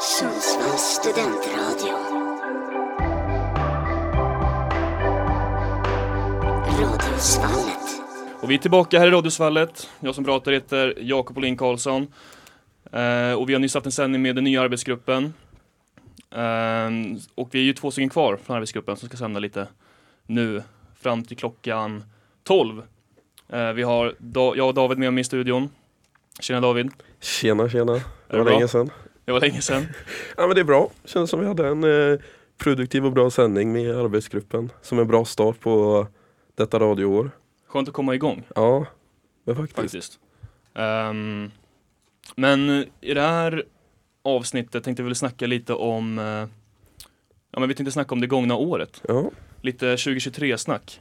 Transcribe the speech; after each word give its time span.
Sundsvalls 0.00 0.80
studentradio. 0.82 1.94
Radiosvallet. 6.80 8.00
Och 8.42 8.50
vi 8.50 8.54
är 8.54 8.58
tillbaka 8.58 8.98
här 8.98 9.06
i 9.06 9.10
Radiosvallet. 9.10 9.88
Jag 10.00 10.14
som 10.14 10.24
pratar 10.24 10.52
heter 10.52 10.94
Jakob 11.00 11.38
Olin 11.38 11.56
Karlsson. 11.56 12.06
Eh, 12.92 13.32
och 13.32 13.48
vi 13.48 13.52
har 13.52 13.58
nyss 13.58 13.74
haft 13.74 13.86
en 13.86 13.92
sändning 13.92 14.22
med 14.22 14.34
den 14.34 14.44
nya 14.44 14.62
arbetsgruppen. 14.62 15.34
Eh, 16.30 16.90
och 17.34 17.48
vi 17.50 17.58
är 17.58 17.64
ju 17.64 17.72
två 17.72 17.90
stycken 17.90 18.08
kvar 18.10 18.38
från 18.44 18.56
arbetsgruppen 18.56 18.96
som 18.96 19.08
ska 19.08 19.16
sända 19.18 19.40
lite 19.40 19.66
nu 20.26 20.62
fram 21.00 21.24
till 21.24 21.36
klockan 21.36 22.04
12. 22.44 22.82
Eh, 23.48 23.72
vi 23.72 23.82
har 23.82 24.14
da- 24.18 24.54
jag 24.56 24.68
och 24.68 24.74
David 24.74 24.98
med 24.98 25.12
mig 25.14 25.20
i 25.20 25.24
studion. 25.24 25.70
Tjena 26.40 26.60
David. 26.60 26.90
Tjena 27.20 27.68
tjena, 27.68 27.92
det 27.92 28.02
det 28.28 28.36
var 28.36 28.44
bra? 28.44 28.52
länge 28.54 28.68
sedan. 28.68 28.90
Det 29.30 29.32
var 29.34 29.40
länge 29.40 29.60
sedan. 29.62 29.86
Ja 30.36 30.46
men 30.46 30.54
det 30.54 30.60
är 30.60 30.64
bra, 30.64 30.90
känns 31.04 31.30
som 31.30 31.40
vi 31.40 31.46
hade 31.46 31.68
en 31.68 31.84
eh, 32.12 32.18
produktiv 32.58 33.06
och 33.06 33.12
bra 33.12 33.30
sändning 33.30 33.72
med 33.72 33.96
arbetsgruppen. 33.96 34.72
Som 34.82 34.98
en 34.98 35.06
bra 35.06 35.24
start 35.24 35.60
på 35.60 36.06
detta 36.54 36.78
radioår. 36.78 37.30
Skönt 37.66 37.88
att 37.88 37.94
komma 37.94 38.14
igång 38.14 38.42
Ja, 38.54 38.86
men 39.44 39.56
faktiskt. 39.56 39.76
faktiskt. 39.80 40.18
Ehm, 40.74 41.50
men 42.36 42.86
i 43.00 43.14
det 43.14 43.20
här 43.20 43.64
avsnittet 44.22 44.84
tänkte 44.84 45.02
jag 45.02 45.06
väl 45.06 45.14
snacka 45.14 45.46
lite 45.46 45.74
om 45.74 46.18
eh, 46.18 46.24
Ja 47.52 47.60
men 47.60 47.68
vi 47.68 47.74
tänkte 47.74 47.92
snacka 47.92 48.14
om 48.14 48.20
det 48.20 48.26
gångna 48.26 48.54
året. 48.56 49.02
Ja. 49.08 49.30
Lite 49.62 49.96
2023-snack. 49.96 51.00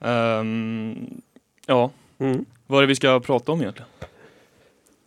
Ehm, 0.00 1.20
ja, 1.66 1.90
Mm. 2.20 2.44
vad 2.66 2.78
är 2.78 2.82
det 2.82 2.86
vi 2.86 2.94
ska 2.94 3.20
prata 3.20 3.52
om 3.52 3.60
egentligen? 3.60 3.88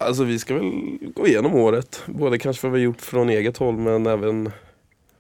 Alltså 0.02 0.24
vi 0.24 0.40
ska 0.40 0.54
väl 0.54 0.98
gå 1.16 1.28
igenom 1.28 1.56
året. 1.56 2.04
Både 2.06 2.40
kanske 2.40 2.68
vad 2.68 2.74
vi 2.74 2.84
gjort 2.84 3.02
från 3.02 3.30
eget 3.30 3.58
håll 3.58 3.78
men 3.78 4.06
även 4.06 4.52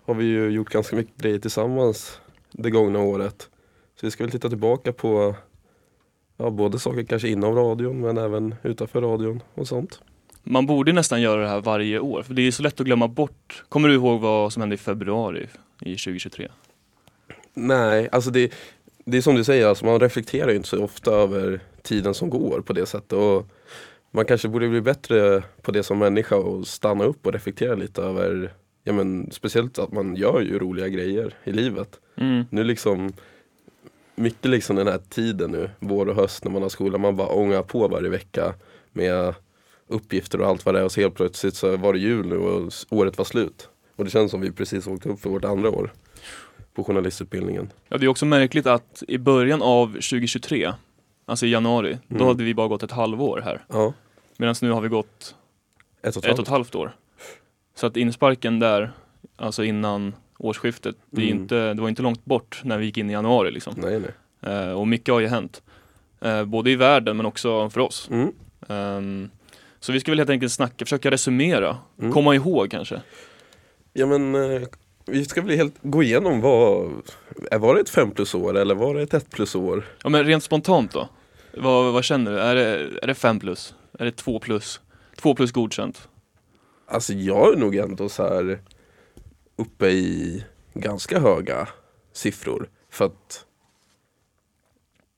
har 0.03 0.13
vi 0.13 0.25
ju 0.25 0.49
gjort 0.49 0.69
ganska 0.69 0.95
mycket 0.95 1.17
grejer 1.17 1.39
tillsammans 1.39 2.19
det 2.51 2.69
gångna 2.69 2.99
året. 2.99 3.49
Så 3.95 4.05
vi 4.05 4.11
ska 4.11 4.23
väl 4.23 4.31
titta 4.31 4.49
tillbaka 4.49 4.93
på 4.93 5.35
ja, 6.37 6.49
både 6.49 6.79
saker 6.79 7.03
kanske 7.03 7.27
inom 7.27 7.55
radion 7.55 8.01
men 8.01 8.17
även 8.17 8.55
utanför 8.63 9.01
radion 9.01 9.41
och 9.53 9.67
sånt. 9.67 9.99
Man 10.43 10.65
borde 10.65 10.93
nästan 10.93 11.21
göra 11.21 11.41
det 11.41 11.47
här 11.47 11.61
varje 11.61 11.99
år, 11.99 12.23
för 12.23 12.33
det 12.33 12.47
är 12.47 12.51
så 12.51 12.63
lätt 12.63 12.79
att 12.79 12.85
glömma 12.85 13.07
bort. 13.07 13.63
Kommer 13.69 13.87
du 13.87 13.93
ihåg 13.93 14.21
vad 14.21 14.53
som 14.53 14.61
hände 14.61 14.75
i 14.75 14.77
februari 14.77 15.47
i 15.81 15.95
2023? 15.95 16.47
Nej, 17.53 18.09
alltså 18.11 18.31
det, 18.31 18.51
det 19.05 19.17
är 19.17 19.21
som 19.21 19.35
du 19.35 19.43
säger, 19.43 19.67
alltså 19.67 19.85
man 19.85 19.99
reflekterar 19.99 20.53
inte 20.53 20.67
så 20.67 20.83
ofta 20.83 21.11
över 21.11 21.59
tiden 21.81 22.13
som 22.13 22.29
går 22.29 22.61
på 22.61 22.73
det 22.73 22.85
sättet. 22.85 23.13
Och 23.13 23.47
man 24.11 24.25
kanske 24.25 24.47
borde 24.47 24.69
bli 24.69 24.81
bättre 24.81 25.43
på 25.61 25.71
det 25.71 25.83
som 25.83 25.99
människa 25.99 26.35
och 26.35 26.67
stanna 26.67 27.03
upp 27.03 27.25
och 27.25 27.33
reflektera 27.33 27.75
lite 27.75 28.01
över, 28.01 28.53
ja 28.83 28.93
men 28.93 29.31
speciellt 29.31 29.79
att 29.79 29.91
man 29.91 30.15
gör 30.15 30.41
ju 30.41 30.59
roliga 30.59 30.87
grejer 30.87 31.33
i 31.43 31.51
livet. 31.51 31.99
Mm. 32.15 32.45
Nu 32.49 32.63
liksom, 32.63 33.13
mycket 34.15 34.51
liksom 34.51 34.75
den 34.75 34.87
här 34.87 35.01
tiden 35.09 35.51
nu, 35.51 35.69
vår 35.79 36.09
och 36.09 36.15
höst 36.15 36.43
när 36.43 36.51
man 36.51 36.61
har 36.61 36.69
skola, 36.69 36.97
man 36.97 37.15
bara 37.15 37.27
ångar 37.27 37.63
på 37.63 37.87
varje 37.87 38.09
vecka 38.09 38.53
med 38.91 39.33
uppgifter 39.87 40.41
och 40.41 40.47
allt 40.47 40.65
vad 40.65 40.75
det 40.75 40.79
är 40.79 40.83
och 40.85 40.91
så 40.91 41.01
helt 41.01 41.15
plötsligt 41.15 41.55
så 41.55 41.77
var 41.77 41.93
det 41.93 41.99
jul 41.99 42.27
nu 42.27 42.37
och 42.37 42.71
året 42.89 43.17
var 43.17 43.25
slut. 43.25 43.69
Och 43.95 44.05
det 44.05 44.11
känns 44.11 44.31
som 44.31 44.41
vi 44.41 44.51
precis 44.51 44.87
åkte 44.87 45.09
upp 45.09 45.19
för 45.19 45.29
vårt 45.29 45.45
andra 45.45 45.69
år 45.69 45.93
på 46.73 46.83
journalistutbildningen. 46.83 47.69
Ja, 47.89 47.97
det 47.97 48.05
är 48.05 48.07
också 48.07 48.25
märkligt 48.25 48.65
att 48.65 49.03
i 49.07 49.17
början 49.17 49.61
av 49.61 49.87
2023, 49.87 50.71
alltså 51.25 51.45
i 51.45 51.49
januari, 51.49 51.97
då 52.07 52.15
Mm. 52.15 52.27
hade 52.27 52.43
vi 52.43 52.53
bara 52.53 52.67
gått 52.67 52.83
ett 52.83 52.91
halvår 52.91 53.41
här. 53.45 53.65
Ja, 53.67 53.93
Medan 54.37 54.55
nu 54.61 54.71
har 54.71 54.81
vi 54.81 54.87
gått 54.89 55.35
ett 56.03 56.15
och 56.15 56.23
ett 56.25 56.31
ett 56.31 56.39
och 56.39 56.43
ett 56.45 56.49
halvt. 56.49 56.75
år. 56.75 56.95
Så 57.75 57.87
att 57.87 57.97
insparken 57.97 58.59
där, 58.59 58.91
alltså 59.35 59.63
innan 59.63 60.13
årsskiftet, 60.37 60.95
det, 61.09 61.21
är 61.21 61.25
Mm. 61.27 61.41
inte, 61.41 61.73
det 61.73 61.81
var 61.81 61.89
inte 61.89 62.01
långt 62.01 62.25
bort 62.25 62.61
när 62.63 62.77
vi 62.77 62.85
gick 62.85 62.97
in 62.97 63.09
i 63.09 63.13
januari 63.13 63.51
liksom. 63.51 63.73
Nej, 63.77 63.99
nej. 63.99 64.53
Eh, 64.53 64.71
och 64.71 64.87
mycket 64.87 65.13
har 65.13 65.19
ju 65.19 65.27
hänt. 65.27 65.61
Eh, 66.21 66.45
både 66.45 66.71
i 66.71 66.75
världen 66.75 67.17
men 67.17 67.25
också 67.25 67.69
för 67.69 67.79
oss. 67.81 68.09
Mm. 68.11 68.31
Ehm, 68.67 69.29
så 69.79 69.91
vi 69.91 69.99
ska 69.99 70.11
väl 70.11 70.19
helt 70.19 70.29
enkelt 70.29 70.51
snacka, 70.51 70.85
försöka 70.85 71.11
resumera, 71.11 71.77
Mm. 71.99 72.11
komma 72.11 72.35
ihåg 72.35 72.71
kanske. 72.71 73.01
Ja 73.93 74.05
men 74.05 74.35
eh, 74.35 74.61
vi 75.05 75.25
ska 75.25 75.41
väl 75.41 75.57
helt 75.57 75.75
gå 75.81 76.03
igenom 76.03 76.41
vad, 76.41 76.91
var 77.51 77.75
det 77.75 77.81
ett 77.81 77.89
fem 77.89 78.11
plus 78.11 78.35
år 78.35 78.57
eller 78.57 78.75
var 78.75 78.95
det 78.95 79.01
ett 79.01 79.13
ett 79.13 79.29
plus 79.29 79.55
år? 79.55 79.85
Ja 80.03 80.09
men 80.09 80.25
rent 80.25 80.43
spontant 80.43 80.91
då? 80.91 81.09
Vad, 81.57 81.93
vad 81.93 82.03
känner 82.03 82.31
du? 82.31 82.39
Är 82.39 82.55
det, 82.55 82.89
är 83.01 83.07
det 83.07 83.15
fem 83.15 83.39
plus? 83.39 83.75
Är 83.99 84.05
det 84.05 84.11
två 84.11 84.39
plus? 84.39 84.81
Två 85.15 85.35
plus 85.35 85.51
godkänt? 85.51 86.07
Alltså 86.87 87.13
jag 87.13 87.53
är 87.53 87.57
nog 87.57 87.75
ändå 87.75 88.09
så 88.09 88.23
här 88.23 88.59
uppe 89.55 89.87
i 89.89 90.43
ganska 90.73 91.19
höga 91.19 91.67
siffror. 92.13 92.69
För 92.89 93.05
att, 93.05 93.45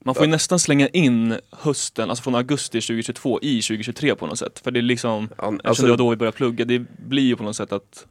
Man 0.05 0.15
får 0.15 0.25
ju 0.25 0.31
nästan 0.31 0.59
slänga 0.59 0.87
in 0.87 1.35
hösten, 1.51 2.09
alltså 2.09 2.23
från 2.23 2.35
augusti 2.35 2.81
2022 2.81 3.39
i 3.41 3.61
2023 3.61 4.15
på 4.15 4.27
något 4.27 4.39
sätt. 4.39 4.59
För 4.59 4.71
det 4.71 4.79
är 4.79 4.81
liksom, 4.81 5.29
an, 5.37 5.55
eftersom 5.55 5.69
alltså, 5.69 5.83
det 5.83 5.89
var 5.89 5.97
då 5.97 6.09
vi 6.09 6.15
började 6.15 6.37
plugga, 6.37 6.65
det 6.65 6.79
blir 6.79 7.23
ju 7.23 7.35
på 7.35 7.43
något 7.43 7.55
sätt 7.55 7.71
att 7.71 8.05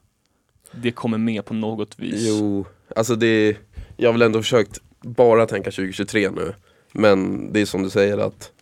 det 0.73 0.91
kommer 0.91 1.19
med 1.19 1.45
på 1.45 1.55
något 1.55 1.99
vis. 1.99 2.29
jo, 2.29 2.65
alltså 2.97 3.17
det, 3.17 3.57
jag 3.97 4.09
har 4.09 4.13
väl 4.13 4.23
ändå 4.23 4.43
försökt 4.43 4.79
bara 5.01 5.47
tänka 5.47 5.71
2023 5.71 6.31
nu. 6.31 6.55
Men 6.93 7.53
det 7.53 7.61
är 7.61 7.67
som 7.67 7.83
du 7.83 7.91
säger 7.91 8.19
att 8.19 8.53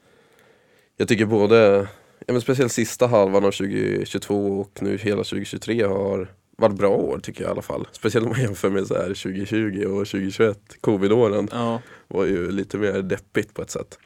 jag 0.97 1.09
tycker 1.09 1.27
både, 1.27 1.89
ja 2.27 2.33
men 2.33 2.41
speciellt 2.41 2.73
sista 2.73 3.07
halvan 3.07 3.45
av 3.45 3.51
2022 3.51 4.61
och 4.61 4.79
nu 4.83 4.97
hela 4.97 5.25
2023 5.25 5.83
har 5.83 6.29
varit 6.57 6.77
bra 6.77 6.97
år 6.97 7.19
tycker 7.19 7.43
jag 7.43 7.49
i 7.49 7.53
alla 7.53 7.63
fall. 7.63 7.87
Speciellt 7.93 8.27
om 8.27 8.33
man 8.33 8.41
jämför 8.41 8.71
med 8.71 8.87
så 8.87 8.95
här 8.95 9.03
2020 9.03 9.85
och 9.85 10.07
2021, 10.07 10.59
covidåren. 10.81 11.49
Ja, 11.53 11.83
var 12.09 12.25
ju 12.25 12.51
lite 12.53 12.79
mer 12.79 13.03
deppigt 13.03 13.55
på 13.55 13.63
ett 13.63 13.71
sätt. 13.71 13.99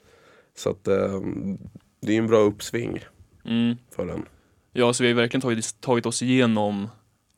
Så 0.57 0.71
att 0.71 0.89
ehm, 0.89 1.59
det 2.01 2.15
är 2.15 2.19
en 2.19 2.27
bra 2.27 2.39
uppsving 2.39 3.05
mm. 3.45 3.77
för 3.97 4.07
den. 4.07 4.25
ja 4.73 4.93
så 4.93 5.03
vi 5.03 5.09
har 5.09 5.11
ju 5.11 5.17
verkligen 5.17 5.41
tagit, 5.41 5.81
tagit 5.81 6.07
oss 6.07 6.23
igenom 6.23 6.89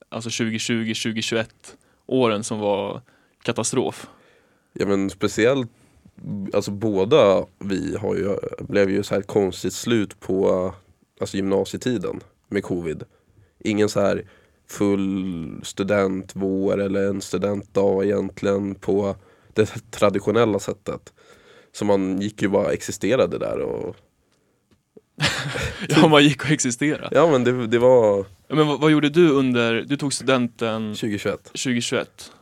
alltså 0.09 0.31
2020, 0.31 0.95
2021 0.95 1.77
åren 2.07 2.45
som 2.45 2.59
var 2.59 3.03
katastrof. 3.43 4.07
Ja 4.73 4.87
men 4.87 5.11
speciellt, 5.11 5.71
alltså 6.53 6.71
båda 6.71 7.47
vi 7.59 7.97
har 7.97 8.15
ju, 8.15 8.37
blev 8.59 8.91
ju 8.91 9.03
så 9.03 9.15
här 9.15 9.23
konstigt 9.23 9.73
slut 9.73 10.21
på 10.21 10.75
alltså 11.21 11.37
gymnasietiden 11.37 12.21
med 12.49 12.63
covid. 12.63 13.03
Ingen 13.59 13.89
så 13.89 14.01
här 14.01 14.25
full 14.69 15.61
studentvår 15.63 16.81
eller 16.81 17.09
en 17.09 17.21
studentdag 17.21 18.05
egentligen 18.05 18.75
på 18.75 19.17
det 19.55 19.91
traditionella 19.91 20.59
sättet. 20.59 21.13
Så 21.73 21.85
man 21.85 22.21
gick 22.21 22.43
ju 22.43 22.49
bara 22.49 22.73
existerade 22.73 23.39
där 23.39 23.61
och 23.61 23.97
Ja, 25.89 26.09
man 26.09 26.25
gick 26.25 26.45
och 26.45 26.51
existera. 26.51 27.09
ja 27.13 27.31
men 27.31 27.45
det, 27.45 27.67
det 27.67 27.79
var 27.79 28.25
Men 28.49 28.67
vad, 28.67 28.81
vad 28.81 28.91
gjorde 28.91 29.09
du 29.09 29.31
under, 29.31 29.85
du 29.89 29.97
tog 29.97 30.13
studenten 30.13 30.95
2021. 30.95 31.45
2021 31.45 32.33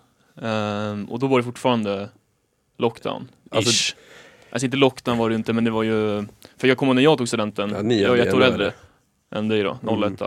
Ehm, 0.43 1.05
och 1.05 1.19
då 1.19 1.27
var 1.27 1.39
det 1.39 1.45
fortfarande 1.45 2.09
lockdown. 2.79 3.29
Alltså-. 3.51 3.95
Alltså 4.51 4.65
inte 4.67 4.77
lockdown 4.77 5.19
var 5.19 5.29
det 5.29 5.35
inte 5.35 5.53
men 5.53 5.65
det 5.65 5.71
var 5.71 5.83
ju, 5.83 6.27
för 6.57 6.69
jag 6.69 6.79
kommer 6.79 6.91
ihåg 6.91 6.97
när 6.97 7.03
jag 7.03 7.19
tog 7.19 7.29
studenten, 7.29 7.71
Ja, 7.71 7.83
ni 7.83 8.03
jag 8.03 8.19
är 8.19 8.27
ett 8.27 8.35
år 8.35 8.43
äldre 8.43 8.73
än 9.31 9.49
dig 9.49 9.63
då, 9.63 9.79
Mm. 9.83 10.03
01 10.19 10.23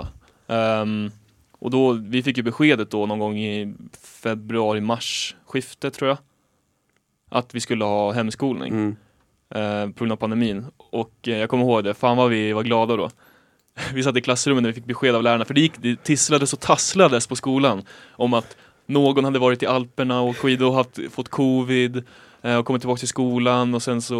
Ehm, 0.47 1.11
Och 1.59 1.71
då, 1.71 1.91
vi 1.91 2.23
fick 2.23 2.37
ju 2.37 2.43
beskedet 2.43 2.91
då 2.91 3.05
någon 3.05 3.19
gång 3.19 3.37
i 3.37 3.75
februari-mars 4.23 5.35
skiftet 5.45 5.93
tror 5.93 6.07
jag. 6.09 6.17
Att 7.29 7.55
vi 7.55 7.59
skulle 7.59 7.85
ha 7.85 8.11
hemskolning 8.11 8.73
Mm. 8.73 8.95
eh, 9.55 9.93
på 9.93 9.99
grund 9.99 10.11
av 10.11 10.15
pandemin. 10.15 10.65
Och 10.77 11.13
eh, 11.27 11.37
jag 11.37 11.49
kommer 11.49 11.63
ihåg 11.63 11.83
det, 11.83 11.93
fan 11.93 12.17
vad 12.17 12.29
vi 12.29 12.53
var 12.53 12.63
glada 12.63 12.95
då. 12.95 13.09
Vi 13.93 14.03
satt 14.03 14.15
i 14.17 14.21
klassrummet 14.21 14.63
när 14.63 14.69
vi 14.69 14.73
fick 14.73 14.85
besked 14.85 15.15
av 15.15 15.23
lärarna, 15.23 15.45
för 15.45 15.53
det, 15.53 15.61
gick, 15.61 15.73
det 15.77 16.03
tisslades 16.03 16.53
och 16.53 16.59
tasslades 16.59 17.27
på 17.27 17.35
skolan 17.35 17.83
om 18.11 18.33
att 18.33 18.57
någon 18.87 19.23
hade 19.25 19.39
varit 19.39 19.63
i 19.63 19.65
Alperna 19.65 20.21
och 20.21 20.37
skidor 20.37 20.67
och 20.67 20.73
haft, 20.73 20.99
fått 21.11 21.29
covid 21.29 22.03
eh, 22.41 22.57
och 22.57 22.65
kommit 22.65 22.81
tillbaka 22.81 22.99
till 22.99 23.07
skolan 23.07 23.73
och 23.75 23.81
sen 23.83 24.01
så 24.01 24.15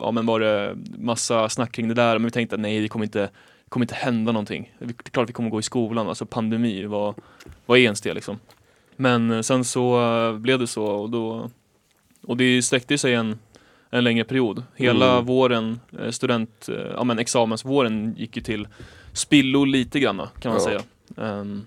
ja, 0.00 0.10
men 0.10 0.26
var 0.26 0.40
det 0.40 0.76
massa 0.98 1.48
snack 1.48 1.72
kring 1.72 1.88
det 1.88 1.94
där 1.94 2.18
men 2.18 2.24
vi 2.24 2.30
tänkte 2.30 2.54
att 2.54 2.60
nej 2.60 2.80
det 2.80 2.88
kommer 2.88 3.04
inte, 3.04 3.20
det 3.64 3.68
kommer 3.68 3.84
inte 3.84 3.94
hända 3.94 4.32
någonting. 4.32 4.72
Det 4.78 4.84
är 5.06 5.10
klart 5.10 5.28
vi 5.28 5.32
kommer 5.32 5.50
gå 5.50 5.60
i 5.60 5.62
skolan, 5.62 6.08
alltså 6.08 6.26
pandemi 6.26 6.84
var, 6.84 7.14
var 7.66 7.76
ens 7.76 8.00
det 8.00 8.14
liksom. 8.14 8.38
Men 8.96 9.30
eh, 9.30 9.40
sen 9.40 9.64
så 9.64 10.00
eh, 10.28 10.38
blev 10.38 10.58
det 10.58 10.66
så 10.66 10.84
och 10.86 11.10
då 11.10 11.50
och 12.26 12.36
det 12.36 12.62
sträckte 12.62 12.98
sig 12.98 13.14
en, 13.14 13.38
en 13.90 14.04
längre 14.04 14.24
period. 14.24 14.62
Hela 14.76 15.12
Mm. 15.12 15.24
våren, 15.26 15.80
student, 16.10 16.68
ja 16.94 17.04
men 17.04 17.18
examensvåren 17.18 18.14
gick 18.18 18.36
ju 18.36 18.42
till 18.42 18.68
spillo 19.12 19.64
lite 19.64 20.00
grann 20.00 20.16
kan 20.40 20.52
man 20.52 20.60
Ja. 20.60 20.64
säga. 20.64 20.82
Men 21.08 21.66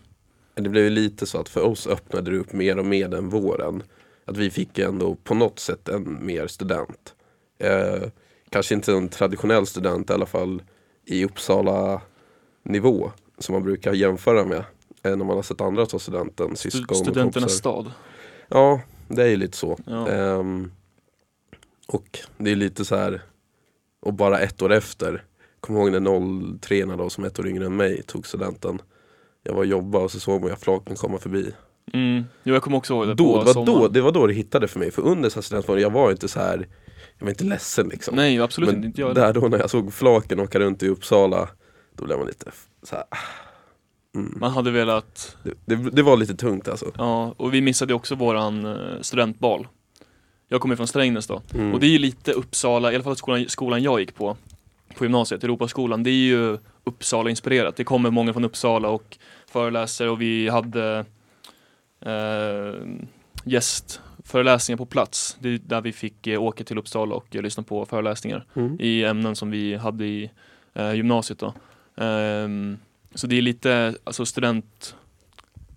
Det 0.64 0.70
blev 0.70 0.84
ju 0.84 0.90
lite 0.90 1.26
så 1.26 1.40
att 1.40 1.50
för 1.50 1.62
oss 1.62 1.88
öppnade 1.88 2.32
det 2.32 2.38
upp 2.38 2.54
mer 2.54 2.80
och 2.80 2.86
mer 2.86 3.08
den 3.08 3.30
våren. 3.30 3.84
Att 4.26 4.38
vi 4.38 4.50
fick 4.50 4.80
ändå 4.80 5.16
på 5.16 5.34
något 5.34 5.60
sätt 5.60 5.90
en 5.90 6.26
mer 6.26 6.48
student. 6.48 7.14
Eh, 7.58 8.10
kanske 8.50 8.76
inte 8.76 8.94
en 8.94 9.10
traditionell 9.10 9.68
student 9.68 10.10
i 10.10 10.14
alla 10.14 10.26
fall 10.26 10.62
i 11.06 11.26
Uppsala 11.26 12.02
nivå 12.64 13.12
som 13.38 13.54
man 13.54 13.64
brukar 13.64 13.94
jämföra 13.94 14.46
med. 14.46 14.64
eh, 15.04 15.16
när 15.16 15.26
man 15.26 15.36
har 15.36 15.44
sett 15.44 15.62
andra 15.62 15.86
ta 15.86 16.00
studenten, 16.00 16.56
syskon 16.56 16.98
Studenternas 16.98 17.54
stad. 17.54 17.92
Ja, 18.48 18.82
det 19.08 19.24
är 19.24 19.28
ju 19.28 19.38
lite 19.38 19.58
så. 19.58 19.78
Ja. 19.86 20.08
Ehm, 20.10 20.72
och 21.88 22.20
det 22.38 22.52
är 22.52 22.56
lite 22.56 22.86
så 22.86 22.96
här 22.96 23.22
och 24.00 24.14
bara 24.14 24.40
ett 24.40 24.62
år 24.62 24.72
efter, 24.74 25.24
kom 25.60 25.76
ihåg 25.76 25.92
när 25.92 26.58
03 26.60 26.86
då 26.86 27.10
som 27.10 27.24
ett 27.24 27.40
år 27.40 27.48
yngre 27.48 27.66
än 27.66 27.76
mig 27.76 28.04
tog 28.04 28.28
studenten. 28.28 28.82
Jag 29.44 29.54
var 29.54 29.60
och 29.60 29.66
jobbade 29.66 30.04
och 30.04 30.12
så 30.12 30.20
såg 30.20 30.42
man 30.42 30.58
flaken 30.58 30.96
komma 30.96 31.18
förbi. 31.18 31.52
Mm. 31.94 32.24
Jo, 32.44 32.54
jag 32.54 32.64
kommer 32.64 32.78
också 32.78 32.94
ihåg 32.94 33.08
det 33.08 33.14
Då, 33.14 33.34
på 33.34 33.44
det, 33.44 33.54
var 33.54 33.66
då, 33.66 33.88
det 33.88 34.02
var 34.02 34.12
då 34.12 34.28
det 34.28 34.34
hittade 34.34 34.68
för 34.68 34.80
mig, 34.80 34.92
för 34.92 35.02
under 35.02 35.30
studentmånaden, 35.30 35.84
jag 35.84 35.90
var 35.90 36.12
inte 36.12 36.28
så 36.28 36.40
här 36.40 36.68
jag 37.18 37.26
var 37.26 37.30
inte 37.30 37.44
ledsen 37.44 37.88
liksom. 37.88 38.16
Nej, 38.16 38.42
absolut 38.42 38.70
Men 38.70 38.84
inte 38.84 39.14
där 39.14 39.34
då 39.34 39.42
när 39.42 39.60
jag 39.60 39.70
såg 39.70 39.94
flaken 39.94 40.40
åka 40.40 40.60
runt 40.60 40.84
i 40.84 40.88
Uppsala, 40.88 41.50
då 41.96 42.06
blev 42.06 42.18
man 42.18 42.28
lite 42.28 42.52
så 42.84 42.96
här. 42.96 43.06
Mm. 44.16 44.38
Man 44.40 44.52
hade 44.52 44.72
velat, 44.72 45.38
Det, 45.44 45.76
det, 45.76 45.90
det 45.90 46.02
var 46.02 46.18
lite 46.18 46.36
tungt 46.36 46.68
alltså. 46.68 46.92
ja, 46.98 47.34
och 47.38 47.54
vi 47.54 47.62
missade 47.62 47.94
också 47.94 48.16
våran 48.16 48.66
eh, 48.66 49.02
studentbal. 49.02 49.68
Jag 50.48 50.62
kommer 50.62 50.76
från 50.76 50.88
Strängnäs 50.88 51.28
då. 51.28 51.42
Mm. 51.54 51.74
Och 51.74 51.80
det 51.80 51.86
är 51.86 51.92
ju 51.92 52.00
lite 52.00 52.32
Uppsala, 52.32 52.92
i 52.92 52.96
alla 52.96 53.04
fall 53.04 53.16
skolan, 53.16 53.46
skolan 53.48 53.84
jag 53.84 54.00
gick 54.00 54.16
på, 54.16 54.38
på 54.98 55.06
gymnasiet, 55.06 55.44
Europaskolan, 55.44 56.04
det 56.04 56.10
är 56.10 56.14
ju 56.14 56.58
Uppsala-inspirerat. 56.84 57.76
Det 57.76 57.84
kommer 57.84 58.10
många 58.12 58.34
från 58.34 58.44
Uppsala 58.46 58.90
och 58.90 59.18
föreläser 59.48 60.08
och 60.10 60.22
vi 60.22 60.50
hade 60.50 61.06
eh, 62.02 62.74
gästföreläsningar 63.44 64.78
på 64.78 64.86
plats. 64.86 65.38
Det 65.40 65.50
är 65.50 65.58
där 65.58 65.82
vi 65.82 65.92
fick 65.92 66.28
eh, 66.28 66.42
åka 66.42 66.64
till 66.64 66.78
Uppsala 66.78 67.16
och 67.16 67.36
eh, 67.36 67.42
lyssna 67.42 67.64
på 67.64 67.86
föreläsningar 67.86 68.46
Mm. 68.56 68.78
i 68.80 69.04
ämnen 69.06 69.36
som 69.36 69.52
vi 69.52 69.76
hade 69.76 70.06
i 70.06 70.32
eh, 70.74 70.94
gymnasiet 70.94 71.40
då. 71.40 71.54
Ehm, 72.04 72.78
så 73.16 73.28
det 73.28 73.38
är 73.38 73.42
lite, 73.42 73.96
alltså 74.04 74.26
student, 74.26 74.96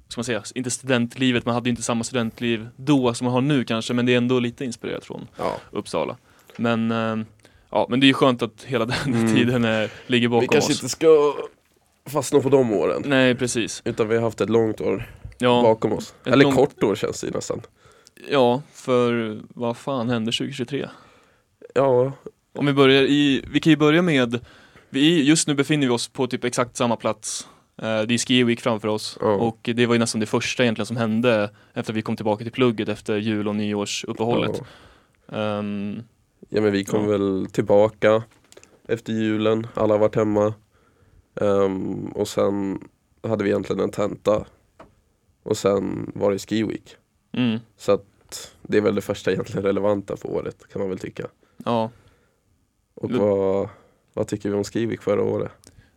ska 0.08 0.18
man 0.18 0.24
säga, 0.24 0.42
inte 0.54 0.70
studentlivet, 0.70 1.44
man 1.46 1.54
hade 1.54 1.70
inte 1.70 1.82
samma 1.82 2.04
studentliv 2.04 2.68
då 2.76 3.14
som 3.14 3.24
man 3.24 3.34
har 3.34 3.40
nu 3.40 3.64
kanske, 3.64 3.94
men 3.94 4.06
det 4.06 4.12
är 4.12 4.16
ändå 4.16 4.38
lite 4.40 4.64
inspirerat 4.64 5.04
från 5.04 5.28
Ja. 5.38 5.56
Uppsala. 5.70 6.16
Men, 6.56 6.90
ehm, 6.90 7.26
ja, 7.72 7.86
men 7.90 8.00
det 8.00 8.04
är 8.06 8.08
ju 8.08 8.14
skönt 8.14 8.42
att 8.42 8.62
hela 8.64 8.84
den 8.84 9.14
Mm. 9.14 9.34
tiden 9.34 9.64
är, 9.64 9.90
ligger 10.06 10.28
bakom 10.28 10.40
Vi 10.40 10.48
kanske 10.48 10.72
oss. 10.72 10.78
inte 10.82 10.88
ska 10.88 11.34
fastna 12.06 12.40
på 12.40 12.48
de 12.48 12.72
åren. 12.72 13.02
Nej, 13.06 13.34
precis. 13.34 13.82
Utan 13.84 14.08
vi 14.08 14.14
har 14.16 14.22
haft 14.22 14.40
ett 14.40 14.50
långt 14.50 14.80
år 14.80 15.10
Ja, 15.38 15.62
bakom 15.62 15.92
oss. 15.92 16.14
Eller 16.24 16.44
långt- 16.44 16.56
kort 16.56 16.82
år 16.82 16.94
känns 16.94 17.20
det 17.20 17.26
ju 17.26 17.32
nästan. 17.32 17.60
ja, 18.30 18.62
för 18.74 19.40
vad 19.54 19.76
fan 19.76 20.08
hände 20.08 20.32
2023? 20.32 20.88
Ja, 21.74 22.12
Om 22.54 22.66
vi 22.66 22.72
börjar 22.72 23.02
i, 23.02 23.44
vi 23.52 23.60
kan 23.60 23.70
ju 23.70 23.76
börja 23.76 24.02
med, 24.02 24.40
vi, 24.90 25.22
just 25.24 25.48
nu 25.48 25.54
befinner 25.54 25.86
vi 25.86 25.92
oss 25.92 26.08
på 26.08 26.26
typ 26.26 26.44
exakt 26.44 26.76
samma 26.76 26.96
plats. 26.96 27.48
Eh, 27.82 28.00
det 28.02 28.14
är 28.14 28.18
Ski 28.18 28.44
Week 28.44 28.60
framför 28.60 28.88
oss 28.88 29.18
Ja. 29.20 29.26
och 29.26 29.58
det 29.74 29.86
var 29.86 29.94
ju 29.94 29.98
nästan 29.98 30.20
det 30.20 30.26
första 30.26 30.62
egentligen 30.62 30.86
som 30.86 30.96
hände 30.96 31.50
efter 31.74 31.92
vi 31.92 32.02
kom 32.02 32.16
tillbaka 32.16 32.44
till 32.44 32.52
plugget 32.52 32.88
efter 32.88 33.16
jul 33.16 33.48
och 33.48 33.56
nyårsuppehållet. 33.56 34.60
ja. 35.26 35.36
Ehm, 35.58 36.02
ja 36.54 36.60
men 36.60 36.72
vi 36.72 36.84
kom 36.84 37.02
Ja. 37.04 37.10
väl 37.10 37.46
tillbaka 37.52 38.22
efter 38.88 39.12
julen, 39.12 39.66
alla 39.74 39.94
har 39.94 39.98
varit 39.98 40.16
hemma. 40.16 40.54
Ehm, 41.40 42.06
och 42.06 42.28
sen 42.28 42.78
hade 43.22 43.44
vi 43.44 43.50
egentligen 43.50 43.80
en 43.80 43.90
tenta. 43.90 44.44
Och 45.42 45.56
sen 45.56 46.12
var 46.14 46.30
det 46.32 46.38
ski 46.38 46.62
week. 46.62 46.96
mm, 47.32 47.58
Så 47.76 47.92
att 47.92 48.52
det 48.62 48.76
är 48.76 48.80
väl 48.82 48.94
det 48.94 49.00
första 49.00 49.32
egentligen 49.32 49.62
relevanta 49.62 50.16
för 50.16 50.30
året 50.30 50.56
kan 50.72 50.80
man 50.80 50.88
väl 50.88 50.98
tycka. 50.98 51.26
ja, 51.64 51.90
Och 52.94 53.08
Det- 53.12 53.18
vad, 53.18 53.68
vad 54.14 54.26
tycker 54.26 54.48
vi 54.50 54.54
om 54.56 54.64
ski 54.64 54.86
week 54.86 55.02
förra 55.02 55.22
året? 55.22 55.52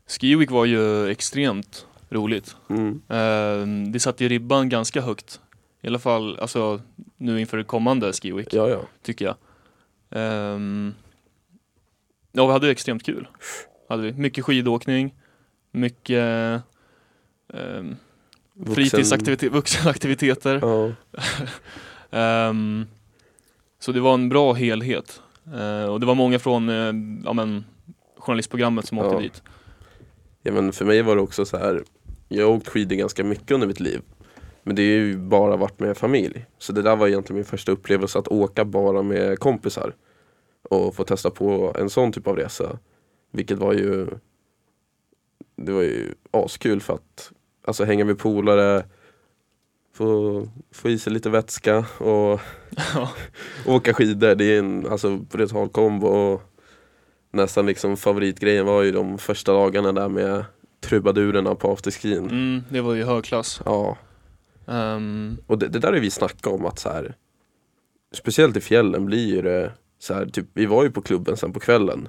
Ski 0.08 0.36
Week 0.36 0.52
var 0.52 0.66
ju 0.66 1.08
extremt 1.10 1.88
roligt. 2.10 2.56
Mm. 2.70 3.02
Ehm, 3.10 3.92
det 3.92 4.00
satte 4.00 4.24
ju 4.24 4.30
ribban 4.30 4.70
ganska 4.70 5.02
högt. 5.02 5.42
I 5.82 5.88
alla 5.88 6.00
fall 6.00 6.40
alltså, 6.40 6.82
nu 7.18 7.40
inför 7.40 7.64
kommande 7.64 8.14
Ski 8.14 8.32
Week, 8.32 8.54
Ja, 8.54 8.70
ja. 8.70 8.80
tycker 9.02 9.26
jag. 9.26 9.36
Ehm, 10.16 10.94
ja, 12.32 12.46
vi 12.46 12.52
hade 12.54 12.72
extremt 12.72 13.04
kul. 13.06 13.28
Hade 13.90 14.04
vi. 14.04 14.14
Mycket 14.14 14.46
skidåkning, 14.46 15.14
mycket 15.72 16.24
um, 17.48 17.96
Vuxen- 18.54 18.76
fritidsaktiviteter, 18.76 19.50
vuxenaktiviteter. 19.54 20.60
Ja. 20.62 20.92
Ehm, 22.20 22.86
så 23.80 23.92
det 23.92 24.00
var 24.00 24.14
en 24.14 24.30
bra 24.30 24.54
helhet. 24.54 25.22
Eh, 25.54 25.86
och 25.86 26.00
det 26.00 26.06
var 26.06 26.16
många 26.16 26.40
från 26.40 26.70
eh, 26.70 26.94
ja, 27.26 27.34
men, 27.34 27.66
journalistprogrammet 28.18 28.86
som 28.88 28.98
åkte 29.00 29.16
Ja. 29.16 29.20
dit. 29.22 29.44
ja 30.44 30.52
men 30.52 30.72
för 30.74 30.86
mig 30.86 31.02
var 31.02 31.16
det 31.16 31.22
också 31.22 31.46
så 31.46 31.58
här. 31.58 31.84
Jag 32.28 32.46
har 32.48 32.54
åkt 32.56 32.68
skidor 32.70 32.96
ganska 32.96 33.24
mycket 33.24 33.52
under 33.52 33.68
mitt 33.68 33.80
liv. 33.80 34.02
Men 34.64 34.76
det 34.76 34.82
är 34.82 34.86
ju 35.00 35.18
bara 35.18 35.56
varit 35.58 35.80
med 35.80 35.98
familj. 35.98 36.46
Så 36.58 36.74
det 36.74 36.82
där 36.82 36.96
var 36.96 37.08
egentligen 37.08 37.36
min 37.36 37.46
första 37.46 37.72
upplevelse 37.72 38.20
att 38.20 38.28
åka 38.28 38.66
bara 38.66 39.02
med 39.02 39.40
kompisar. 39.40 39.94
Och 40.70 40.96
få 40.96 41.04
testa 41.04 41.30
på 41.32 41.76
en 41.80 41.90
sån 41.90 42.12
typ 42.12 42.28
av 42.28 42.36
resa. 42.36 42.80
Vilket 43.32 43.58
var 43.58 43.74
ju 43.74 44.08
Det 45.56 45.72
var 45.72 45.82
ju 45.82 46.14
askul 46.32 46.82
för 46.82 46.94
att 46.94 47.32
Alltså 47.66 47.84
hänga 47.84 48.06
med 48.06 48.20
polare 48.20 48.86
Få, 49.94 50.48
få 50.72 50.90
i 50.90 50.98
sig 51.00 51.14
lite 51.14 51.30
vätska 51.30 51.78
och 51.98 52.40
Ja. 52.94 53.12
åka 53.66 53.94
skidor. 53.94 54.36
Det 54.36 54.46
är 54.46 54.60
en 54.60 54.88
alltså, 54.88 55.18
brutal 55.18 55.70
kombo. 55.70 56.08
Och 56.08 56.42
nästan 57.32 57.66
liksom 57.66 57.98
favoritgrejen 57.98 58.66
var 58.66 58.84
ju 58.84 58.92
de 58.92 59.18
första 59.18 59.54
dagarna 59.54 59.92
där 59.92 60.10
med 60.10 60.46
trubadurerna 60.82 61.56
på 61.56 61.72
afterskin. 61.72 62.30
Mm, 62.30 62.64
det 62.70 62.82
var 62.82 62.94
ju 62.94 63.04
högklass. 63.04 63.62
Ja, 63.66 63.98
Ehm, 64.68 65.38
och 65.48 65.58
det, 65.58 65.68
det 65.68 65.80
där 65.80 65.94
är 65.94 66.00
vi 66.00 66.12
snacka 66.12 66.50
om 66.50 66.66
att 66.66 66.80
så 66.80 66.90
här 66.90 67.16
Speciellt 68.12 68.58
i 68.58 68.62
fjällen 68.62 69.06
blir 69.06 69.36
ju 69.36 69.42
det 69.42 69.72
så 70.06 70.14
här, 70.14 70.26
typ, 70.26 70.46
vi 70.54 70.66
var 70.66 70.84
ju 70.84 70.92
på 70.92 71.02
klubben 71.02 71.38
sen 71.38 71.54
på 71.54 71.60
kvällen 71.60 72.08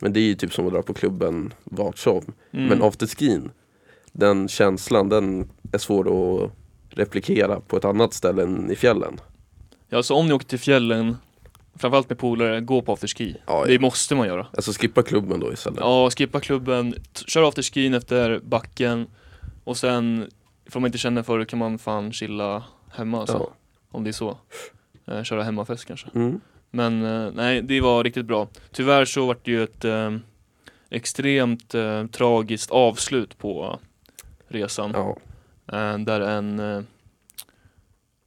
Men 0.00 0.12
det 0.12 0.20
är 0.20 0.24
ju 0.24 0.34
typ 0.34 0.52
som 0.52 0.66
att 0.66 0.72
dra 0.72 0.82
på 0.82 0.94
klubben 0.94 1.54
vart 1.64 1.98
som 1.98 2.22
mm, 2.52 2.66
Men 2.66 2.82
afterskin 2.82 3.50
Den 4.12 4.48
känslan 4.48 5.08
den 5.08 5.50
är 5.72 5.78
svår 5.78 6.04
att 6.44 6.50
replikera 6.90 7.60
på 7.60 7.76
ett 7.76 7.84
annat 7.84 8.14
ställe 8.14 8.42
än 8.42 8.70
i 8.70 8.76
fjällen 8.76 9.20
Ja, 9.88 10.02
så 10.02 10.16
om 10.16 10.26
ni 10.28 10.32
åker 10.34 10.46
till 10.46 10.58
fjällen, 10.58 11.16
framförallt 11.74 12.08
med 12.08 12.18
polare, 12.18 12.60
gå 12.60 12.82
på 12.82 12.92
afterski. 12.92 13.36
Ja, 13.46 13.64
Det 13.66 13.78
måste 13.78 14.14
man 14.14 14.26
göra. 14.26 14.46
Alltså 14.56 14.72
skippa 14.72 15.02
klubben 15.02 15.40
då 15.40 15.52
istället 15.52 15.80
Ja, 15.80 16.10
skippa 16.10 16.40
klubben, 16.40 16.94
kör 17.26 17.48
afterskin 17.48 17.94
efter 17.94 18.40
backen 18.44 19.06
och 19.64 19.76
sen, 19.76 20.26
ifall 20.66 20.82
man 20.82 20.88
inte 20.88 20.98
känner 20.98 21.22
för 21.22 21.38
det 21.38 21.44
kan 21.46 21.58
man 21.58 21.78
fan 21.78 22.12
chilla 22.12 22.64
hemma 22.92 23.20
alltså, 23.20 23.36
Ja. 23.36 23.54
om 23.90 24.04
det 24.04 24.10
är 24.10 24.12
så. 24.12 24.38
Eh, 25.06 25.22
köra 25.22 25.42
hemmafest 25.42 25.84
kanske. 25.84 26.08
Mm. 26.14 26.40
Men 26.74 27.04
eh, 27.04 27.32
nej, 27.34 27.62
det 27.62 27.80
var 27.80 28.04
riktigt 28.04 28.26
bra. 28.26 28.48
Tyvärr 28.72 29.04
så 29.04 29.26
var 29.26 29.36
det 29.42 29.50
ju 29.50 29.62
ett 29.62 29.84
eh, 29.84 30.16
extremt 30.90 31.74
eh, 31.74 32.06
tragiskt 32.06 32.70
avslut 32.70 33.38
på 33.38 33.78
resan. 34.48 34.90
Ja, 34.94 35.16
Eh, 35.72 35.98
där 35.98 36.20
en, 36.20 36.58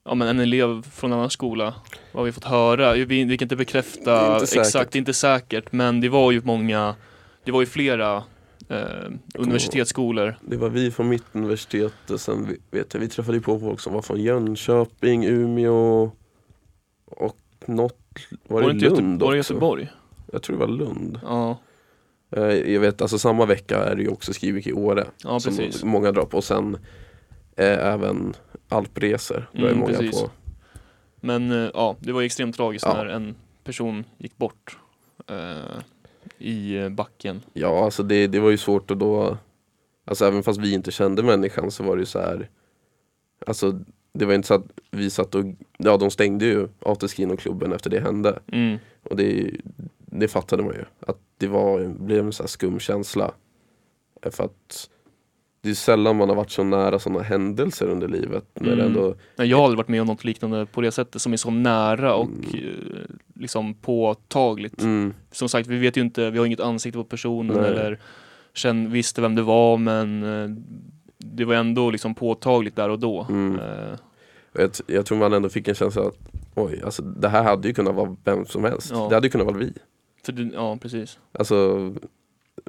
ja, 0.05 0.15
men 0.15 0.27
en 0.27 0.39
elev 0.39 0.81
från 0.91 1.11
en 1.11 1.17
annan 1.17 1.29
skola, 1.29 1.73
vad 2.11 2.21
har 2.21 2.25
vi 2.25 2.31
fått 2.31 2.43
höra, 2.43 2.93
vi, 2.93 3.05
vi 3.05 3.37
kan 3.37 3.45
inte 3.45 3.55
bekräfta 3.55 4.39
inte 4.39 4.59
exakt, 4.59 4.95
inte 4.95 5.13
säkert, 5.13 5.71
men 5.71 6.01
det 6.01 6.09
var 6.09 6.31
ju 6.31 6.41
många, 6.43 6.95
det 7.43 7.51
var 7.51 7.61
ju 7.61 7.65
flera 7.65 8.23
eh, 8.69 9.11
universitetsskolor. 9.33 10.37
det 10.41 10.57
var 10.57 10.69
vi 10.69 10.91
från 10.91 11.09
mitt 11.09 11.23
universitet 11.31 12.09
och 12.09 12.21
sen 12.21 12.57
vet 12.71 12.93
jag, 12.93 13.01
vi 13.01 13.07
träffade 13.09 13.37
ju 13.37 13.43
på 13.43 13.59
folk 13.59 13.79
som 13.79 13.93
var 13.93 14.01
från 14.01 14.21
Jönköping, 14.21 15.25
Umeå 15.25 16.11
och 17.05 17.37
något, 17.67 17.99
var, 18.47 18.61
det 18.61 18.73
det 18.73 18.79
Göte- 18.85 18.95
Lund 19.01 19.21
var 19.21 19.31
det? 19.31 19.37
Göteborg? 19.37 19.89
Jag 20.31 20.41
tror 20.41 20.55
det 20.57 20.59
var 20.65 20.73
Lund. 20.73 21.19
Ja, 21.23 21.57
Eh, 22.31 22.43
Jag 22.73 22.79
vet, 22.81 23.01
alltså 23.01 23.19
samma 23.19 23.45
vecka 23.45 23.77
är 23.83 23.95
det 23.95 24.01
ju 24.01 24.09
också 24.09 24.33
skrivit 24.33 24.67
i 24.67 24.73
Åre. 24.73 25.05
ja 25.23 25.39
som 25.39 25.57
precis. 25.57 25.83
många 25.83 26.11
drar 26.11 26.25
på. 26.25 26.37
Och 26.37 26.43
sen 26.43 26.77
eh, 27.55 27.93
även 27.93 28.33
alpresor 28.69 29.47
drar 29.51 29.61
ju 29.61 29.67
Mm, 29.67 29.79
många 29.79 29.97
precis. 29.97 30.21
på. 30.21 30.29
Men 31.21 31.51
eh, 31.51 31.69
ja, 31.73 31.95
det 31.99 32.11
var 32.11 32.21
extremt 32.21 32.55
tragiskt 32.55 32.85
Ja. 32.85 32.93
när 32.93 33.05
en 33.05 33.35
person 33.63 34.03
gick 34.17 34.37
bort 34.37 34.77
eh, 35.27 35.81
i 36.47 36.89
backen. 36.89 37.41
Ja, 37.53 37.85
alltså 37.85 38.03
det, 38.03 38.27
det 38.27 38.39
var 38.39 38.49
ju 38.49 38.57
svårt 38.57 38.91
att 38.91 38.99
då 38.99 39.37
Alltså 40.05 40.25
även 40.25 40.43
fast 40.43 40.59
vi 40.59 40.73
inte 40.73 40.91
kände 40.91 41.23
människan 41.23 41.71
så 41.71 41.83
var 41.83 41.95
det 41.95 41.99
ju 41.99 42.05
så 42.05 42.19
här 42.19 42.49
Alltså 43.47 43.79
det 44.15 44.25
var 44.25 44.33
inte 44.33 44.47
så 44.47 44.53
att 44.53 44.65
vi 44.91 45.09
satt 45.09 45.35
och 45.35 45.45
Ja 45.77 45.97
de 45.97 46.11
stängde 46.11 46.45
ju 46.45 46.67
afterskin 46.79 47.31
och 47.31 47.39
klubben 47.39 47.73
efter 47.73 47.89
det 47.89 47.99
hände 47.99 48.39
Mm. 48.51 48.77
Och 49.09 49.15
det, 49.15 49.51
det 50.05 50.27
fattade 50.27 50.63
man 50.63 50.73
ju 50.73 50.83
Att 51.07 51.17
det 51.37 51.47
var, 51.47 51.87
blev 51.87 52.25
en 52.25 52.33
så 52.33 52.43
här 52.43 52.47
skum 52.47 52.79
känsla 52.79 53.31
Eh, 54.25 54.31
För 54.31 54.43
att 54.43 54.89
Det 55.61 55.69
är 55.69 55.73
sällan 55.73 56.15
man 56.15 56.29
har 56.29 56.35
varit 56.35 56.51
så 56.51 56.63
nära 56.63 56.99
sådana 56.99 57.21
händelser 57.21 57.87
under 57.89 58.07
livet 58.07 58.45
när 58.53 58.73
Mm. 58.73 58.85
ändå 58.85 59.15
jag 59.35 59.57
har 59.57 59.63
aldrig 59.63 59.77
varit 59.77 59.87
med 59.87 60.01
om 60.01 60.07
något 60.07 60.23
liknande 60.23 60.65
på 60.65 60.81
det 60.81 60.91
sättet 60.91 61.21
som 61.21 61.33
är 61.33 61.37
så 61.37 61.51
nära 61.51 62.15
och 62.15 62.25
Mm. 62.29 62.43
eh, 62.53 63.15
liksom 63.33 63.73
påtagligt. 63.73 64.81
mm, 64.81 65.13
Som 65.31 65.49
sagt, 65.49 65.67
vi 65.67 65.77
vet 65.77 65.97
ju 65.97 66.01
inte, 66.01 66.29
vi 66.29 66.37
har 66.39 66.45
inget 66.45 66.59
ansikte 66.59 66.97
på 66.97 67.03
personen 67.03 67.57
Nej. 67.61 67.69
eller 67.71 67.99
känn, 68.53 68.91
visste 68.91 69.21
vem 69.21 69.35
det 69.35 69.41
var 69.41 69.77
men 69.77 70.23
eh, 70.23 70.49
det 71.17 71.45
var 71.45 71.55
ändå 71.55 71.89
liksom 71.89 72.15
påtagligt 72.15 72.75
där 72.75 72.89
och 72.89 72.99
då. 72.99 73.25
Mm. 73.29 73.59
Jag, 74.57 74.71
jag 74.87 75.05
tror 75.05 75.17
man 75.17 75.33
ändå 75.33 75.49
fick 75.49 75.67
en 75.67 75.75
känsla 75.75 76.01
att 76.07 76.17
oj, 76.55 76.81
alltså 76.85 77.01
det 77.01 77.29
här 77.29 77.43
hade 77.43 77.67
ju 77.67 77.73
kunnat 77.73 77.95
vara 77.95 78.15
vem 78.23 78.45
som 78.45 78.63
helst. 78.63 78.91
Ja. 78.91 79.07
Det 79.09 79.15
hade 79.15 79.27
ju 79.27 79.31
kunnat 79.31 79.47
vara 79.47 79.57
vi. 79.57 79.73
för 80.25 80.31
det, 80.31 80.49
ja, 80.53 80.77
precis. 80.81 81.19
Alltså, 81.31 81.93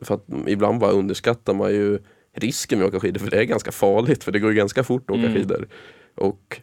för 0.02 0.14
att 0.14 0.25
ibland 0.47 0.78
bara 0.81 0.90
underskattar 0.90 1.55
man 1.55 1.71
ju 1.71 1.99
risken 2.35 2.78
med 2.78 2.88
att 2.88 2.95
åka 2.95 3.00
skidor 3.00 3.21
för 3.21 3.31
det 3.31 3.38
är 3.40 3.45
ganska 3.45 3.73
farligt 3.73 4.25
för 4.25 4.33
det 4.33 4.38
går 4.38 4.50
ganska 4.52 4.85
fort 4.85 5.11
att 5.11 5.16
åka 5.16 5.21
Mm. 5.26 5.35
skidor. 5.35 5.69
Och 6.14 6.61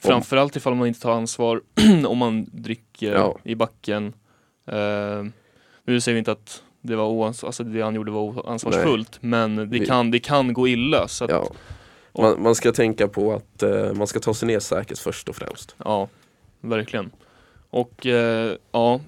Framförallt 0.00 0.56
ifall 0.56 0.74
man 0.74 0.88
inte 0.88 1.00
tar 1.00 1.12
ansvar 1.12 1.60
om 2.06 2.18
man 2.18 2.46
dricker 2.52 3.12
Ja. 3.14 3.38
i 3.42 3.54
backen. 3.54 4.12
Eh, 4.66 5.24
nu 5.84 6.00
säger 6.00 6.14
vi 6.14 6.18
inte 6.18 6.32
att 6.32 6.62
det, 6.80 6.96
var 6.96 7.08
oans- 7.08 7.44
alltså 7.46 7.64
det 7.64 7.80
han 7.82 7.94
gjorde 7.94 8.10
var 8.10 8.20
oansvarsfullt, 8.20 9.18
men 9.20 9.56
det 9.56 9.64
Vi- 9.64 9.86
kan, 9.86 10.10
det 10.10 10.18
kan 10.18 10.52
gå 10.52 10.68
illa. 10.68 11.08
Så 11.08 11.24
att, 11.24 11.30
ja, 11.30 11.50
man, 12.18 12.42
man 12.42 12.54
ska 12.54 12.72
tänka 12.72 13.08
på 13.08 13.32
att 13.34 13.62
eh, 13.62 13.92
man 13.92 14.06
ska 14.06 14.20
ta 14.20 14.34
sig 14.34 14.46
ner 14.48 14.60
säkert 14.60 14.98
först 14.98 15.28
och 15.28 15.36
främst. 15.36 15.76
Ja, 15.84 16.08
verkligen. 16.60 17.10
Och 17.70 18.06
eh, 18.06 18.56
ja, 18.72 19.00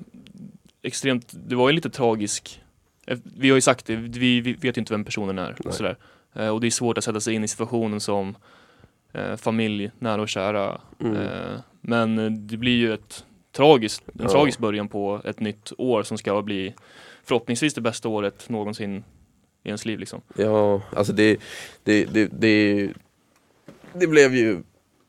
extremt, 0.82 1.32
det 1.48 1.54
var 1.54 1.68
ju 1.68 1.74
lite 1.74 1.90
tragisk. 1.90 2.62
eh, 3.06 3.18
Vi 3.24 3.48
har 3.50 3.54
ju 3.56 3.60
sagt 3.60 3.86
det, 3.86 3.96
vi, 3.96 4.40
vi 4.40 4.52
vet 4.52 4.76
ju 4.76 4.80
inte 4.80 4.92
vem 4.92 5.04
personen 5.04 5.38
är 5.38 5.46
Nej. 5.48 5.56
och 5.64 5.74
sådär. 5.74 5.96
Eh, 6.34 6.48
och 6.48 6.60
det 6.60 6.66
är 6.66 6.70
svårt 6.70 6.98
att 6.98 7.04
sätta 7.04 7.20
sig 7.20 7.34
in 7.34 7.44
i 7.44 7.48
situationen 7.48 8.00
som 8.00 8.36
eh, 9.12 9.36
familj, 9.36 9.90
nära 9.98 10.22
och 10.22 10.28
kära. 10.28 10.80
Mm. 11.00 11.16
Eh, 11.16 11.60
men 11.80 12.16
det 12.46 12.56
blir 12.56 12.76
ju 12.76 12.94
ett 12.94 13.24
tragiskt, 13.52 14.02
en 14.08 14.14
Ja. 14.22 14.28
tragisk 14.28 14.58
början 14.58 14.88
på 14.88 15.20
ett 15.24 15.40
nytt 15.40 15.72
år 15.78 16.02
som 16.02 16.18
ska 16.18 16.42
bli 16.42 16.74
förhoppningsvis 17.24 17.74
det 17.74 17.80
bästa 17.80 18.08
året 18.08 18.48
någonsin 18.48 19.04
i 19.62 19.68
ens 19.68 19.84
liv 19.84 19.98
liksom. 19.98 20.20
Ja, 20.34 20.82
alltså 20.96 21.12
det, 21.12 21.40
det, 21.84 22.04
det, 22.04 22.28
det, 22.32 22.88
det 23.92 24.06
blev 24.06 24.34
ju 24.34 24.62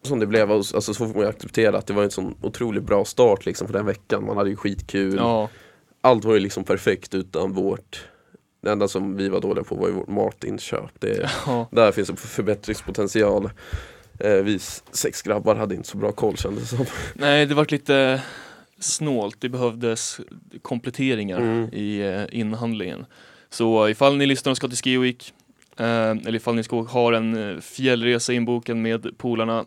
som 0.04 0.20
det 0.20 0.28
blev, 0.28 0.52
alltså 0.52 0.82
så 0.82 0.94
får 0.94 1.08
man 1.08 1.24
ju 1.24 1.28
acceptera 1.28 1.78
att 1.78 1.88
det 1.88 1.94
var 1.94 2.04
en 2.04 2.12
sån 2.12 2.36
otroligt 2.42 2.84
bra 2.84 3.06
start 3.06 3.46
liksom 3.46 3.68
för 3.68 3.74
den 3.74 3.86
veckan. 3.86 4.26
Man 4.26 4.38
hade 4.38 4.50
ju 4.50 4.56
skitkul. 4.56 5.16
Ja, 5.16 5.50
Allt 6.02 6.26
var 6.26 6.34
ju 6.34 6.40
liksom 6.40 6.64
perfekt 6.64 7.14
utan 7.14 7.54
vårt 7.54 8.06
Det 8.62 8.72
enda 8.72 8.88
som 8.88 9.18
vi 9.18 9.30
var 9.30 9.42
dåliga 9.42 9.64
på 9.64 9.76
var 9.76 9.88
ju 9.88 9.94
vårt 9.94 10.08
matinköp. 10.08 10.92
Det, 11.00 11.30
ja, 11.46 11.68
där 11.72 11.92
finns 11.92 12.10
en 12.10 12.18
förbättringspotential. 12.18 13.50
Eh, 14.20 14.34
vi 14.36 14.60
sex 14.92 15.22
grabbar 15.22 15.56
hade 15.56 15.76
inte 15.76 15.88
så 15.88 15.98
bra 15.98 16.12
koll 16.12 16.38
kändes 16.38 16.70
det 16.70 16.78
som. 16.78 16.86
nej 17.14 17.46
det 17.46 17.56
var 17.56 17.68
lite 17.70 18.22
snålt, 18.80 19.36
det 19.40 19.50
behövdes 19.50 20.20
kompletteringar. 20.62 21.40
Mm. 21.40 21.70
i 21.74 22.00
eh, 22.00 22.40
inhandlingen. 22.40 23.06
Så 23.52 23.90
ifall 23.90 24.18
ni 24.18 24.26
lyssnar 24.26 24.52
och 24.52 24.58
ska 24.58 24.68
till 24.68 24.78
Ski 24.78 24.98
Week 24.98 25.34
eh, 25.78 26.10
eller 26.10 26.36
ifall 26.36 26.56
ni 26.56 26.64
ska 26.64 26.82
ha 26.82 27.16
en 27.16 27.56
eh, 27.56 27.60
fjällresa 27.62 28.34
inbokad 28.34 28.78
med 28.78 29.18
polarna 29.18 29.66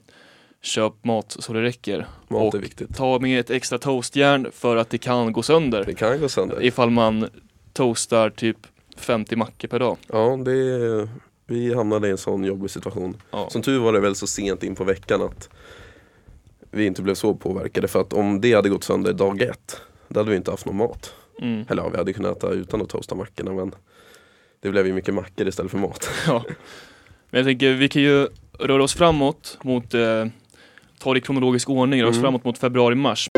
köp 0.60 1.04
mat 1.04 1.36
så 1.38 1.52
det 1.52 1.62
räcker. 1.62 2.06
Mat 2.28 2.54
Och. 2.54 2.64
Ta 2.96 3.18
med 3.18 3.40
ett 3.40 3.50
extra 3.50 3.78
toastjärn 3.78 4.50
för 4.52 4.76
att 4.76 4.90
det 4.90 4.98
kan 4.98 5.32
gå 5.32 5.42
sönder 5.42 5.84
Det 5.84 5.94
kan 5.94 6.20
gå 6.20 6.28
sönder. 6.28 6.62
ifall 6.64 6.90
man 6.90 7.28
toastar 7.72 8.30
typ 8.30 8.56
50 8.96 9.36
mackor 9.36 9.68
per 9.68 9.78
dag. 9.78 9.96
Ja, 10.12 10.36
det, 10.44 11.08
vi 11.46 11.74
hamnade 11.74 12.08
i 12.08 12.10
en 12.10 12.18
sån 12.18 12.44
jobbig 12.44 12.70
situation. 12.70 13.16
Ja. 13.30 13.50
Som 13.50 13.62
tur 13.62 13.78
var 13.78 13.92
det 13.92 14.00
väl 14.00 14.14
så 14.14 14.26
sent 14.26 14.62
in 14.62 14.74
på 14.74 14.84
veckan 14.84 15.22
att 15.22 15.48
vi 16.70 16.86
inte 16.86 17.02
blev 17.02 17.14
så 17.14 17.34
påverkade. 17.34 17.88
För 17.88 18.00
att 18.00 18.12
om 18.12 18.40
det 18.40 18.52
hade 18.54 18.68
gått 18.68 18.84
sönder 18.84 19.12
dag 19.12 19.42
ett, 19.42 19.80
då 20.08 20.20
hade 20.20 20.30
vi 20.30 20.36
inte 20.36 20.50
haft 20.50 20.66
någon 20.66 20.76
mat. 20.76 21.14
Mm. 21.40 21.64
Eller 21.68 21.82
ja, 21.82 21.88
vi 21.88 21.96
hade 21.96 22.12
kunnat 22.12 22.36
äta 22.36 22.50
utan 22.50 22.82
att 22.82 22.88
toasta 22.88 23.14
mackorna 23.14 23.52
men 23.52 23.74
det 24.60 24.70
blev 24.70 24.86
ju 24.86 24.92
mycket 24.92 25.14
mackor 25.14 25.48
istället 25.48 25.70
för 25.70 25.78
mat. 25.78 26.10
Ja. 26.26 26.44
Men 27.30 27.38
jag 27.38 27.46
tänker 27.46 27.72
vi 27.72 27.88
kan 27.88 28.02
ju 28.02 28.28
röra 28.58 28.82
oss 28.82 28.94
framåt 28.94 29.58
mot 29.62 29.94
eh, 29.94 30.26
ta 30.98 31.12
det 31.14 31.18
i 31.18 31.20
kronologisk 31.20 31.70
ordning, 31.70 32.00
röra 32.00 32.10
oss 32.10 32.16
Mm. 32.16 32.22
framåt 32.24 32.44
mot 32.44 32.58
februari-mars. 32.58 33.28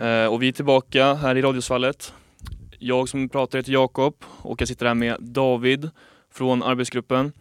Eh, 0.00 0.26
och 0.26 0.42
vi 0.42 0.48
är 0.48 0.52
tillbaka 0.52 1.14
här 1.14 1.36
i 1.36 1.42
Radiosvallet. 1.42 2.12
Jag 2.78 3.08
som 3.08 3.28
pratar 3.28 3.58
heter 3.58 3.72
Jakob 3.72 4.14
och 4.42 4.60
jag 4.60 4.68
sitter 4.68 4.86
här 4.86 4.94
med 4.94 5.16
David 5.20 5.90
från 6.32 6.62
arbetsgruppen. 6.62 7.32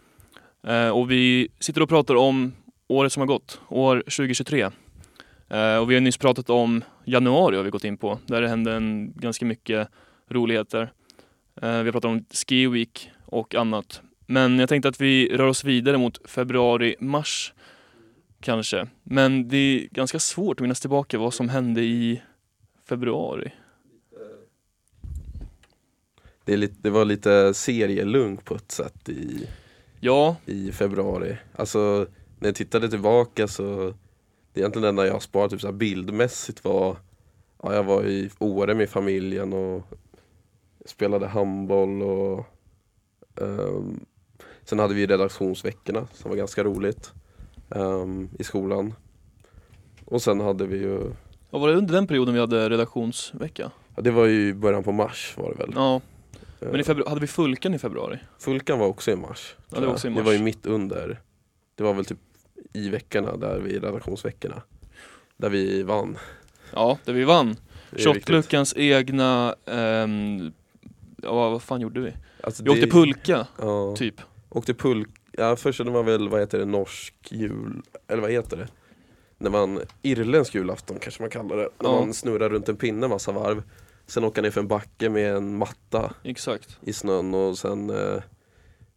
Eh, 0.67 0.89
och 0.89 1.11
vi 1.11 1.47
sitter 1.59 1.81
och 1.81 1.89
pratar 1.89 2.15
om 2.15 2.53
året 2.89 3.13
som 3.13 3.21
har 3.21 3.27
gått, 3.27 3.61
år 3.69 3.97
2023. 3.97 4.69
Eh, 5.49 5.77
och 5.77 5.91
vi 5.91 5.93
har 5.93 6.01
nyss 6.01 6.17
pratat 6.17 6.49
om 6.49 6.83
januari 7.05 7.55
har 7.55 7.63
vi 7.63 7.69
gått 7.69 7.83
in 7.83 7.97
på, 7.97 8.19
där 8.25 8.41
det 8.41 8.47
hände 8.47 8.73
en, 8.73 9.13
ganska 9.15 9.45
mycket 9.45 9.87
roligheter. 10.27 10.91
Eh, 11.61 11.69
vi 11.69 11.85
har 11.85 11.91
pratat 11.91 12.09
om 12.09 12.25
Ski 12.31 12.67
Week 12.67 13.11
och 13.25 13.55
annat. 13.55 14.01
Men 14.25 14.59
jag 14.59 14.69
tänkte 14.69 14.89
att 14.89 15.01
vi 15.01 15.37
rör 15.37 15.47
oss 15.47 15.63
vidare 15.63 15.97
mot 15.97 16.29
februari, 16.29 16.95
mars 16.99 17.53
kanske. 18.39 18.87
Men 19.03 19.47
det 19.47 19.57
är 19.57 19.87
ganska 19.91 20.19
svårt 20.19 20.57
att 20.57 20.61
minnas 20.61 20.79
tillbaka 20.79 21.17
vad 21.17 21.33
som 21.33 21.49
hände 21.49 21.81
i 21.81 22.21
februari. 22.89 23.51
Det, 26.45 26.53
är 26.53 26.57
lite, 26.57 26.75
det 26.81 26.89
var 26.89 27.05
lite 27.05 27.53
serielugn 27.53 28.37
på 28.37 28.55
ett 28.55 28.71
sätt 28.71 29.09
i, 29.09 29.47
Ja, 29.99 30.35
i 30.45 30.71
februari. 30.71 31.37
Alltså 31.55 32.07
när 32.39 32.47
jag 32.47 32.55
tittade 32.55 32.89
tillbaka 32.89 33.47
så 33.47 33.93
det 34.53 34.59
är 34.59 34.61
egentligen 34.61 34.81
det 34.83 34.89
enda 34.89 35.05
jag 35.05 35.13
har 35.13 35.19
sparat 35.19 35.51
typ 35.51 35.61
så 35.61 35.71
bildmässigt 35.71 36.63
var 36.63 36.97
ja, 37.63 37.73
jag 37.75 37.83
var 37.83 38.03
i 38.03 38.29
Åre 38.39 38.75
med 38.75 38.89
familjen 38.89 39.53
och 39.53 39.83
spelade 40.85 41.27
handboll 41.27 42.01
och 42.01 42.45
ehm, 43.41 43.99
sen 44.63 44.79
hade 44.79 44.93
vi 44.93 45.07
redaktionsveckorna 45.07 46.07
som 46.13 46.29
var 46.29 46.37
ganska 46.37 46.63
roligt 46.63 47.11
ehm, 47.75 48.29
i 48.39 48.43
skolan. 48.43 48.93
Och 50.05 50.21
sen 50.21 50.39
hade 50.39 50.65
vi 50.67 50.77
ju, 50.77 50.99
vad 51.49 51.61
var 51.61 51.67
det 51.69 51.75
under 51.75 51.93
den 51.93 52.07
perioden 52.07 52.33
vi 52.33 52.39
hade 52.39 52.69
redaktionsvecka? 52.69 53.71
ja, 53.95 54.01
det 54.01 54.11
var 54.11 54.25
ju 54.25 54.53
början 54.53 54.83
på 54.83 54.91
mars 54.91 55.33
var 55.37 55.49
det 55.51 55.55
väl. 55.57 55.71
Ja, 55.75 56.01
men 56.59 56.75
i 56.75 56.79
Eh, 56.79 56.83
februari, 56.85 57.09
hade 57.09 57.21
vi 57.21 57.27
Fulkan 57.27 57.73
i 57.73 57.79
februari? 57.79 58.19
Fulkan 58.39 58.79
var 58.79 58.87
också 58.87 59.11
i 59.11 59.15
mars. 59.15 59.55
Ja, 59.69 59.79
det 59.79 59.85
var 59.85 59.93
också 59.93 60.07
i 60.07 60.09
Det 60.09 60.15
mars. 60.15 60.25
var 60.25 60.33
ju 60.33 60.39
mitt 60.39 60.65
under. 60.65 61.21
Det 61.75 61.83
var 61.83 61.93
väl 61.93 62.05
typ 62.05 62.17
i 62.73 62.89
veckorna 62.89 63.37
där 63.37 63.59
vi 63.59 63.79
redaktionsveckorna. 63.79 64.61
Där 65.37 65.49
vi 65.49 65.83
vann. 65.83 66.17
Ja, 66.73 66.97
där 67.05 67.13
vi 67.13 67.23
vann. 67.23 67.55
Shotluckans 67.97 68.73
egna, 68.77 69.55
ehm, 69.65 70.51
ja 71.17 71.49
vad 71.49 71.61
fan 71.61 71.81
gjorde 71.81 71.99
vi? 71.99 72.13
Alltså 72.43 72.63
Vi 72.63 72.69
åkte 72.69 72.81
det- 72.85 72.91
pulka, 72.91 73.47
Ja, 73.59 73.95
typ. 73.95 74.21
åkte 74.49 74.73
pulk. 74.73 75.09
Ja, 75.31 75.55
först 75.55 75.79
hade 75.79 75.91
man 75.91 76.05
väl, 76.05 76.29
vad 76.29 76.39
heter 76.39 76.59
det, 76.59 76.65
norsk 76.65 77.13
jul, 77.29 77.81
eller 78.07 78.21
vad 78.21 78.31
heter 78.31 78.57
det? 78.57 78.67
När 79.37 79.49
man, 79.49 79.79
irländsk 80.01 80.55
julafton 80.55 80.97
kanske 80.99 81.21
man 81.23 81.29
kallar 81.29 81.57
det. 81.57 81.69
När 81.79 81.89
Ja. 81.89 81.99
man 81.99 82.13
snurrar 82.13 82.49
runt 82.49 82.69
en 82.69 82.75
pinne 82.77 83.07
massa 83.07 83.31
varv. 83.31 83.63
Sen 84.07 84.23
åka 84.23 84.41
ner 84.41 84.51
för 84.51 84.61
en 84.61 84.67
backe 84.67 85.09
med 85.09 85.35
en 85.35 85.57
matta 85.57 86.13
Exakt. 86.23 86.77
i 86.81 86.93
snön 86.93 87.33
och 87.33 87.57
sen 87.57 87.89
eh, 87.89 88.21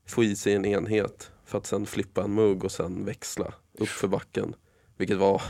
få 0.07 0.25
i 0.25 0.37
sig 0.37 0.55
en 0.55 0.65
enhet. 0.67 1.31
För 1.53 1.59
att 1.59 1.67
sen 1.67 1.87
flippa 1.87 2.25
en 2.25 2.35
mugg 2.35 2.65
och 2.65 2.73
sen 2.73 3.05
växla 3.05 3.55
upp 3.79 3.89
för 3.89 4.09
backen. 4.09 4.55
Vilket 4.97 5.17
var, 5.17 5.43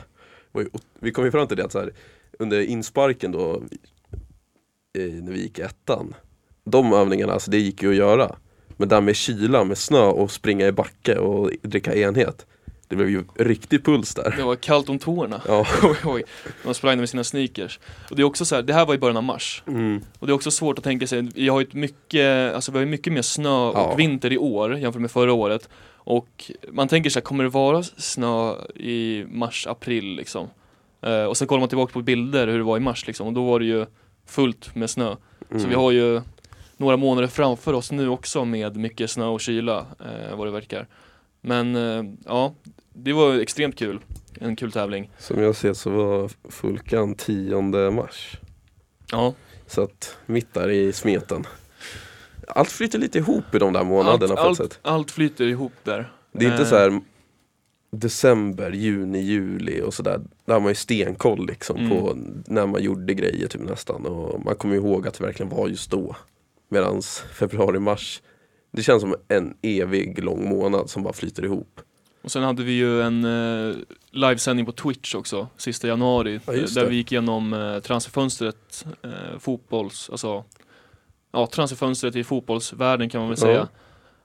var 0.53 0.63
ju, 0.63 0.69
vi 0.99 1.13
kom 1.13 1.25
ju 1.25 1.31
fram 1.31 1.47
till 1.47 1.57
det 1.57 1.65
att 1.65 1.73
så 1.73 1.79
här, 1.79 1.93
under 2.39 2.61
insparken 2.61 3.33
då, 3.33 3.63
när 4.95 5.33
vi 5.33 5.43
gick 5.43 5.59
i 5.59 5.63
ettan. 5.63 6.15
De 6.65 6.93
övningarna, 6.93 7.33
alltså 7.33 7.51
det 7.51 7.59
gick 7.59 7.83
ju 7.83 7.91
att 7.91 7.97
göra. 7.97 8.37
Men 8.77 8.89
där 8.89 9.01
med 9.01 9.17
kyla, 9.17 9.65
med 9.65 9.79
snö 9.79 10.05
och 10.05 10.31
springa 10.31 10.67
i 10.67 10.73
backe 10.73 11.19
och 11.19 11.51
dricka 11.63 11.95
enhet. 11.95 12.47
Det 12.93 12.97
blev 12.97 13.11
ju 13.11 13.25
riktig 13.37 13.85
puls 13.85 14.15
där. 14.15 14.35
Det 14.37 14.43
var 14.43 14.57
kallt 14.57 14.89
om 14.89 14.99
tårna. 14.99 15.41
Ja. 15.49 15.67
Oj, 15.83 15.97
oj. 16.05 16.23
De 16.65 16.75
sprang 16.75 16.99
med 16.99 17.09
sina 17.09 17.25
sneakers. 17.25 17.79
Och 18.11 18.17
det 18.17 18.23
är 18.23 18.25
också 18.25 18.45
så 18.45 18.55
här, 18.55 18.63
det 18.63 18.73
här 18.73 18.87
var 18.87 18.95
i 18.95 18.99
början 18.99 19.17
av 19.17 19.23
mars. 19.23 19.63
Mm. 19.67 20.01
Och 20.19 20.27
det 20.27 20.31
är 20.31 20.35
också 20.35 20.51
svårt 20.51 20.79
att 20.79 20.85
tänka 20.85 21.07
sig, 21.07 21.23
vi 21.35 21.49
har 21.49 21.61
ju 21.61 21.67
mycket, 21.73 22.55
alltså 22.55 22.73
vi 22.73 22.79
har 22.79 22.87
mycket 22.87 23.13
mer 23.13 23.23
snö 23.23 23.49
och 23.51 23.77
Ja. 23.79 23.95
vinter 23.95 24.33
i 24.33 24.39
år 24.39 24.77
jämfört 24.79 25.01
med 25.03 25.11
förra 25.11 25.33
året. 25.33 25.69
Och 25.95 26.51
man 26.73 26.89
tänker 26.89 27.11
så 27.11 27.19
här, 27.19 27.25
kommer 27.25 27.45
det 27.45 27.51
vara 27.51 27.83
snö 27.83 28.55
i 28.77 29.25
mars, 29.29 29.67
april 29.67 30.05
liksom? 30.17 30.49
Eh, 31.03 31.25
och 31.25 31.37
sen 31.37 31.49
kollar 31.49 31.61
man 31.61 31.69
tillbaka 31.69 31.93
på 31.93 32.03
bilder 32.03 32.47
hur 32.49 32.59
det 32.59 32.65
var 32.65 32.77
i 32.77 32.81
mars 32.81 33.07
liksom, 33.07 33.27
och 33.27 33.33
då 33.33 33.45
var 33.45 33.59
det 33.61 33.67
ju 33.67 33.87
fullt 34.27 34.75
med 34.75 34.91
snö. 34.91 35.17
Så 35.51 35.55
Mm. 35.57 35.69
vi 35.69 35.75
har 35.75 35.91
ju 35.91 36.21
några 36.77 36.97
månader 36.97 37.29
framför 37.29 37.73
oss 37.73 37.93
nu 37.93 38.09
också 38.09 38.45
med 38.45 38.77
mycket 38.77 39.11
snö 39.11 39.25
och 39.27 39.41
kyla, 39.41 39.79
eh, 39.79 40.37
vad 40.37 40.47
det 40.47 40.51
verkar. 40.51 40.87
Men 41.41 41.77
eh, 41.77 42.05
ja, 42.27 42.55
det 42.93 43.13
var 43.13 43.35
extremt 43.35 43.79
kul. 43.79 44.01
En 44.41 44.57
kul 44.57 44.73
tävling. 44.73 45.11
Som 45.19 45.43
jag 45.43 45.57
ser 45.57 45.73
så 45.73 45.91
var 45.91 46.31
Fulkan 46.51 47.15
10 47.15 47.91
mars. 47.91 48.37
Ja, 49.13 49.35
Så 49.67 49.83
att 49.83 50.17
mitt 50.27 50.55
där 50.55 50.69
i 50.71 50.93
smeten. 50.93 51.47
Allt 52.49 52.71
flyter 52.71 52.99
lite 52.99 53.19
ihop 53.19 53.55
i 53.55 53.59
de 53.59 53.73
där 53.73 53.81
allt, 53.81 53.89
månaderna 53.89 54.35
allt, 54.35 54.57
sätt. 54.57 54.79
allt 54.83 55.11
flyter 55.11 55.45
ihop 55.47 55.73
där. 55.85 56.13
Det 56.33 56.45
är 56.47 56.51
inte 56.51 56.63
Eh, 56.63 56.69
så 56.69 56.77
här 56.77 57.01
december, 57.91 58.71
juni, 58.73 59.19
juli 59.21 59.83
och 59.83 59.95
sådär. 59.95 60.21
Där 60.45 60.53
har 60.55 60.61
man 60.61 60.69
ju 60.71 60.75
stenkoll 60.75 61.47
liksom 61.47 61.77
Mm. 61.77 61.91
på 61.91 62.15
när 62.47 62.67
man 62.67 62.83
gjorde 62.83 63.15
grejer 63.15 63.49
typ 63.49 63.61
nästan. 63.61 64.07
Och 64.07 64.45
man 64.45 64.55
kommer 64.55 64.75
ihåg 64.77 65.09
att 65.09 65.15
det 65.15 65.25
verkligen 65.25 65.51
var 65.51 65.69
just 65.69 65.91
då. 65.91 66.17
Medans 66.69 67.19
februari, 67.35 67.79
mars, 67.79 68.23
det 68.73 68.83
känns 68.83 69.01
som 69.01 69.15
en 69.29 69.55
evig 69.63 70.25
lång 70.25 70.49
månad 70.49 70.91
som 70.91 71.03
bara 71.03 71.13
flyter 71.13 71.45
ihop. 71.45 71.81
Och 72.23 72.31
sen 72.33 72.43
hade 72.43 72.63
vi 72.63 72.73
ju 72.73 73.03
en 73.03 73.25
eh, 73.25 73.75
livesändning 74.11 74.67
på 74.67 74.73
Twitch 74.73 75.15
också, 75.15 75.49
sista 75.57 75.89
januari. 75.89 76.41
Ja, 76.47 76.53
där 76.53 76.87
vi 76.87 76.97
gick 76.97 77.13
igenom 77.13 77.53
eh, 77.53 77.79
transferfönstret, 77.79 78.87
eh, 79.03 79.39
fotbolls, 79.39 80.11
alltså 80.11 80.45
Ja, 81.35 81.47
transferfönstret 81.47 82.17
i 82.17 82.25
fotbollsvärlden 82.25 83.09
kan 83.09 83.21
man 83.21 83.31
väl 83.31 83.39
Ja. 83.41 83.47
säga. 83.47 83.69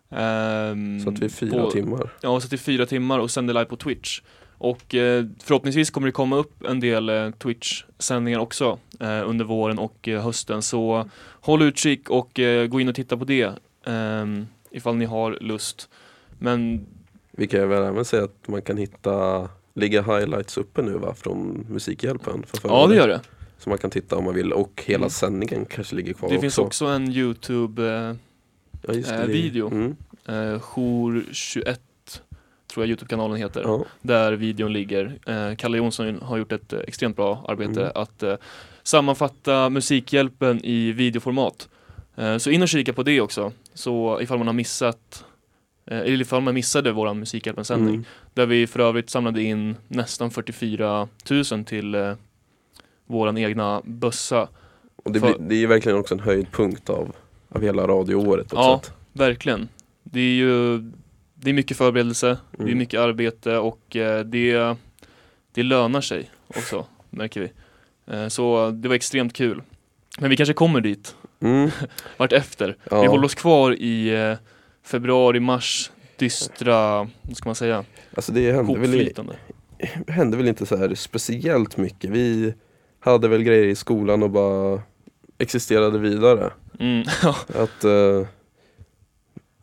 Ehm, 0.10 1.00
Så 1.00 1.10
att 1.10 1.20
vi 1.20 1.26
är 1.26 1.30
fyra 1.30 1.62
på- 1.64 1.72
timmar. 1.72 2.10
Ja, 2.22 2.40
så 2.40 2.48
till 2.48 2.60
fyra 2.60 2.86
timmar 2.86 3.20
och 3.20 3.32
sände 3.32 3.54
live 3.54 3.66
på 3.66 3.76
Twitch. 3.76 4.22
Och 4.58 4.96
eh, 4.96 5.26
förhoppningsvis 5.44 5.90
kommer 5.90 6.08
det 6.08 6.12
komma 6.12 6.36
upp 6.36 6.66
en 6.66 6.80
del 6.80 7.10
eh, 7.10 7.32
Twitch-sändningar 7.32 8.40
också 8.40 8.80
eh, 9.00 9.30
under 9.30 9.46
våren 9.46 9.80
och 9.80 10.08
eh, 10.08 10.24
hösten. 10.24 10.62
Så 10.62 11.10
håll 11.42 11.62
utkik 11.62 12.10
och 12.10 12.40
eh, 12.40 12.68
gå 12.68 12.80
in 12.82 12.90
och 12.90 12.96
titta 12.96 13.18
på 13.18 13.26
det 13.26 13.44
eh, 13.86 14.26
ifall 14.72 14.96
ni 14.96 15.06
har 15.06 15.38
lust. 15.42 15.90
Men 16.40 16.86
Vi 17.40 17.48
kan 17.48 17.70
väl 17.70 17.84
även 17.84 18.06
säga 18.06 18.24
att 18.24 18.48
man 18.48 18.62
kan 18.62 18.78
hitta, 18.78 19.50
ligga 19.74 20.02
highlights 20.02 20.58
uppe 20.58 20.82
nu 20.82 20.92
va, 20.98 21.14
från 21.14 21.66
Musikhjälpen. 21.70 22.44
För 22.62 22.70
ja, 22.70 22.88
det 22.88 22.96
gör 22.96 23.08
det. 23.08 23.22
Så 23.58 23.70
man 23.70 23.78
kan 23.78 23.90
titta 23.90 24.16
om 24.16 24.24
man 24.24 24.34
vill 24.36 24.54
och 24.54 24.84
hela 24.86 24.98
Mm. 24.98 25.10
sändningen 25.10 25.66
kanske 25.66 25.96
ligger 25.96 26.14
kvar 26.14 26.30
Det 26.30 26.40
finns 26.40 26.58
också 26.58 26.86
en 26.86 27.12
YouTube 27.12 27.84
eh, 27.84 28.16
Ja, 28.82 29.14
eh, 29.16 29.26
video. 29.26 29.68
Mm. 29.72 29.96
eh, 30.26 30.60
Jour 30.62 31.26
21 31.32 31.82
tror 32.68 32.84
jag 32.84 32.90
Youtube-kanalen 32.90 33.38
heter. 33.38 33.62
Ja. 33.62 33.86
där 34.02 34.34
videon 34.34 34.74
ligger. 34.74 35.20
Eh, 35.28 35.56
Kalle 35.56 35.78
Jonsson 35.78 36.20
har 36.22 36.38
gjort 36.38 36.52
ett 36.52 36.74
eh, 36.74 36.80
extremt 36.80 37.16
bra 37.16 37.46
arbete 37.48 37.82
Mm. 37.82 37.92
att 37.96 38.24
eh, 38.24 38.36
sammanfatta 38.84 39.70
Musikhjälpen 39.70 40.66
i 40.66 40.92
videoformat. 40.92 41.70
Eh, 42.16 42.38
så 42.38 42.50
in 42.50 42.62
och 42.62 42.68
kika 42.68 42.94
på 42.94 43.04
det 43.04 43.22
också. 43.22 43.52
Så 43.74 44.22
ifall 44.22 44.38
man 44.38 44.48
har 44.48 44.54
missat 44.54 45.26
eller 45.88 46.22
ifall 46.22 46.42
man 46.42 46.54
missade 46.54 46.92
våran 46.92 47.20
Musikhjälpen-sändning. 47.20 47.94
Mm. 47.96 48.06
Där 48.34 48.46
vi 48.46 48.68
för 48.68 48.80
övrigt 48.80 49.10
samlade 49.10 49.44
in 49.44 49.76
nästan 49.88 50.32
44 50.32 51.08
000 51.52 51.66
till 51.66 51.96
eh, 51.96 52.14
våran 53.06 53.38
egna 53.38 53.82
bössa. 53.86 54.48
Och 55.04 55.12
det, 55.12 55.20
För- 55.20 55.28
blir, 55.38 55.48
det 55.50 55.56
är 55.56 55.60
ju 55.60 55.68
verkligen 55.68 55.98
också 55.98 56.14
en 56.14 56.20
höjdpunkt 56.20 56.90
av, 56.90 57.16
av 57.50 57.62
hela 57.62 57.88
radioåret 57.88 58.50
på 58.50 58.56
Ja. 58.56 58.80
sätt. 58.84 58.94
Verkligen. 59.14 59.70
Det 60.04 60.20
är 60.20 60.34
ju 60.34 60.78
det 61.36 61.50
är 61.50 61.54
mycket 61.54 61.78
förberedelse, 61.78 62.38
det 62.52 62.64
är 62.64 62.66
Mm. 62.68 62.78
mycket 62.78 63.00
arbete 63.00 63.58
och 63.58 63.96
eh, 63.96 64.20
det, 64.26 64.76
det 65.54 65.64
lönar 65.64 66.02
sig 66.02 66.32
också, 66.48 66.86
märker 67.10 67.42
vi. 67.42 67.52
Eh, 68.14 68.28
Så 68.28 68.72
det 68.72 68.88
var 68.88 68.96
extremt 68.96 69.34
kul. 69.34 69.62
Men 70.20 70.30
vi 70.30 70.38
kanske 70.38 70.54
kommer 70.54 70.82
dit 70.82 71.16
Mm. 71.40 71.70
vart 72.18 72.34
efter. 72.34 72.76
Ja. 72.92 73.02
Vi 73.02 73.08
håller 73.08 73.26
oss 73.26 73.36
kvar 73.36 73.72
i 73.72 74.10
eh, 74.16 74.38
februari, 74.88 75.40
mars, 75.40 75.92
dystra, 76.18 77.10
vad 77.22 77.38
ska 77.38 77.50
man 77.50 77.56
säga, 77.56 77.86
Alltså 78.16 78.32
det 78.32 78.52
hände 78.52 78.80
väl, 78.80 79.14
hände 80.08 80.38
väl 80.38 80.48
inte 80.48 80.66
så 80.66 80.76
här 80.78 80.96
speciellt 80.96 81.78
mycket. 81.78 82.10
Vi 82.10 82.54
hade 83.00 83.28
väl 83.28 83.44
grejer 83.44 83.66
i 83.68 83.76
skolan 83.76 84.24
och 84.24 84.30
bara 84.30 84.82
existerade 85.38 86.00
vidare. 86.00 86.52
Mm, 86.80 87.04
Att 87.48 87.84
eh, 87.84 88.28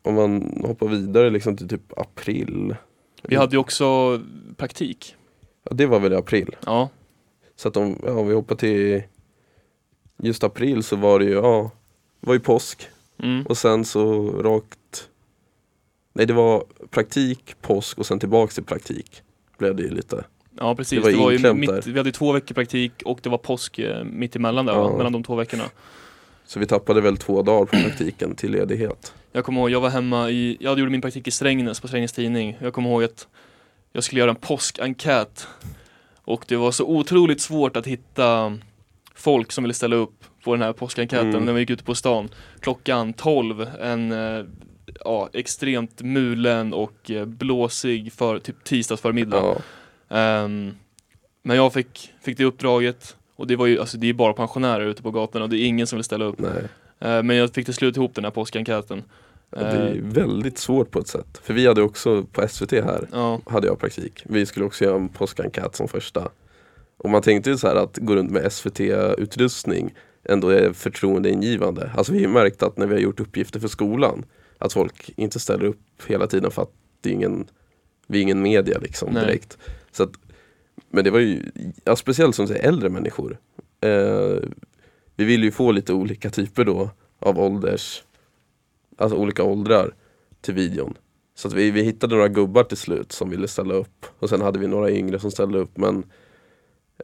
om 0.02 0.14
man 0.14 0.60
hoppar 0.64 0.88
vidare 0.88 1.30
liksom 1.30 1.56
till 1.56 1.68
typ 1.68 1.98
april. 1.98 2.76
vi 3.22 3.36
hade 3.36 3.56
ju 3.56 3.60
också 3.60 4.20
praktik. 4.56 5.16
Ja, 5.64 5.74
det 5.74 5.86
var 5.86 6.00
väl 6.00 6.12
i 6.12 6.16
april. 6.16 6.56
Ja, 6.66 6.88
Så 7.56 7.68
att 7.68 7.76
om, 7.76 7.98
ja, 8.06 8.12
om 8.12 8.28
vi 8.28 8.34
hoppar 8.34 8.54
till 8.54 9.02
just 10.22 10.44
april 10.44 10.82
så 10.82 10.96
var 10.96 11.18
det 11.18 11.24
ju, 11.24 11.32
ja, 11.32 11.70
var 12.20 12.34
ju 12.34 12.40
påsk. 12.40 12.88
mm, 13.22 13.46
Och 13.46 13.58
sen 13.58 13.84
så 13.84 14.30
rakt 14.42 15.08
Nej 16.16 16.26
det 16.26 16.32
var 16.32 16.64
praktik, 16.90 17.54
påsk 17.60 17.98
och 17.98 18.06
sen 18.06 18.18
tillbaks 18.18 18.54
till 18.54 18.64
praktik 18.64 19.22
Blev 19.58 19.76
det 19.76 19.82
ju 19.82 19.90
lite 19.90 20.24
ja 20.60 20.74
precis. 20.74 21.04
Det 21.04 21.16
var 21.16 21.32
Det 21.32 21.38
var, 21.48 21.54
mitt, 21.54 21.86
vi 21.86 21.98
hade 21.98 22.12
två 22.12 22.32
veckor 22.32 22.54
praktik 22.54 22.92
och 23.04 23.18
det 23.22 23.28
var 23.28 23.38
påsk 23.38 23.78
eh, 23.78 24.04
mitt 24.04 24.36
emellan 24.36 24.66
där, 24.66 24.72
Ja. 24.72 24.96
mellan 24.96 25.12
de 25.12 25.22
två 25.22 25.34
veckorna. 25.34 25.64
Så 26.46 26.60
vi 26.60 26.66
tappade 26.66 27.00
väl 27.00 27.16
två 27.16 27.42
dagar 27.42 27.64
på 27.66 27.76
praktiken 27.76 28.34
till 28.34 28.50
ledighet 28.52 29.14
Jag 29.32 29.44
kommer 29.44 29.60
ihåg, 29.60 29.70
jag 29.70 29.80
var 29.80 29.90
hemma 29.90 30.30
i, 30.30 30.56
jag 30.60 30.78
gjorde 30.78 30.90
min 30.90 31.00
praktik 31.00 31.28
i 31.28 31.30
Strängnäs 31.30 31.80
på 31.80 31.88
Strängnäs 31.88 32.12
Tidning. 32.12 32.56
Jag 32.60 32.72
kommer 32.74 32.90
ihåg 32.90 33.04
att 33.04 33.28
jag 33.92 34.04
skulle 34.04 34.20
göra 34.20 34.30
en 34.30 34.36
påskenkät. 34.36 35.46
Och 36.24 36.44
det 36.48 36.56
var 36.56 36.70
så 36.72 36.84
otroligt 36.84 37.40
svårt 37.40 37.76
att 37.76 37.86
hitta 37.86 38.58
folk 39.14 39.52
som 39.52 39.64
ville 39.64 39.74
ställa 39.74 39.96
upp 39.96 40.24
på 40.44 40.52
den 40.54 40.62
här 40.62 40.72
påskenkäten 40.72 41.28
Mm. 41.28 41.44
när 41.44 41.52
vi 41.52 41.60
gick 41.60 41.70
ute 41.70 41.84
på 41.84 41.94
stan. 41.94 42.28
Klockan 42.60 43.12
12, 43.12 43.66
en 43.80 44.12
eh, 44.12 44.44
ja, 45.04 45.28
extremt 45.32 46.02
mulen 46.02 46.74
och 46.74 47.10
eh, 47.10 47.24
blåsig 47.24 48.12
för 48.12 48.38
typ 48.38 48.64
tisdagsförmiddag. 48.64 49.36
Ja, 49.36 49.56
Ehm, 50.08 50.74
men 51.42 51.56
jag 51.56 51.72
fick, 51.72 52.12
fick 52.22 52.38
det 52.38 52.44
uppdraget 52.44 53.16
och 53.36 53.46
det 53.46 53.56
var 53.56 53.66
ju, 53.66 53.80
alltså 53.80 53.98
det 53.98 54.08
är 54.08 54.12
bara 54.12 54.32
pensionärer 54.32 54.86
ute 54.86 55.02
på 55.02 55.10
gatorna 55.10 55.44
och 55.44 55.50
det 55.50 55.56
är 55.58 55.66
ingen 55.66 55.86
som 55.86 55.96
vill 55.96 56.04
ställa 56.04 56.24
upp. 56.24 56.40
Eh, 56.40 57.22
men 57.22 57.36
jag 57.36 57.50
fick 57.54 57.64
till 57.64 57.74
slut 57.74 57.96
ihop 57.96 58.14
den 58.14 58.24
här 58.24 58.30
påskenkäten. 58.30 59.02
ja, 59.50 59.58
Det 59.60 59.66
är 59.66 59.86
Eh, 59.88 59.94
ju 59.94 60.00
väldigt 60.02 60.58
svårt 60.58 60.90
på 60.90 60.98
ett 60.98 61.08
sätt. 61.08 61.40
För 61.42 61.54
vi 61.54 61.66
hade 61.66 61.82
också 61.82 62.22
på 62.32 62.48
SVT 62.48 62.72
här 62.72 63.08
Ja, 63.12 63.40
Hade 63.46 63.66
jag 63.66 63.78
praktik. 63.78 64.22
Vi 64.24 64.46
skulle 64.46 64.66
också 64.66 64.84
göra 64.84 64.96
en 64.96 65.08
påskenkät 65.08 65.76
som 65.76 65.88
första. 65.88 66.28
Och 66.96 67.10
man 67.10 67.22
tänkte 67.22 67.50
ju 67.50 67.56
så 67.56 67.68
här 67.68 67.76
att 67.76 67.98
gå 67.98 68.16
runt 68.16 68.30
med 68.30 68.52
SVT-utrustning 68.52 69.94
Ändå 70.28 70.48
är 70.48 70.72
förtroendeingivande. 70.72 71.90
Alltså 71.96 72.12
vi 72.12 72.24
har 72.24 72.32
märkt 72.32 72.62
att 72.62 72.76
när 72.76 72.86
vi 72.86 72.94
har 72.94 73.00
gjort 73.00 73.20
uppgifter 73.20 73.60
för 73.60 73.68
skolan 73.68 74.24
Att 74.64 74.72
folk 74.72 75.10
inte 75.16 75.40
ställer 75.40 75.64
upp 75.64 76.02
hela 76.06 76.26
tiden 76.26 76.50
för 76.50 76.62
att 76.62 76.72
det 77.00 77.08
är 77.08 77.12
ingen 77.12 77.46
Vi 78.06 78.18
är 78.18 78.22
ingen 78.22 78.42
media 78.42 78.78
liksom 78.78 79.12
Nej. 79.12 79.26
direkt. 79.26 79.58
Så 79.92 80.02
att, 80.02 80.10
Men 80.90 81.04
det 81.04 81.10
var 81.10 81.18
ju 81.20 81.42
ja, 81.84 81.96
Speciellt 81.96 82.34
som 82.36 82.46
säger 82.48 82.68
äldre 82.68 82.88
människor. 82.88 83.38
Eh, 83.80 84.36
Vi 85.16 85.24
vill 85.24 85.44
ju 85.44 85.50
få 85.50 85.72
lite 85.72 85.92
olika 85.92 86.30
typer 86.30 86.64
då 86.64 86.90
Av 87.18 87.38
ålders 87.38 88.02
Alltså 88.96 89.16
olika 89.16 89.42
åldrar 89.42 89.94
Till 90.40 90.54
videon. 90.54 90.94
Så 91.34 91.48
att 91.48 91.54
vi, 91.54 91.70
vi 91.70 91.82
hittade 91.82 92.14
några 92.14 92.28
gubbar 92.28 92.64
till 92.64 92.76
slut 92.76 93.12
som 93.12 93.30
ville 93.30 93.48
ställa 93.48 93.74
upp. 93.74 94.06
Och 94.18 94.28
sen 94.28 94.40
hade 94.40 94.58
vi 94.58 94.66
några 94.66 94.90
yngre 94.90 95.18
som 95.18 95.30
ställde 95.30 95.58
upp 95.58 95.76
men 95.76 96.04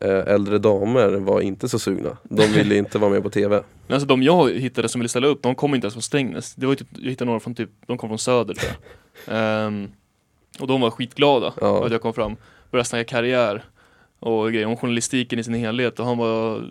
äldre 0.00 0.58
damer 0.58 1.08
var 1.08 1.40
inte 1.40 1.68
så 1.68 1.78
sugna. 1.78 2.16
De 2.22 2.46
ville 2.46 2.76
inte 2.76 2.98
vara 2.98 3.10
med 3.10 3.22
på 3.22 3.30
TV. 3.30 3.62
alltså 3.88 4.06
de 4.06 4.22
jag 4.22 4.50
hittade 4.50 4.88
som 4.88 5.00
ville 5.00 5.08
ställa 5.08 5.26
upp, 5.26 5.42
de 5.42 5.54
kom 5.54 5.74
inte 5.74 5.84
ens 5.84 5.94
från 5.94 6.02
Strängnäs. 6.02 6.54
Det 6.54 6.66
var 6.66 6.74
typ, 6.74 6.88
jag 6.92 7.10
hittade 7.10 7.26
några 7.26 7.40
från 7.40 7.54
typ, 7.54 7.70
de 7.86 7.98
kom 7.98 8.08
från 8.10 8.18
Söder 8.18 8.54
tror 8.54 8.72
jag. 8.72 8.78
Ehm, 9.36 9.88
och 10.60 10.66
de 10.66 10.80
var 10.80 10.90
skitglada 10.90 11.52
Ja. 11.60 11.86
att 11.86 11.92
jag 11.92 12.00
kom 12.02 12.14
fram. 12.14 12.36
Började 12.70 12.88
snacka 12.88 13.04
karriär 13.04 13.64
och 14.18 14.52
grejer 14.52 14.66
om 14.66 14.76
journalistiken 14.76 15.38
i 15.38 15.44
sin 15.44 15.54
helhet 15.54 16.00
och 16.00 16.06
han 16.06 16.18
var 16.18 16.64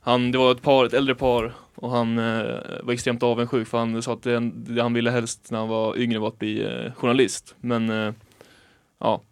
han, 0.00 0.32
det 0.32 0.38
var 0.38 0.52
ett 0.52 0.62
par, 0.62 0.86
ett 0.86 0.92
äldre 0.94 1.14
par 1.14 1.52
och 1.74 1.90
han 1.90 2.18
eh, 2.18 2.44
var 2.82 2.92
extremt 2.92 3.22
avundsjuk 3.22 3.68
för 3.68 3.78
han 3.78 4.02
sa 4.02 4.12
att 4.12 4.22
det, 4.22 4.50
det 4.54 4.82
han 4.82 4.92
ville 4.92 5.10
helst 5.10 5.50
när 5.50 5.58
han 5.58 5.68
var 5.68 5.98
yngre 5.98 6.18
var 6.18 6.28
att 6.28 6.38
bli 6.38 6.64
eh, 6.64 6.92
journalist. 6.92 7.54
Men 7.60 7.90
eh, 7.90 8.12
ja, 9.00 9.22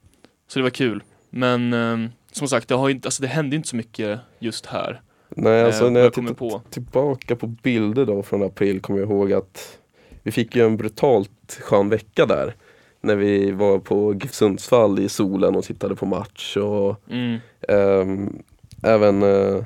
så 0.48 0.58
det 0.58 0.62
var 0.62 0.70
kul. 0.70 1.02
Men 1.30 1.72
eh, 1.72 2.10
som 2.32 2.48
sagt, 2.48 2.68
det, 2.68 2.74
har 2.74 2.90
inte, 2.90 3.08
alltså, 3.08 3.22
det 3.22 3.28
hände 3.28 3.56
inte 3.56 3.68
så 3.68 3.76
mycket 3.76 4.20
just 4.38 4.66
här. 4.66 5.00
Nej 5.28 5.64
alltså 5.64 5.84
eh, 5.84 5.90
när 5.90 6.00
vad 6.00 6.06
jag 6.06 6.14
kommer 6.14 6.28
tittar 6.30 6.48
på. 6.50 6.62
tillbaka 6.70 7.36
på 7.36 7.46
bilder 7.46 8.06
då 8.06 8.22
från 8.22 8.42
april 8.42 8.80
kommer 8.80 9.00
jag 9.00 9.08
ihåg 9.10 9.32
att 9.32 9.78
vi 10.22 10.30
fick 10.32 10.56
ju 10.56 10.64
en 10.66 10.76
brutalt 10.76 11.58
skön 11.60 11.88
vecka 11.88 12.26
där. 12.26 12.54
När 13.00 13.16
vi 13.16 13.50
var 13.50 13.78
på 13.78 14.14
GIF 14.14 14.34
Sundsvall 14.34 14.98
i 14.98 15.08
solen 15.08 15.56
och 15.56 15.64
tittade 15.64 15.96
på 15.96 16.06
match 16.06 16.56
och 16.56 16.96
Mm. 17.10 17.38
ehm, 17.68 18.42
även 18.82 19.22
eh, 19.22 19.62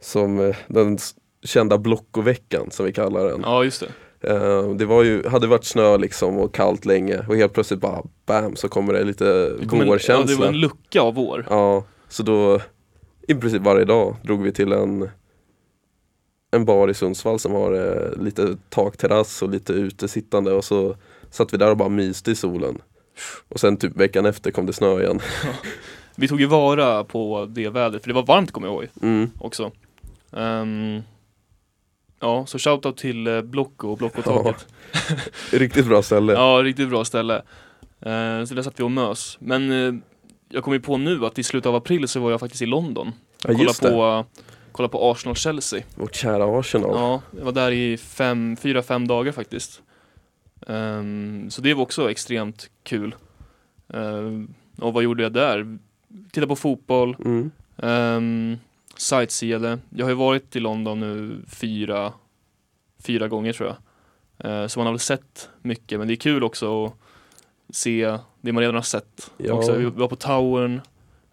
som 0.00 0.40
eh, 0.40 0.56
den 0.68 0.98
kända 1.42 1.78
Blockoveckan 1.78 2.70
som 2.70 2.86
vi 2.86 2.92
kallar 2.92 3.24
den. 3.24 3.40
Ja, 3.44 3.64
just 3.64 3.80
det. 3.80 3.88
Eh, 4.28 4.68
det 4.70 4.84
var 4.84 5.02
ju, 5.02 5.28
hade 5.28 5.46
varit 5.46 5.64
snö 5.64 5.96
liksom 5.96 6.38
och 6.38 6.54
kallt 6.54 6.84
länge 6.84 7.24
och 7.28 7.36
helt 7.36 7.52
plötsligt 7.52 7.80
bara 7.80 8.02
bam 8.26 8.56
så 8.56 8.68
kommer 8.68 8.92
det 8.92 9.04
lite 9.04 9.56
en, 9.62 9.78
ja, 9.78 9.84
vårkänsla. 9.86 10.24
det 10.36 10.40
var 10.40 10.46
en 10.46 10.60
lucka 10.60 11.00
av 11.00 11.14
vår. 11.14 11.46
Ja, 11.50 11.84
så 12.08 12.22
då 12.22 12.60
i 13.28 13.34
princip 13.34 13.62
varje 13.62 13.84
dag 13.84 14.16
drog 14.22 14.42
vi 14.42 14.52
till 14.52 14.72
en 14.72 15.08
en 16.50 16.64
bar 16.64 16.88
i 16.88 16.94
Sundsvall 16.94 17.38
som 17.38 17.52
har 17.52 17.72
eh, 17.72 18.22
lite 18.22 18.56
takterrass 18.68 19.42
och 19.42 19.50
lite 19.50 19.72
utesittande 19.72 20.52
och 20.52 20.64
så 20.64 20.96
satt 21.30 21.52
vi 21.54 21.56
där 21.58 21.70
och 21.70 21.76
bara 21.76 21.88
myste 21.88 22.30
i 22.30 22.34
solen. 22.34 22.78
Och 23.48 23.60
sen 23.60 23.76
typ 23.76 23.96
veckan 23.96 24.26
efter 24.26 24.50
kom 24.50 24.66
det 24.66 24.72
snö 24.72 25.00
igen. 25.02 25.20
Vi 26.16 26.28
tog 26.28 26.40
ju 26.40 26.46
vara 26.46 27.04
på 27.04 27.46
det 27.50 27.68
vädret, 27.68 28.02
för 28.02 28.08
det 28.08 28.14
var 28.14 28.26
varmt 28.26 28.52
kommer 28.52 28.68
jag 28.68 28.74
ihåg 28.74 28.88
Mm. 29.02 29.30
också. 29.38 29.72
Ehm, 30.32 31.02
ja, 32.20 32.46
så 32.46 32.58
shoutout 32.58 32.96
till 32.96 33.28
uh, 33.28 33.42
Blocko 33.42 33.88
och 33.88 33.98
Blockotaket. 33.98 34.66
Riktigt 35.52 35.86
bra 35.86 36.02
ställe. 36.02 36.32
Ja. 36.32 36.60
riktigt 36.62 36.88
bra 36.88 37.04
ställe. 37.04 37.34
Eh, 38.00 38.44
så 38.44 38.54
där 38.54 38.62
satt 38.62 38.80
vi 38.80 38.84
och 38.84 38.90
mös. 38.90 39.36
Men 39.40 39.72
eh, 39.72 39.94
jag 40.48 40.64
kom 40.64 40.72
ju 40.72 40.80
på 40.80 40.96
nu 40.96 41.26
att 41.26 41.38
i 41.38 41.42
slutet 41.42 41.66
av 41.66 41.74
april 41.74 42.08
så 42.08 42.20
var 42.20 42.30
jag 42.30 42.40
faktiskt 42.40 42.62
i 42.62 42.66
London. 42.66 43.12
Ja 43.42 43.48
Kolla 43.48 43.58
just 43.62 43.82
det, 43.82 43.90
på, 43.90 44.24
kolla 44.72 44.88
på 44.88 45.10
Arsenal-Chelsea. 45.10 45.82
vårt 45.94 46.14
kära 46.14 46.58
Arsenal. 46.60 46.90
Ja, 46.94 47.22
jag 47.38 47.44
var 47.44 47.52
där 47.52 47.70
i 47.72 47.96
fem, 47.96 48.56
fyra, 48.56 48.82
fem 48.82 49.06
dagar 49.08 49.32
faktiskt. 49.32 49.82
Ehm, 50.66 51.50
så 51.50 51.62
det 51.62 51.74
var 51.74 51.82
också 51.82 52.10
extremt 52.10 52.70
kul. 52.82 53.14
Ehm, 53.94 54.54
och 54.80 54.92
vad 54.92 55.02
gjorde 55.02 55.22
jag 55.22 55.32
där? 55.32 55.78
Titta 56.32 56.46
på 56.46 56.56
fotboll, 56.56 57.16
Mm. 57.24 57.50
um, 57.76 58.58
sightseeade. 58.96 59.78
Jag 59.90 60.04
har 60.04 60.10
ju 60.10 60.16
varit 60.16 60.56
i 60.56 60.60
London 60.60 61.00
nu 61.00 61.42
fyra, 61.48 62.12
fyra 62.98 63.28
gånger 63.28 63.52
tror 63.52 63.68
jag. 63.68 63.76
Ehm, 64.50 64.68
så 64.68 64.78
man 64.78 64.86
har 64.86 64.92
väl 64.92 64.98
sett 64.98 65.48
mycket, 65.62 65.98
men 65.98 66.08
det 66.08 66.14
är 66.14 66.16
kul 66.16 66.44
också 66.44 66.86
att 66.86 66.94
se 67.70 68.18
det 68.40 68.52
man 68.52 68.60
redan 68.60 68.74
har 68.74 68.82
sett. 68.82 69.30
Ja. 69.36 69.52
Också, 69.52 69.72
vi 69.72 69.84
var 69.84 70.08
på 70.08 70.16
Towern, 70.16 70.80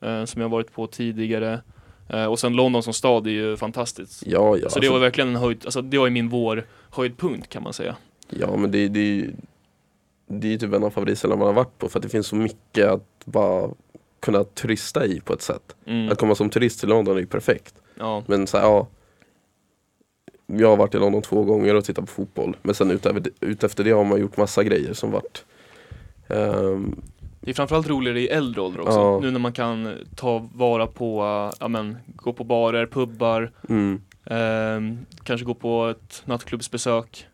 eh, 0.01 0.25
som 0.25 0.41
jag 0.41 0.49
har 0.49 0.51
varit 0.51 0.73
på 0.73 0.87
tidigare. 0.87 1.61
Eh, 2.09 2.25
och 2.25 2.39
sen 2.39 2.53
London 2.53 2.83
som 2.83 2.93
stad 2.93 3.27
är 3.27 3.31
ju 3.31 3.57
fantastiskt. 3.57 4.23
Ja, 4.25 4.57
ja. 4.57 4.69
Så 4.69 4.79
det 4.79 4.89
var 4.89 4.99
verkligen 4.99 5.29
en 5.29 5.35
höjd, 5.35 5.61
alltså 5.65 5.81
det 5.81 5.97
var 5.97 6.05
ju 6.05 6.11
min 6.11 6.29
vår 6.29 6.65
höjdpunkt 6.89 7.49
kan 7.49 7.63
man 7.63 7.73
säga. 7.73 7.95
Ja 8.29 8.57
men 8.57 8.71
det, 8.71 8.87
det, 8.87 9.29
det 10.27 10.47
är 10.47 10.51
ju 10.51 10.57
typ 10.57 10.73
en 10.73 10.83
av 10.83 10.89
favoritställena 10.89 11.37
man 11.37 11.47
har 11.47 11.53
varit 11.53 11.77
på 11.77 11.89
för 11.89 11.99
att 11.99 12.03
det 12.03 12.09
finns 12.09 12.27
så 12.27 12.35
mycket 12.35 12.87
att 12.87 13.25
bara 13.25 13.69
kunna 14.21 14.43
turista 14.43 15.05
i 15.05 15.19
på 15.19 15.33
ett 15.33 15.41
sätt. 15.41 15.75
Mm. 15.85 16.11
Att 16.11 16.17
komma 16.17 16.35
som 16.35 16.49
turist 16.49 16.79
till 16.79 16.89
London 16.89 17.15
är 17.15 17.19
ju 17.19 17.27
perfekt. 17.27 17.75
Ja, 17.95 18.23
Men 18.27 18.47
så 18.47 18.57
här, 18.57 18.65
ja. 18.65 18.87
Jag 20.45 20.69
har 20.69 20.77
varit 20.77 20.95
i 20.95 20.97
London 20.97 21.21
två 21.21 21.43
gånger 21.43 21.75
och 21.75 21.85
tittat 21.85 22.05
på 22.05 22.11
fotboll. 22.11 22.57
Men 22.61 22.75
sen 22.75 22.91
utöver, 22.91 23.23
utefter 23.39 23.83
det 23.83 23.91
har 23.91 24.03
man 24.03 24.19
gjort 24.19 24.37
massa 24.37 24.63
grejer 24.63 24.93
som 24.93 25.11
varit 25.11 25.45
ehm, 26.27 27.01
det 27.41 27.51
är 27.51 27.53
framförallt 27.53 27.89
roligare 27.89 28.19
i 28.19 28.27
äldre 28.27 28.61
ålder 28.61 28.79
också. 28.79 28.99
Ja. 28.99 29.19
Nu 29.19 29.31
när 29.31 29.39
man 29.39 29.53
kan 29.53 29.93
ta 30.15 30.49
vara 30.53 30.87
på, 30.87 31.21
ja 31.59 31.67
men, 31.67 31.97
gå 32.15 32.33
på 32.33 32.43
barer, 32.43 32.85
pubbar, 32.85 33.51
mm, 33.69 34.01
ehm, 34.25 35.05
kanske 35.23 35.45
gå 35.45 35.53
på 35.53 35.87
ett 35.87 36.23
nattklubbsbesök 36.25 37.27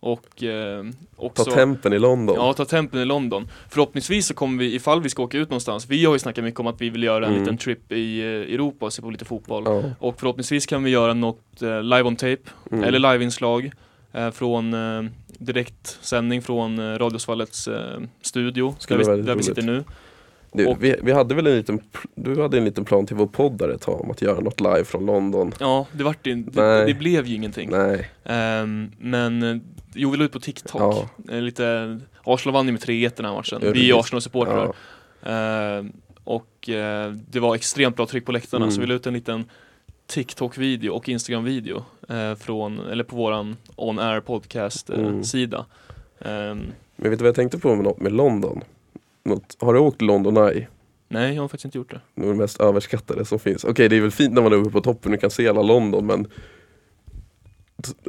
och 0.00 0.26
Ta 0.36 1.26
också 1.26 1.44
tempen 1.44 1.92
i 1.92 1.98
London. 1.98 2.36
Ja, 2.38 2.52
ta 2.52 2.64
tempen 2.64 3.00
i 3.00 3.04
London. 3.04 3.48
Förhoppningsvis 3.68 4.26
så 4.26 4.34
kommer 4.34 4.58
vi, 4.58 4.74
ifall 4.74 5.02
vi 5.02 5.08
ska 5.08 5.22
åka 5.22 5.38
ut 5.38 5.50
någonstans, 5.50 5.86
vi 5.88 6.04
har 6.04 6.12
ju 6.12 6.18
snackat 6.18 6.44
mycket 6.44 6.60
om 6.60 6.66
att 6.66 6.80
vi 6.80 6.90
vill 6.90 7.02
göra 7.02 7.26
en 7.26 7.30
Mm. 7.32 7.42
liten 7.42 7.58
trip 7.58 7.92
i 7.92 8.20
eh, 8.20 8.26
Europa 8.54 8.86
och 8.86 8.92
se 8.92 9.02
på 9.02 9.10
lite 9.10 9.24
fotboll. 9.24 9.62
Ja, 9.66 9.82
Och 9.98 10.20
förhoppningsvis 10.20 10.66
kan 10.66 10.84
vi 10.84 10.90
göra 10.90 11.14
något 11.14 11.62
eh, 11.62 11.82
live 11.82 12.02
on 12.02 12.16
tape, 12.16 12.36
mm. 12.72 12.84
eller 12.84 12.98
liveinslag 13.12 13.70
eh, 14.12 14.30
från 14.30 14.74
eh, 14.74 15.10
direktsändning 15.38 16.42
från 16.42 16.78
eh, 16.78 16.98
Radiosvallets 16.98 17.68
eh, 17.68 18.00
studio, 18.22 18.74
Skulle 18.78 19.04
där, 19.04 19.16
vi, 19.16 19.22
där 19.22 19.34
vi 19.34 19.42
sitter 19.42 19.62
nu. 19.62 19.84
Du, 20.52 20.66
och- 20.66 20.76
vi, 20.80 20.96
vi 21.02 21.12
hade 21.12 21.34
väl 21.34 21.46
en 21.46 21.56
liten, 21.56 21.80
du 22.14 22.42
hade 22.42 22.58
en 22.58 22.64
liten 22.64 22.84
plan 22.84 23.06
till 23.06 23.16
vår 23.16 23.26
podd 23.26 23.58
där 23.58 23.68
ett 23.68 23.80
tag 23.80 24.00
om 24.00 24.10
att 24.10 24.22
göra 24.22 24.40
något 24.40 24.60
live 24.60 24.84
från 24.84 25.06
London. 25.06 25.52
Ja, 25.60 25.86
det 25.92 26.04
vart 26.04 26.24
det, 26.24 26.34
Nej. 26.34 26.86
det 26.86 26.94
blev 26.94 27.26
ju 27.26 27.34
ingenting. 27.34 27.70
Nej, 27.72 28.10
Ehm, 28.24 28.90
men 28.98 29.42
eh, 29.42 29.56
jo, 29.98 30.10
vi 30.10 30.16
la 30.16 30.24
ut 30.24 30.32
på 30.32 30.40
TikTok. 30.40 30.80
Ja. 30.80 31.08
Lite, 31.40 31.98
Arsenal 32.24 32.54
vann 32.54 32.66
ju 32.66 32.72
med 32.72 32.80
3-1 32.82 33.12
den 33.16 33.24
här 33.26 33.34
matchen. 33.34 33.58
Ja, 33.62 33.70
vi 33.70 33.90
är. 33.90 34.00
Arsenal-supportrar. 34.00 34.64
ja, 35.22 35.30
Ehm, 35.30 35.92
och 36.24 36.68
eh, 36.68 37.12
det 37.12 37.40
var 37.40 37.54
extremt 37.54 37.96
bra 37.96 38.06
tryck 38.06 38.26
på 38.26 38.32
läktarna 38.32 38.64
Mm. 38.64 38.74
så 38.74 38.80
vi 38.80 38.86
la 38.86 38.94
ut 38.94 39.06
en 39.06 39.14
liten 39.14 39.44
TikTok-video 40.06 40.90
och 40.92 41.08
Instagram-video 41.08 41.84
eh, 42.08 42.34
från, 42.34 42.78
eller 42.78 43.04
på 43.04 43.16
våran 43.16 43.56
on-air 43.76 44.20
podcast 44.20 44.90
eh, 44.90 44.98
Mm. 44.98 45.22
Ehm, 46.20 46.60
men 46.96 47.10
vet 47.10 47.18
du 47.18 47.22
vad 47.22 47.28
jag 47.28 47.34
tänkte 47.34 47.58
på 47.58 47.74
med, 47.76 47.92
med 47.98 48.12
London? 48.12 48.60
Något, 49.24 49.56
har 49.60 49.74
du 49.74 49.78
åkt 49.80 50.02
London 50.02 50.36
Eye? 50.36 50.66
nej, 51.08 51.34
jag 51.34 51.42
har 51.42 51.48
faktiskt 51.48 51.64
inte 51.64 51.78
gjort 51.78 51.90
det. 51.90 52.00
Det 52.14 52.22
är 52.22 52.28
det 52.28 52.34
mest 52.34 52.60
överskattade 52.60 53.24
som 53.24 53.38
finns. 53.38 53.64
Okej, 53.64 53.88
det 53.88 53.96
är 53.96 54.00
väl 54.00 54.10
fint 54.10 54.34
när 54.34 54.42
man 54.42 54.52
är 54.52 54.56
uppe 54.56 54.70
på 54.70 54.80
toppen 54.80 55.12
och 55.14 55.20
kan 55.20 55.30
se 55.30 55.42
hela 55.42 55.62
London 55.62 56.06
men 56.06 56.26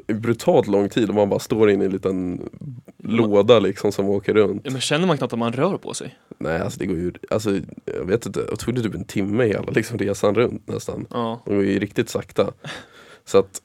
brutalt 0.08 0.68
lång 0.68 0.90
tid 0.90 1.10
om 1.10 1.16
man 1.16 1.30
bara 1.30 1.40
står 1.40 1.70
inne 1.70 1.84
i 1.84 1.86
en 1.86 1.92
liten 1.92 2.50
låda 2.98 3.60
liksom 3.60 3.92
som 3.92 4.10
åker 4.10 4.34
runt. 4.34 4.62
Ja, 4.66 4.72
men 4.72 4.82
känner 4.82 5.08
man 5.08 5.18
knappt 5.18 5.34
att 5.34 5.40
man 5.40 5.54
rör 5.54 5.78
på 5.78 5.94
sig? 5.94 6.18
Nej, 6.38 6.62
alltså 6.62 6.80
det 6.80 6.86
går 6.86 6.98
ju, 6.98 7.14
alltså 7.30 7.60
jag 7.86 8.06
vet 8.06 8.26
inte, 8.26 8.46
jag 8.50 8.60
tog 8.60 8.76
det 8.76 8.82
typ 8.82 8.96
en 8.96 9.06
timme 9.06 9.46
hela 9.46 9.72
liksom 9.72 9.98
resan 9.98 10.36
runt 10.36 10.68
nästan. 10.68 11.06
Ja, 11.10 11.42
Det 11.46 11.56
går 11.56 11.64
ju 11.64 11.80
riktigt 11.80 12.10
sakta. 12.10 12.54
Så 13.26 13.38
att, 13.38 13.62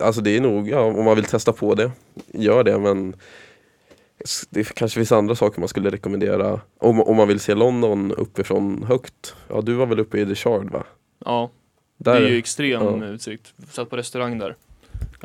alltså 0.00 0.20
det 0.20 0.36
är 0.36 0.40
nog, 0.40 0.68
ja 0.68 0.80
om 0.80 1.04
man 1.04 1.16
vill 1.16 1.24
testa 1.24 1.52
på 1.52 1.74
det, 1.74 1.90
gör 2.32 2.64
det 2.64 2.78
men 2.78 3.14
det 4.50 4.74
kanske 4.74 5.00
finns 5.00 5.12
andra 5.12 5.34
saker 5.34 5.60
man 5.60 5.68
skulle 5.68 5.90
rekommendera. 5.90 6.60
Om, 6.78 7.00
om 7.00 7.16
man 7.16 7.28
vill 7.28 7.40
se 7.40 7.54
London 7.54 8.12
uppifrån 8.12 8.82
högt. 8.88 9.34
Ja, 9.48 9.60
du 9.60 9.74
var 9.74 9.86
väl 9.86 10.00
uppe 10.00 10.18
i 10.20 10.26
The 10.26 10.34
Shard 10.34 10.70
va? 10.70 10.84
ja 11.24 11.50
Där, 11.96 12.20
det 12.20 12.26
är 12.26 12.30
ju 12.30 12.38
extrem 12.38 13.02
ja. 13.02 13.06
utsikt. 13.08 13.54
Satt 13.70 13.90
på 13.90 13.96
restaurang 13.96 14.38
där. 14.38 14.56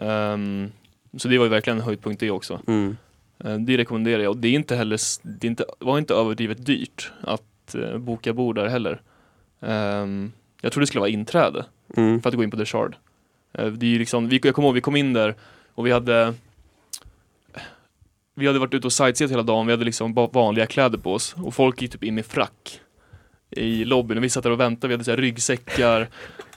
Ehm, 0.01 0.71
så 1.17 1.27
det 1.27 1.37
var 1.37 1.45
ju 1.45 1.49
verkligen 1.49 1.77
en 1.77 1.83
höjdpunkt 1.85 2.19
det 2.19 2.31
också. 2.31 2.59
mm, 2.67 2.97
Eh, 3.43 3.55
Det 3.57 3.77
rekommenderar 3.77 4.23
jag. 4.23 4.29
Och 4.29 4.37
det 4.37 4.47
är 4.47 4.53
inte 4.53 4.75
heller, 4.75 4.99
det 5.23 5.47
inte, 5.47 5.65
var 5.79 5.97
inte 5.97 6.13
överdrivet 6.13 6.65
dyrt 6.65 7.11
att 7.21 7.75
eh, 7.75 7.97
boka 7.97 8.33
bord 8.33 8.55
där 8.55 8.67
heller. 8.67 9.01
Ehm, 9.61 10.31
jag 10.61 10.71
tror 10.71 10.81
det 10.81 10.87
skulle 10.87 10.99
vara 10.99 11.09
inträde 11.09 11.65
mm, 11.97 12.21
för 12.21 12.29
att 12.29 12.35
gå 12.35 12.43
in 12.43 12.51
på 12.51 12.57
The 12.57 12.65
Shard. 12.65 12.95
Eh, 13.53 13.65
det 13.67 13.95
är 13.95 13.99
liksom, 13.99 14.27
vi, 14.29 14.39
jag 14.43 14.55
kommer 14.55 14.67
ihåg, 14.67 14.75
vi 14.75 14.81
kom 14.81 14.95
in 14.95 15.13
där 15.13 15.35
och 15.73 15.85
vi 15.85 15.91
hade 15.91 16.33
vi 18.35 18.47
hade 18.47 18.59
varit 18.59 18.73
ute 18.73 18.87
och 18.87 18.93
sightseat 18.93 19.31
hela 19.31 19.43
dagen, 19.43 19.65
vi 19.65 19.73
hade 19.73 19.85
liksom 19.85 20.13
vanliga 20.13 20.65
kläder 20.65 20.97
på 20.97 21.13
oss. 21.13 21.35
Och 21.37 21.53
folk 21.53 21.81
gick 21.81 21.91
typ 21.91 22.03
in 22.03 22.19
i 22.19 22.23
frack 22.23 22.79
i 23.49 23.85
lobbyn. 23.85 24.17
Och 24.17 24.23
vi 24.23 24.29
satt 24.29 24.43
där 24.43 24.51
och 24.51 24.59
väntade, 24.59 24.87
vi 24.87 24.93
hade 24.93 25.03
så 25.03 25.11
här 25.11 25.17
ryggsäckar 25.17 26.09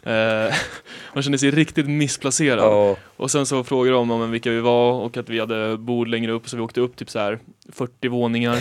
eh, 0.05 0.55
Man 1.15 1.23
kände 1.23 1.39
sig 1.39 1.51
riktigt 1.51 1.87
missplacerad 1.87 2.65
ja, 2.65 2.97
och 3.17 3.31
sen 3.31 3.47
så 3.47 3.65
frågade 3.65 3.97
de 3.97 4.11
om 4.11 4.31
vilka 4.31 4.51
vi 4.51 4.61
var 4.61 4.93
och 4.93 5.17
att 5.17 5.29
vi 5.29 5.41
hade 5.41 5.77
bord 5.79 6.09
längre 6.09 6.33
upp 6.33 6.49
så 6.49 6.57
vi 6.57 6.63
åkte 6.63 6.81
upp 6.81 6.97
typ 6.97 7.11
så 7.11 7.19
här 7.19 7.39
40 7.73 8.09
våningar. 8.09 8.59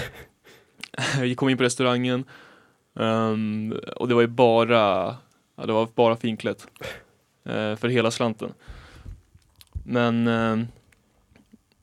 vi 1.22 1.36
kom 1.36 1.50
in 1.50 1.58
på 1.58 1.64
restaurangen 1.64 2.26
Ehm, 3.00 3.80
och 3.96 4.08
det 4.08 4.16
var 4.16 4.22
ju 4.22 4.28
bara, 4.28 5.16
ja, 5.56 5.66
det 5.66 5.74
var 5.74 5.88
bara 5.96 6.16
finklätt 6.16 6.68
eh, 7.46 7.76
för 7.76 7.88
hela 7.88 8.12
slanten. 8.12 8.54
Men 9.86 10.28
ehm, 10.28 10.68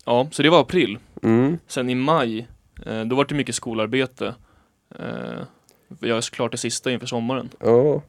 ja, 0.04 0.28
så 0.32 0.42
det 0.42 0.50
var 0.50 0.60
april. 0.60 0.98
mm, 1.22 1.58
Sen 1.66 1.90
i 1.90 1.94
maj, 1.94 2.48
eh, 2.86 3.04
då 3.04 3.16
var 3.16 3.24
det 3.24 3.34
mycket 3.34 3.54
skolarbete. 3.54 4.34
Eh, 4.98 5.40
jag 6.00 6.16
är 6.16 6.20
såklart 6.20 6.52
det 6.52 6.58
sista 6.58 6.90
inför 6.90 7.06
sommaren. 7.06 7.50
ja. 7.60 8.02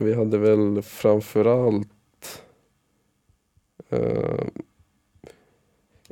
Vi 0.00 0.14
hade 0.14 0.38
väl 0.38 0.82
framförallt 0.82 2.42
uh, 3.92 4.44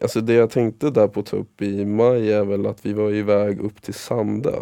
Alltså 0.02 0.20
det 0.20 0.32
jag 0.32 0.50
tänkte 0.50 0.90
där 0.90 1.08
på 1.08 1.20
att 1.20 1.26
ta 1.26 1.36
upp 1.36 1.62
i 1.62 1.84
maj 1.84 2.32
är 2.32 2.44
väl 2.44 2.66
att 2.66 2.86
vi 2.86 2.92
var 2.92 3.10
iväg 3.10 3.60
upp 3.60 3.82
till 3.82 3.94
Sandö 3.94 4.56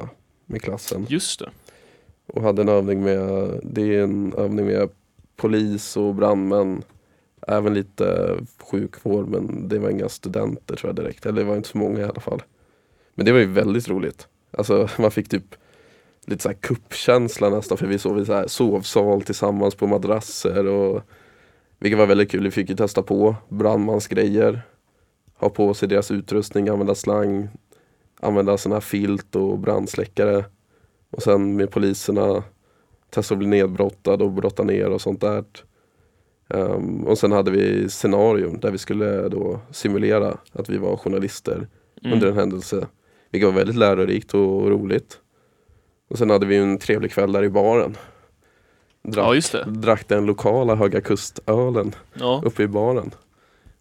med 0.47 0.63
klassen. 0.63 1.07
Just 1.09 1.41
det. 1.41 1.51
och 2.27 2.43
hade 2.43 2.63
en 2.63 2.69
övning 2.69 3.03
med, 3.03 3.51
det 3.63 3.95
är 3.95 4.03
en 4.03 4.33
övning 4.37 4.67
med 4.67 4.89
polis 5.37 5.97
och 5.97 6.15
brandmän. 6.15 6.83
Även 7.47 7.75
lite 7.75 8.37
sjukvård 8.59 9.29
men 9.29 9.69
det 9.69 9.79
var 9.79 9.91
inga 9.91 10.09
studenter 10.09 10.77
tror 10.77 10.89
jag 10.89 10.97
direkt, 10.97 11.27
eller 11.27 11.41
det 11.41 11.49
var 11.49 11.57
inte 11.57 11.69
så 11.69 11.79
många 11.79 12.01
i 12.01 12.05
alla 12.05 12.21
fall. 12.21 12.43
Men 13.15 13.27
det 13.27 13.33
var 13.33 13.39
ju 13.39 13.47
väldigt 13.47 13.89
roligt. 13.89 14.29
Alltså 14.51 14.89
man 14.99 15.11
fick 15.11 15.29
typ 15.29 15.55
lite 16.27 16.43
så 16.43 16.49
här 16.49 16.57
kuppkänsla 16.57 17.51
nästan 17.51 17.79
för 17.79 17.87
vi 17.87 17.99
sov 17.99 18.19
i 18.21 18.25
så 18.25 18.33
här 18.33 18.47
sovsal 18.47 19.23
tillsammans 19.23 19.75
på 19.75 19.87
madrasser 19.87 20.67
och 20.67 21.03
vilket 21.79 21.99
var 21.99 22.07
väldigt 22.07 22.31
kul. 22.31 22.45
Vi 22.45 22.51
fick 22.51 22.71
ju 22.71 22.77
testa 22.77 23.03
på 23.03 23.35
brandmansgrejer, 23.49 24.63
ha 25.39 25.49
på 25.51 25.75
sig 25.75 25.89
deras 25.89 26.11
utrustning, 26.11 26.69
använda 26.69 26.95
slang, 26.95 27.49
använda 28.21 28.59
sådana 28.59 28.77
här 28.77 28.81
filt 28.81 29.37
och 29.37 29.59
brandsläckare. 29.59 30.45
Och 31.11 31.23
sen 31.23 31.57
med 31.57 31.71
poliserna 31.71 32.45
testa 33.11 33.35
att 33.35 33.39
bli 33.39 33.49
nedbrottad 33.49 34.23
och 34.23 34.33
brotta 34.33 34.63
ner 34.63 34.91
och 34.91 35.01
sånt 35.01 35.21
där. 35.21 35.45
Ehm, 36.49 37.05
och 37.07 37.19
sen 37.19 37.33
hade 37.33 37.51
vi 37.51 37.89
scenarion 37.89 38.61
där 38.61 38.71
vi 38.71 38.79
skulle 38.79 39.29
då 39.29 39.61
simulera 39.71 40.39
att 40.53 40.69
vi 40.69 40.77
var 40.79 40.97
journalister 40.97 41.69
Mm. 42.03 42.13
under 42.15 42.29
en 42.29 42.35
händelse. 42.37 42.87
Vilket 43.31 43.49
var 43.49 43.57
väldigt 43.57 43.77
lärorikt 43.77 44.35
och 44.35 44.71
roligt. 44.71 45.21
Och 46.09 46.19
sen 46.19 46.31
hade 46.31 46.47
vi 46.47 46.57
en 46.57 46.79
trevlig 46.79 47.11
kväll 47.13 47.33
där 47.33 47.43
i 47.43 47.49
baren. 47.49 47.97
Drack, 49.03 49.27
Ja, 49.27 49.35
just 49.35 49.53
det. 49.53 49.65
drack 49.65 50.09
den 50.09 50.27
lokala 50.27 50.75
Höga 50.75 51.01
Kustölen 51.01 51.95
Ja. 52.15 52.43
uppe 52.45 52.63
i 52.63 52.69
baren. 52.69 53.11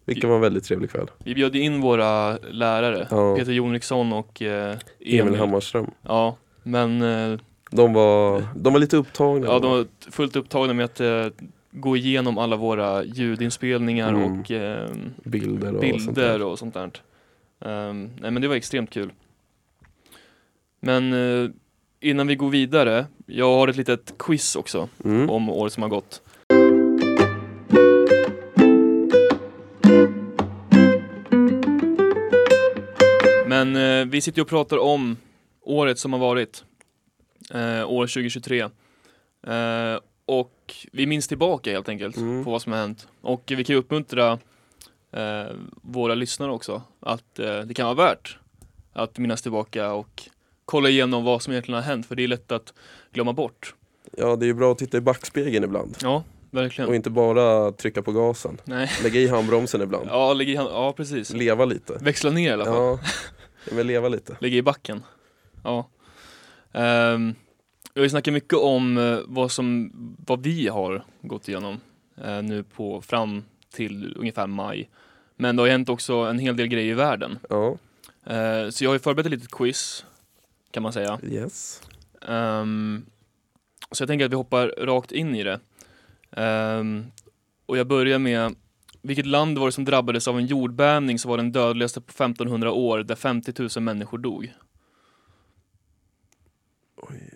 Vilket 0.04 0.24
var 0.28 0.34
en 0.34 0.40
väldigt 0.40 0.64
trevlig 0.64 0.90
kväll. 0.90 1.10
Vi 1.24 1.34
bjöd 1.34 1.56
in 1.56 1.80
våra 1.80 2.38
lärare, 2.38 3.06
Ja. 3.10 3.36
Peter 3.36 3.52
Jonriksson 3.52 4.12
och 4.12 4.42
eh, 4.42 4.76
Emil. 5.00 5.20
Emil 5.20 5.34
Hammarström. 5.38 5.90
Ja, 6.02 6.36
men 6.62 7.02
eh, 7.02 7.38
De 7.70 7.92
var, 7.92 8.44
de 8.56 8.72
var 8.72 8.80
lite 8.80 8.96
upptagna. 8.96 9.46
ja, 9.46 9.58
de 9.58 9.70
var 9.70 9.86
fullt 10.10 10.36
upptagna 10.36 10.74
med 10.74 10.84
att 10.84 11.00
eh, 11.00 11.26
gå 11.70 11.96
igenom 11.96 12.38
alla 12.38 12.56
våra 12.56 13.04
ljudinspelningar 13.04 14.08
Mm. 14.08 14.40
och 14.40 14.50
eh, 14.50 14.88
Bilder 15.24 15.74
och 15.74 15.80
sånt 16.00 16.14
bilder 16.16 16.38
där. 16.38 16.42
och 16.42 16.58
sånt 16.58 16.74
där. 16.74 16.90
Ehm, 17.60 18.10
nej 18.20 18.30
men 18.30 18.42
det 18.42 18.48
var 18.48 18.54
extremt 18.54 18.90
kul. 18.90 19.12
Men 20.80 21.12
eh, 21.12 21.50
innan 22.00 22.26
vi 22.26 22.34
går 22.36 22.50
vidare, 22.50 23.06
jag 23.26 23.52
har 23.54 23.68
ett 23.68 23.76
litet 23.76 24.14
quiz 24.18 24.56
också 24.56 24.88
Mm. 25.04 25.30
om 25.30 25.48
året 25.50 25.72
som 25.72 25.82
har 25.82 25.90
gått. 25.90 26.22
Men 33.46 33.76
eh, 33.76 34.04
vi 34.06 34.20
sitter 34.20 34.42
och 34.42 34.48
pratar 34.48 34.78
om 34.78 35.16
året 35.60 35.98
som 35.98 36.12
har 36.12 36.20
varit. 36.20 36.64
Eh, 37.50 37.90
år 37.90 38.06
2023. 38.06 38.60
Eh, 39.46 39.98
och 40.26 40.74
vi 40.92 41.06
minns 41.06 41.28
tillbaka 41.28 41.70
helt 41.70 41.88
enkelt 41.88 42.16
Mm. 42.16 42.44
på 42.44 42.50
vad 42.50 42.62
som 42.62 42.72
har 42.72 42.78
hänt. 42.80 43.08
Och 43.20 43.42
vi 43.46 43.64
kan 43.64 43.74
ju 43.74 43.80
uppmuntra 43.80 44.38
eh, 45.12 45.46
våra 45.82 46.14
lyssnare 46.14 46.50
också 46.52 46.82
att 47.00 47.38
eh, 47.38 47.58
det 47.60 47.74
kan 47.74 47.86
vara 47.96 48.08
värt 48.08 48.38
att 48.92 49.18
minnas 49.18 49.42
tillbaka 49.42 49.92
och 49.92 50.22
kolla 50.66 50.88
igenom 50.88 51.24
vad 51.24 51.42
som 51.42 51.52
egentligen 51.52 51.76
har 51.82 51.82
hänt 51.90 52.06
för 52.06 52.14
det 52.16 52.24
är 52.24 52.28
lätt 52.28 52.52
att 52.52 52.74
glömma 53.12 53.32
bort. 53.32 53.74
Ja, 54.16 54.36
det 54.36 54.44
är 54.44 54.48
ju 54.48 54.54
bra 54.54 54.72
att 54.72 54.78
titta 54.78 54.96
i 54.96 55.00
backspegeln 55.00 55.64
ibland. 55.64 55.96
Ja, 56.02 56.24
verkligen. 56.50 56.88
Och 56.88 56.94
inte 56.96 57.10
bara 57.10 57.72
trycka 57.72 58.02
på 58.02 58.12
gasen. 58.12 58.60
Nej. 58.64 58.90
Lägga 59.02 59.20
i 59.20 59.28
handbromsen 59.28 59.82
ibland. 59.82 60.06
Ja, 60.10 60.32
lägg 60.32 60.48
i 60.50 60.56
hand- 60.56 60.70
ja 60.72 60.92
precis. 60.92 61.32
Leva 61.32 61.64
lite. 61.64 61.98
Växla 62.00 62.30
ner 62.30 62.50
i 62.50 62.52
alla 62.52 62.64
fall. 62.64 62.74
Ja, 62.74 62.98
men 63.72 63.86
leva 63.86 64.08
lite. 64.08 64.36
Lägga 64.40 64.56
i 64.56 64.62
backen. 64.62 65.02
Ja. 65.64 65.88
Um, 66.72 67.34
jag 67.94 68.02
har 68.02 68.08
snackat 68.08 68.34
mycket 68.34 68.58
om 68.58 68.98
eh, 68.98 69.18
vad, 69.26 69.50
som, 69.50 69.92
vad 70.26 70.42
vi 70.42 70.68
har 70.68 71.04
gått 71.22 71.48
igenom 71.48 71.80
eh, 72.24 72.42
nu 72.42 72.62
på 72.62 73.00
fram 73.02 73.44
till 73.74 74.14
ungefär 74.16 74.46
maj. 74.46 74.90
Men 75.36 75.56
det 75.56 75.62
har 75.62 75.68
hänt 75.68 75.88
också 75.88 76.14
en 76.14 76.38
hel 76.38 76.56
del 76.56 76.66
grejer 76.66 76.90
i 76.90 76.94
världen. 76.94 77.38
Ja, 77.50 77.76
Eh, 78.30 78.68
så 78.70 78.84
jag 78.84 78.90
har 78.90 78.94
ju 78.94 78.98
förberett 78.98 79.26
ett 79.26 79.32
litet 79.32 79.50
quiz 79.50 80.04
kan 80.76 80.82
man 80.82 80.92
säga. 80.92 81.18
yes. 81.22 81.82
Ehm, 82.28 83.06
så 83.90 84.02
jag 84.02 84.08
tänker 84.08 84.24
att 84.26 84.32
vi 84.32 84.36
hoppar 84.36 84.74
rakt 84.78 85.12
in 85.12 85.34
i 85.34 85.42
det. 85.44 85.60
Ehm, 86.32 87.04
och 87.66 87.78
jag 87.78 87.86
börjar 87.86 88.18
med 88.18 88.54
vilket 89.02 89.26
land 89.26 89.58
var 89.58 89.66
det 89.66 89.72
som 89.72 89.84
drabbades 89.84 90.28
av 90.28 90.38
en 90.38 90.46
jordbävning 90.46 91.18
som 91.18 91.28
var 91.30 91.36
den 91.36 91.52
dödligaste 91.52 92.00
på 92.00 92.10
1500 92.10 92.72
år 92.72 92.98
där 92.98 93.14
50 93.14 93.52
000 93.76 93.84
människor 93.84 94.18
dog? 94.18 94.52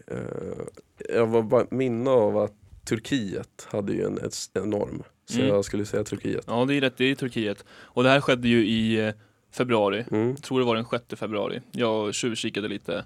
Eh, 0.06 0.18
jag 1.14 1.26
var 1.26 1.42
bara 1.42 1.66
minne 1.70 2.10
av 2.10 2.36
att 2.38 2.54
Turkiet 2.84 3.68
hade 3.70 3.92
ju 3.92 4.04
en 4.04 4.18
enorm. 4.54 5.02
Så 5.24 5.38
Mm. 5.38 5.48
jag 5.48 5.64
skulle 5.64 5.86
säga 5.86 6.04
Turkiet. 6.04 6.44
Ja, 6.46 6.64
det 6.64 6.74
är 6.74 6.80
rätt, 6.80 6.96
det 6.96 7.04
är 7.04 7.14
Turkiet. 7.14 7.64
Och 7.72 8.02
det 8.02 8.08
här 8.08 8.20
skedde 8.20 8.48
ju 8.48 8.66
i 8.66 9.06
eh, 9.06 9.14
februari. 9.52 10.04
Mm. 10.10 10.36
Tror 10.36 10.58
det 10.60 10.66
var 10.66 10.74
den 10.74 10.84
6 10.84 11.04
februari. 11.20 11.60
Jag 11.72 12.14
tjuvkikade 12.14 12.68
lite 12.68 13.04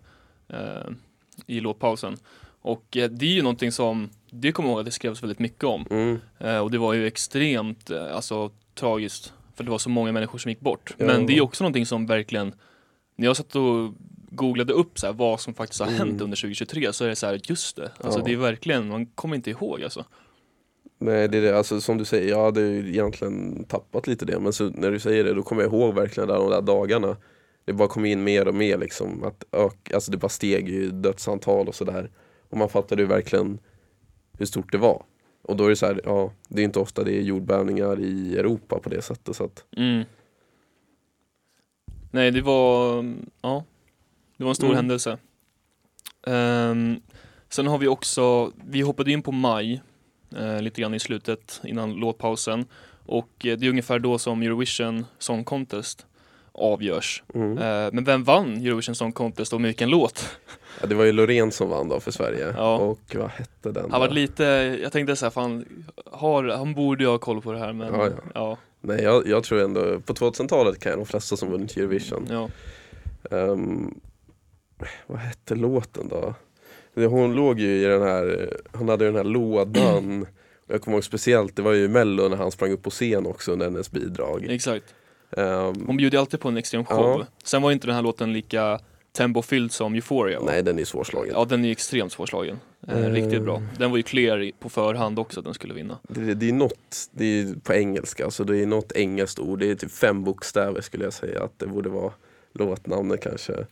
i 1.47 1.61
låtpausen. 1.61 2.17
Och 2.61 2.97
eh, 2.97 3.11
det 3.11 3.27
är 3.27 3.31
ju 3.31 3.43
någonting 3.43 3.73
som, 3.73 4.11
det 4.31 4.53
kommer 4.53 4.69
jag 4.69 4.73
ihåg 4.73 4.81
att 4.81 4.87
det 4.87 4.93
skrevs 4.93 5.23
väldigt 5.23 5.39
mycket 5.39 5.65
om. 5.65 5.87
Mm. 5.91 6.19
Eh, 6.39 6.59
och 6.59 6.71
det 6.71 6.79
var 6.79 6.93
ju 6.93 7.07
extremt 7.07 7.91
eh, 7.91 8.17
alltså, 8.17 8.51
tragiskt 8.75 9.33
för 9.57 9.65
det 9.65 9.71
var 9.71 9.79
så 9.79 9.89
många 9.91 10.13
människor 10.13 10.39
som 10.39 10.49
gick 10.51 10.61
bort. 10.61 10.95
Ja. 10.99 11.07
Men 11.07 11.27
det 11.27 11.37
är 11.37 11.41
också 11.41 11.65
någonting 11.65 11.87
som 11.87 12.07
verkligen, 12.07 12.53
när 13.17 13.27
jag 13.27 13.37
satt 13.37 13.57
och 13.57 13.93
googlade 14.31 14.73
upp 14.73 14.99
så 14.99 15.07
här, 15.07 15.13
vad 15.15 15.41
som 15.41 15.55
faktiskt 15.55 15.81
har 15.81 15.89
Mm. 15.89 15.99
hänt 15.99 16.21
under 16.21 16.37
2023 16.37 16.93
så 16.93 17.05
är 17.05 17.09
det 17.09 17.17
så 17.17 17.27
här, 17.27 17.41
just 17.45 17.77
det. 17.77 17.91
Alltså 18.01 18.19
Ja. 18.19 18.25
det 18.25 18.33
är 18.33 18.37
verkligen, 18.37 18.89
man 18.89 19.07
kommer 19.07 19.37
inte 19.37 19.51
ihåg 19.51 19.83
alltså. 19.83 20.05
Nej 20.99 21.29
det 21.29 21.39
är 21.39 21.43
det, 21.43 21.59
alltså 21.59 21.81
som 21.81 21.99
du 21.99 22.05
säger, 22.05 22.31
jag 22.31 22.45
hade 22.45 22.61
ju 22.61 22.89
egentligen 22.89 23.65
tappat 23.65 24.07
lite 24.07 24.25
det 24.25 24.41
men 24.41 24.53
så 24.53 24.65
när 24.65 24.91
du 24.91 24.99
säger 25.01 25.25
det 25.25 25.35
då 25.35 25.43
kommer 25.43 25.63
jag 25.63 25.73
ihåg 25.73 25.95
verkligen 25.95 26.29
där, 26.29 26.37
de 26.37 26.51
där 26.51 26.63
dagarna 26.63 27.17
Det 27.65 27.73
bara 27.73 27.89
kom 27.89 28.05
in 28.05 28.25
mer 28.25 28.49
och 28.49 28.55
mer 28.55 28.79
liksom, 28.79 29.25
att 29.25 29.45
ök, 29.53 29.93
alltså 29.93 30.11
det 30.11 30.17
bara 30.17 30.29
steg 30.29 30.69
ju 30.69 30.91
dödsantal 30.91 31.69
och 31.69 31.75
sådär 31.75 32.11
Och 32.49 32.57
man 32.59 32.69
fattade 32.69 33.03
ju 33.03 33.09
verkligen 33.09 33.59
hur 34.39 34.47
stort 34.47 34.73
det 34.73 34.79
var 34.79 35.03
Och 35.43 35.57
då 35.57 35.65
är 35.65 35.69
det 35.71 35.77
så 35.77 35.87
här, 35.87 36.01
ja 36.05 36.33
det 36.49 36.61
är 36.61 36.65
inte 36.65 36.79
ofta 36.79 37.05
det 37.05 37.17
är 37.17 37.23
jordbävningar 37.23 38.01
i 38.01 38.37
Europa 38.39 38.79
på 38.79 38.89
det 38.89 39.03
sättet 39.03 39.37
så 39.37 39.45
att 39.45 39.65
Mm. 39.77 40.05
Nej, 42.11 42.31
det 42.31 42.41
var, 42.43 43.05
ja, 43.43 43.65
det 44.37 44.45
var 44.45 44.51
en 44.51 44.55
stor 44.55 44.67
Mm. 44.67 44.77
händelse. 44.77 45.19
Ehm, 46.27 47.01
sen 47.49 47.67
har 47.67 47.79
vi 47.79 47.89
också, 47.89 48.53
vi 48.65 48.81
hoppade 48.81 49.13
in 49.13 49.23
på 49.23 49.33
maj, 49.33 49.83
eh, 50.37 50.63
lite 50.63 50.81
grann 50.81 50.95
i 50.95 50.99
slutet 51.01 51.61
innan 51.65 51.93
låtpausen. 51.93 52.67
Och 53.07 53.47
eh, 53.47 53.59
det 53.59 53.67
är 53.67 53.71
ungefär 53.71 53.99
då 53.99 54.19
som 54.19 54.43
Eurovision 54.43 55.07
Song 55.19 55.45
Contest 55.45 56.07
avgörs. 56.55 57.23
mm. 57.35 57.59
Eh, 57.59 57.91
men 57.93 58.05
vem 58.05 58.25
vann 58.25 58.57
Eurovision 58.57 58.95
Song 58.95 59.13
Contest 59.13 59.53
och 59.53 59.61
med 59.61 59.69
vilken 59.69 59.91
låt? 59.91 60.29
ja, 60.81 60.87
Det 60.87 60.95
var 60.95 61.05
ju 61.05 61.13
Loreen 61.13 61.53
som 61.53 61.69
vann 61.69 61.89
då 61.89 62.01
för 62.01 62.11
Sverige 62.11 62.55
Ja. 62.57 62.77
och 62.77 63.01
vad 63.15 63.29
hette 63.31 63.73
den 63.73 63.91
Han 63.91 64.01
var 64.01 64.09
lite, 64.09 64.45
jag 64.83 64.93
tänkte 64.93 65.17
så 65.17 65.27
här, 65.27 65.31
fan, 65.31 65.65
har, 66.11 66.45
han 66.45 66.75
borde 66.75 67.05
ju 67.05 67.11
ha 67.11 67.19
koll 67.19 67.41
på 67.43 67.53
det 67.53 67.59
här 67.59 67.73
men 67.73 67.95
Ja, 67.95 68.07
ja. 68.07 68.13
ja, 68.35 68.57
Nej 68.81 69.03
jag, 69.03 69.27
jag 69.27 69.45
tror 69.45 69.61
ändå, 69.63 70.01
på 70.01 70.13
2000-talet 70.15 70.79
kan 70.81 70.91
jag 70.91 70.99
de 70.99 71.07
flesta 71.07 71.37
som 71.37 71.51
vunnit 71.51 71.77
Eurovision 71.77 72.27
ja. 72.31 72.49
Ehm, 73.31 73.95
vad 75.07 75.19
hette 75.19 75.55
låten 75.55 76.09
då? 76.09 76.35
Hon 76.95 77.35
låg 77.35 77.61
ju 77.61 77.83
i 77.83 77.85
den 77.85 78.03
här, 78.03 78.51
hon 78.73 78.89
hade 78.89 79.05
den 79.05 79.17
här 79.17 79.25
lådan 79.25 80.27
Jag 80.67 80.83
kommer 80.83 80.97
ihåg 80.97 81.05
speciellt, 81.05 81.57
det 81.57 81.63
var 81.63 81.73
ju 81.73 81.89
mello 81.89 82.29
när 82.29 82.37
han 82.37 82.51
sprang 82.53 82.73
upp 82.73 82.83
på 82.83 82.91
scen 82.91 83.27
också 83.27 83.53
under 83.53 83.67
hennes 83.67 83.91
bidrag 83.91 84.47
exakt. 84.49 84.95
Ehm, 85.37 85.87
Hon 85.87 85.97
bjuder 85.97 86.17
ju 86.17 86.21
alltid 86.21 86.41
på 86.41 86.49
en 86.49 86.57
extrem 86.57 86.85
show. 86.85 87.21
Ja. 87.21 87.27
Sen 87.45 87.63
var 87.63 87.73
inte 87.73 87.87
den 87.87 87.97
här 87.97 88.03
låten 88.03 88.33
lika 88.33 88.81
tempofylld 89.13 89.73
som 89.73 89.95
Euphoria 89.95 90.41
va? 90.41 90.47
Nej 90.47 90.63
den 90.63 90.79
är 90.79 90.85
svårslagen 90.85 91.33
Ja 91.35 91.45
den 91.45 91.65
är 91.65 91.71
extremt 91.71 92.13
svårslagen. 92.13 92.59
Eh. 92.89 92.97
Riktigt 92.97 93.43
bra. 93.43 93.63
Den 93.79 93.91
var 93.91 93.97
ju 93.97 94.03
clear 94.03 94.51
på 94.59 94.69
förhand 94.69 95.19
också 95.19 95.41
att 95.41 95.45
den 95.45 95.55
skulle 95.55 95.75
vinna. 95.75 95.99
det, 96.09 96.35
det 96.35 96.49
är 96.49 96.53
något, 96.53 97.09
det 97.11 97.25
är 97.25 97.55
på 97.55 97.75
engelska, 97.75 98.31
så 98.31 98.45
det 98.45 98.59
är 98.59 98.67
något 98.67 98.93
engelskt 98.93 99.39
ord, 99.39 99.59
det 99.59 99.71
är 99.71 99.75
typ 99.75 99.93
fem 99.93 100.25
bokstäver 100.25 100.81
skulle 100.81 101.05
jag 101.05 101.13
säga 101.13 101.43
att 101.45 101.59
det 101.59 101.67
borde 101.67 101.89
vara 101.89 102.13
låtnamnet 102.53 103.21
kanske 103.21 103.67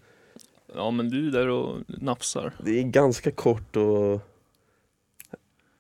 Ja 0.75 0.91
men 0.91 1.11
du 1.11 1.29
är 1.29 1.33
där 1.33 1.49
och 1.49 1.79
nafsar. 1.87 2.53
Det 2.65 2.79
är 2.79 2.83
ganska 2.83 3.31
kort 3.31 3.77
och 3.77 4.21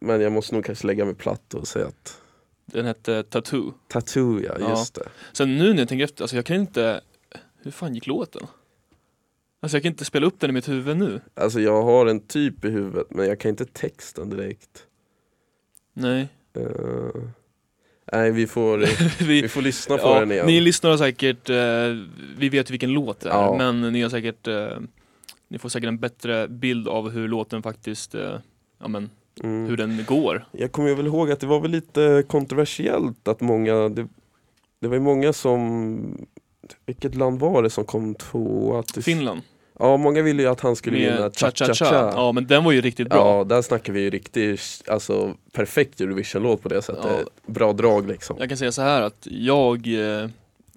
Men 0.00 0.20
jag 0.20 0.32
måste 0.32 0.54
nog 0.54 0.64
kanske 0.64 0.86
lägga 0.86 1.04
mig 1.04 1.14
platt 1.14 1.54
och 1.54 1.68
säga 1.68 1.86
att 1.86 2.21
Den 2.66 2.86
hette 2.86 3.22
Tattoo. 3.22 3.72
Tattoo 3.88 4.40
ja, 4.40 4.56
Ja. 4.60 4.70
just 4.70 4.94
det 4.94 5.08
Sen 5.32 5.58
nu 5.58 5.72
när 5.72 5.78
jag 5.78 5.88
tänker 5.88 6.04
efter, 6.04 6.22
alltså 6.24 6.36
jag 6.36 6.46
kan 6.46 6.56
inte, 6.56 7.00
hur 7.62 7.70
fan 7.70 7.94
gick 7.94 8.06
låten? 8.06 8.46
Alltså 9.60 9.76
jag 9.76 9.82
kan 9.82 9.92
inte 9.92 10.04
spela 10.04 10.26
upp 10.26 10.40
den 10.40 10.50
i 10.50 10.52
mitt 10.52 10.68
huvud 10.68 10.96
nu. 10.96 11.20
Alltså 11.34 11.60
jag 11.60 11.82
har 11.82 12.06
en 12.06 12.20
typ 12.20 12.64
i 12.64 12.70
huvudet 12.70 13.06
men 13.10 13.26
jag 13.28 13.40
kan 13.40 13.48
inte 13.48 13.64
texten 13.64 14.30
direkt. 14.30 14.86
Nej. 15.94 16.28
Eh, 16.56 17.22
nej 18.12 18.30
vi 18.32 18.46
får, 18.46 18.78
vi, 19.24 19.42
vi 19.42 19.48
får 19.48 19.62
lyssna 19.62 19.98
på 19.98 20.08
ja, 20.08 20.20
den 20.20 20.32
igen. 20.32 20.46
ni 20.46 20.60
lyssnar 20.60 20.90
har 20.90 20.98
säkert, 20.98 21.50
eh, 21.50 22.06
vi 22.36 22.48
vet 22.48 22.70
vilken 22.70 22.92
låt 22.92 23.20
det 23.20 23.28
är, 23.28 23.32
Ja. 23.32 23.54
men 23.58 23.92
ni 23.92 24.02
har 24.02 24.10
säkert, 24.10 24.46
eh, 24.46 24.78
ni 25.48 25.58
får 25.58 25.68
säkert 25.68 25.88
en 25.88 25.98
bättre 25.98 26.48
bild 26.48 26.88
av 26.88 27.10
hur 27.10 27.28
låten 27.28 27.62
faktiskt, 27.62 28.14
ja 28.78 28.88
men, 28.88 29.10
Mm. 29.40 29.66
hur 29.66 29.76
den 29.76 30.04
går. 30.06 30.44
Jag 30.52 30.72
kommer 30.72 30.94
väl 30.94 31.06
ihåg 31.06 31.30
att 31.30 31.40
det 31.40 31.46
var 31.46 31.60
väl 31.60 31.70
lite 31.70 32.24
kontroversiellt 32.28 33.28
att 33.28 33.40
många, 33.40 33.88
det, 33.88 34.08
det 34.80 34.88
var 34.88 34.94
ju 34.94 35.00
många 35.00 35.32
som, 35.32 36.26
vilket 36.86 37.14
land 37.14 37.40
var 37.40 37.62
det 37.62 37.70
som 37.70 37.84
kom 37.84 38.14
tvåa? 38.14 38.82
Finland. 39.02 39.40
Ja, 39.78 39.96
många 39.96 40.22
ville 40.22 40.42
ju 40.42 40.48
att 40.48 40.60
han 40.60 40.76
skulle 40.76 40.98
vinna 40.98 41.30
Cha-Cha-Cha. 41.30 42.12
Ja 42.14 42.32
men 42.32 42.46
den 42.46 42.64
var 42.64 42.72
ju 42.72 42.80
riktigt 42.80 43.08
bra. 43.08 43.38
Ja, 43.38 43.44
där 43.44 43.62
snackar 43.62 43.92
vi 43.92 44.00
ju 44.00 44.10
riktigt, 44.10 44.82
alltså 44.86 45.34
perfekt 45.52 46.00
Eurovision-låt 46.00 46.62
på 46.62 46.68
det 46.68 46.82
sättet. 46.82 47.04
Ja. 47.04 47.52
Bra 47.52 47.72
drag 47.72 48.08
liksom. 48.08 48.36
Jag 48.40 48.48
kan 48.48 48.58
säga 48.58 48.72
så 48.72 48.82
här 48.82 49.02
att 49.02 49.26
jag, 49.30 49.86
eh, 49.86 50.28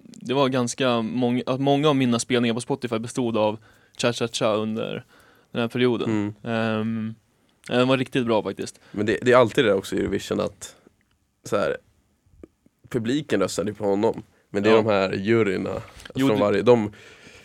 det 0.01 0.33
var 0.33 0.49
ganska 0.49 1.01
många, 1.01 1.43
att 1.45 1.59
många 1.59 1.89
av 1.89 1.95
mina 1.95 2.19
spelningar 2.19 2.53
på 2.53 2.61
Spotify 2.61 2.99
bestod 2.99 3.37
av 3.37 3.57
Cha-Cha-Cha 3.97 4.53
under 4.53 5.05
den 5.51 5.61
här 5.61 5.67
perioden. 5.67 6.09
Mm. 6.09 6.55
Ehm, 6.55 7.15
den 7.67 7.87
var 7.87 7.97
riktigt 7.97 8.25
bra 8.25 8.43
faktiskt. 8.43 8.79
Men 8.91 9.05
det, 9.05 9.17
det 9.21 9.31
är 9.31 9.37
alltid 9.37 9.65
det 9.65 9.73
också 9.73 9.95
i 9.95 9.99
Eurovision 9.99 10.39
att 10.39 10.75
så 11.43 11.57
här, 11.57 11.77
publiken 12.89 13.39
röstade 13.41 13.73
på 13.73 13.85
honom. 13.85 14.23
Men 14.49 14.63
det 14.63 14.69
är 14.69 14.73
Ja. 14.73 14.77
de 14.81 14.85
här 14.89 15.13
juryerna 15.13 15.81
Jo, 16.15 16.27
från 16.27 16.37
det- 16.37 16.43
varje, 16.43 16.61
de, 16.61 16.91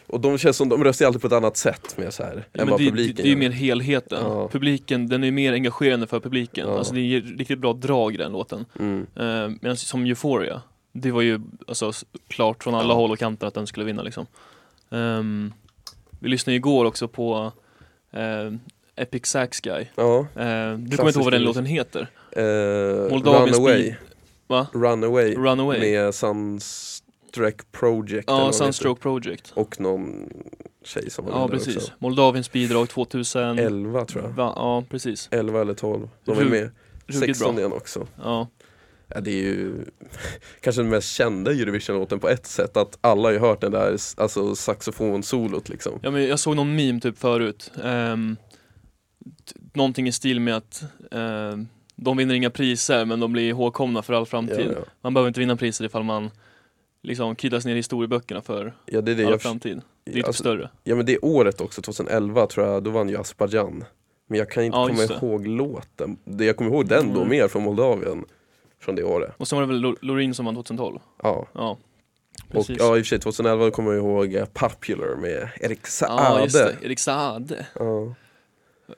och 0.06 0.20
de 0.20 0.38
känns 0.38 0.56
som, 0.56 0.68
de 0.68 0.84
röstar 0.84 1.06
alltid 1.06 1.20
på 1.20 1.26
ett 1.26 1.32
annat 1.32 1.56
sätt 1.56 1.98
med 1.98 2.14
så 2.14 2.22
här, 2.22 2.44
Ja, 2.52 2.62
än 2.62 2.68
vad 2.70 2.80
det, 2.80 2.84
det, 2.84 2.90
publiken 2.90 3.16
det 3.16 3.22
är 3.22 3.30
ju 3.30 3.36
mer 3.36 3.50
helheten. 3.50 4.18
Ja. 4.22 4.48
Publiken, 4.48 5.08
den 5.08 5.24
är 5.24 5.30
mer 5.30 5.52
engagerande 5.52 6.06
för 6.06 6.20
publiken. 6.20 6.68
Ja. 6.68 6.78
Alltså 6.78 6.94
det 6.94 7.00
ger 7.00 7.20
riktigt 7.20 7.58
bra 7.58 7.72
drag 7.72 8.14
i 8.14 8.16
den 8.16 8.32
låten. 8.32 8.64
Mm. 8.78 8.98
Uh, 9.20 9.56
Medan 9.60 9.76
som 9.76 10.04
Euphoria, 10.06 10.62
det 10.92 11.10
var 11.10 11.22
ju 11.22 11.40
alltså, 11.68 11.92
klart 12.28 12.62
från 12.64 12.74
alla 12.74 12.94
håll 12.94 13.10
och 13.10 13.18
kanter 13.18 13.46
att 13.46 13.54
den 13.54 13.66
skulle 13.66 13.86
vinna 13.86 14.02
liksom. 14.02 14.26
Ehm, 14.90 15.52
vi 16.20 16.28
lyssnade 16.28 16.56
igår 16.56 16.84
också 16.84 17.08
på 17.08 17.52
eh, 18.12 18.52
Epic 19.02 19.26
Sax 19.26 19.60
Guy. 19.60 19.86
Ja, 19.94 20.18
Eh, 20.20 20.26
du 20.78 20.96
kommer 20.96 21.08
inte 21.08 21.18
ihåg 21.18 21.24
vad 21.24 21.32
den 21.32 21.42
låten 21.42 21.66
heter? 21.66 22.06
eh, 22.32 23.10
Moldavisk 23.10 23.58
Runaway. 23.58 23.94
Va? 24.46 24.66
Runaway 24.72 25.34
Runaway? 25.34 25.80
med 25.80 26.14
Sunstruck 26.14 27.72
Project 27.72 28.24
Ja, 28.26 28.52
Sunstroke 28.52 29.02
Project. 29.02 29.52
och 29.54 29.80
någon 29.80 30.28
tjej 30.84 31.10
som 31.10 31.24
var 31.24 31.32
Ja 31.32 31.48
precis, 31.48 31.76
också. 31.76 31.92
Moldaviens 31.98 32.52
bidrag 32.52 32.88
2000 32.88 33.58
11 33.58 34.04
tror 34.04 34.22
jag. 34.24 34.30
Va, 34.30 34.52
Ja 34.56 34.84
precis, 34.90 35.28
11 35.32 35.60
eller 35.60 35.74
12. 35.74 36.08
De 36.24 36.30
är 36.38 36.40
Rug- 36.42 36.50
med. 36.50 36.70
ruggigt 37.06 37.26
16 37.26 37.54
bra 37.54 37.60
igen 37.60 37.72
också. 37.72 38.06
Ja, 38.22 38.48
Ja, 39.14 39.20
det 39.20 39.30
är 39.30 39.42
ju 39.42 39.72
kanske 40.60 40.82
den 40.82 40.90
mest 40.90 41.08
kända 41.08 41.50
Eurovision-låten 41.52 42.18
på 42.20 42.28
ett 42.28 42.46
sätt. 42.46 42.76
Att 42.76 42.98
alla 43.00 43.22
har 43.22 43.32
ju 43.32 43.38
hört 43.38 43.60
den 43.60 43.72
där 43.72 43.96
alltså, 44.16 44.54
saxofonsolot 44.56 45.68
liksom. 45.68 45.98
ja 46.02 46.10
men 46.10 46.26
jag 46.28 46.38
såg 46.38 46.56
någon 46.56 46.76
meme 46.76 47.00
typ 47.00 47.18
förut 47.18 47.70
t- 47.74 47.80
Någonting 49.72 50.08
i 50.08 50.12
stil 50.12 50.40
med 50.40 50.56
att 50.56 50.84
ehm, 51.10 51.68
de 51.96 52.16
vinner 52.16 52.34
inga 52.34 52.50
priser 52.50 53.04
men 53.04 53.20
de 53.20 53.32
blir 53.32 53.48
ihågkomna 53.48 54.02
för 54.02 54.12
all 54.14 54.20
Ja, 54.20 54.24
framtid 54.26 54.72
ja. 54.76 54.84
Man 55.00 55.14
behöver 55.14 55.28
inte 55.28 55.40
vinna 55.40 55.56
priser 55.56 55.84
ifall 55.84 56.02
man 56.04 56.30
liksom 57.02 57.36
kiddas 57.36 57.64
ner 57.64 57.72
i 57.72 57.76
historieböckerna 57.76 58.42
för 58.42 58.74
ja, 58.86 59.00
det 59.00 59.12
är 59.12 59.16
det. 59.16 59.24
all 59.24 59.30
Jag, 59.30 59.42
framtid 59.42 59.80
Det 60.04 60.10
är 60.10 60.14
typ 60.14 60.26
alltså, 60.26 60.42
större 60.42 60.70
ja 60.84 60.96
men 60.96 61.06
det 61.06 61.18
året 61.18 61.60
också, 61.60 61.82
2011 61.82 62.46
tror 62.46 62.66
jag, 62.66 62.82
då 62.82 62.90
vann 62.90 63.08
ju 63.08 63.16
Azerbajdzjan. 63.20 63.84
Men 64.28 64.38
jag 64.38 64.50
kan 64.50 64.64
inte 64.64 64.78
Ja, 64.78 64.88
komma 64.88 65.02
ihåg 65.32 65.46
låten. 65.46 66.16
Jag 66.38 66.56
kommer 66.56 66.70
ihåg 66.70 66.86
den 66.88 67.08
då 67.12 67.16
Mm. 67.16 67.28
mer 67.28 67.48
från 67.48 67.62
Moldavien. 67.62 68.24
Från 68.80 68.94
det 68.94 69.02
året. 69.04 69.34
Och 69.36 69.48
sen 69.48 69.56
var 69.56 69.62
det 69.66 69.72
väl 69.72 69.80
Lo- 69.80 69.96
Loreen 70.00 70.34
som 70.34 70.46
vann 70.46 70.54
2012 70.54 70.98
Ja. 71.22 71.46
Ja, 71.54 71.78
Och 72.48 72.52
precis 72.52 72.76
ja, 72.78 72.96
i 72.96 73.00
och 73.00 73.04
för 73.04 73.08
sig 73.08 73.18
2011 73.18 73.70
kommer 73.70 73.92
jag 73.92 73.98
ihåg 74.04 74.34
eh, 74.34 74.44
Popular 74.44 75.16
med 75.16 75.48
Erik 75.60 75.86
Saade. 75.86 76.22
Ja, 76.22 76.42
just 76.42 76.54
det, 76.58 76.76
Erik 76.82 76.98
Saade 76.98 77.66
Ja. 77.78 78.14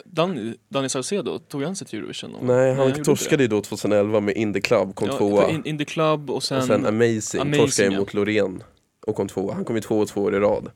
Danny, 0.05 0.55
Danny 0.69 0.89
Saucedo, 0.89 1.39
tog 1.39 1.63
han 1.63 1.77
sig 1.77 1.87
till 1.87 1.99
Eurovision? 1.99 2.37
Nej, 2.43 2.75
han 2.75 2.89
inte 2.89 3.05
torskade 3.05 3.43
ju 3.43 3.49
då 3.49 3.61
2011 3.61 4.21
med 4.21 4.37
In 4.37 4.53
the 4.53 4.61
Club, 4.61 4.95
kom 4.95 5.09
tvåa. 5.09 5.43
Ja, 5.43 5.49
för 5.49 5.55
in, 5.55 5.65
in 5.65 5.79
the 5.79 5.85
Club 5.85 6.31
och 6.31 6.43
sen, 6.43 6.59
och 6.59 6.65
sen 6.65 6.87
Amazing, 6.87 7.41
Amazing, 7.41 7.53
torskade 7.53 7.93
ja. 7.93 7.99
mot 7.99 8.15
Loreen 8.15 8.63
och 9.07 9.17
kom 9.17 9.29
tvåa. 9.29 9.55
Han 9.55 9.65
kom 9.65 9.77
ju 9.77 9.83
två 9.83 9.99
och 9.99 10.09
två 10.09 10.23
år 10.23 10.35
i 10.35 10.39
rad. 10.39 10.71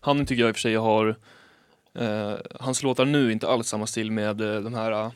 han 0.00 0.26
tycker 0.26 0.42
jag 0.42 0.48
i 0.48 0.52
och 0.52 0.56
för 0.56 0.60
sig 0.60 0.74
har 0.74 1.16
eh, 1.98 2.32
Hans 2.60 2.82
låtar 2.82 3.04
nu 3.04 3.26
är 3.26 3.30
inte 3.30 3.48
alls 3.48 3.68
samma 3.68 3.86
stil 3.86 4.10
med 4.10 4.40
eh, 4.40 4.60
de 4.60 4.74
här 4.74 4.92
eh, 4.92 5.10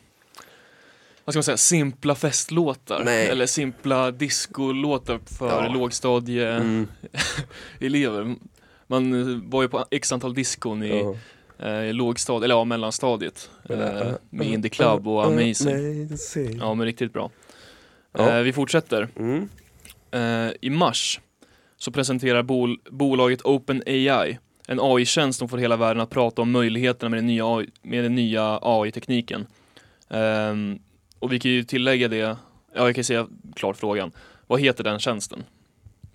vad 1.24 1.32
ska 1.32 1.38
man 1.38 1.44
säga, 1.44 1.56
simpla 1.56 2.14
festlåtar 2.14 3.02
Nej. 3.04 3.28
eller 3.28 3.46
simpla 3.46 4.10
discolåtar 4.10 5.20
för 5.38 5.64
Ja. 5.64 5.72
lågstadieelever. 5.72 8.20
Mm. 8.20 8.38
Man 8.90 9.50
var 9.50 9.62
ju 9.62 9.68
på 9.68 9.84
x 9.90 10.12
antal 10.12 10.34
diskon 10.34 10.82
i 10.82 10.98
Ja. 10.98 11.14
Eh, 11.58 11.92
lågstadiet, 11.94 12.44
eller 12.44 12.54
ja 12.54 12.64
mellanstadiet 12.64 13.50
eh, 13.68 13.80
äh, 13.80 14.14
med 14.30 14.46
äh, 14.46 14.52
In 14.52 14.62
the 14.62 14.68
Club 14.68 15.08
och 15.08 15.22
äh, 15.22 15.28
Amazing. 15.28 16.58
Ja 16.58 16.74
men 16.74 16.86
riktigt 16.86 17.12
bra. 17.12 17.30
Eh, 18.18 18.38
vi 18.38 18.52
fortsätter. 18.52 19.08
Mm. 19.16 19.48
Eh, 20.10 20.52
I 20.60 20.70
mars 20.70 21.20
så 21.76 21.90
presenterar 21.92 22.42
bol 22.42 22.78
bolaget 22.90 23.42
OpenAI 23.42 24.38
en 24.68 24.80
AI-tjänst 24.80 25.38
som 25.38 25.48
får 25.48 25.58
hela 25.58 25.76
världen 25.76 26.00
att 26.00 26.10
prata 26.10 26.42
om 26.42 26.50
möjligheterna 26.50 27.08
med 27.08 27.18
den 27.18 27.26
nya, 27.26 27.46
AI, 27.46 27.66
med 27.82 28.04
den 28.04 28.14
nya 28.14 28.58
AI-tekniken. 28.62 29.46
Ehm, 30.08 30.78
och 31.18 31.32
vi 31.32 31.40
kan 31.40 31.50
ju 31.50 31.64
tillägga 31.64 32.08
det, 32.08 32.16
ja 32.16 32.36
jag 32.72 32.94
kan 32.94 33.04
säga 33.04 33.26
klart 33.56 33.76
frågan, 33.76 34.12
vad 34.46 34.60
heter 34.60 34.84
den 34.84 34.98
tjänsten? 34.98 35.44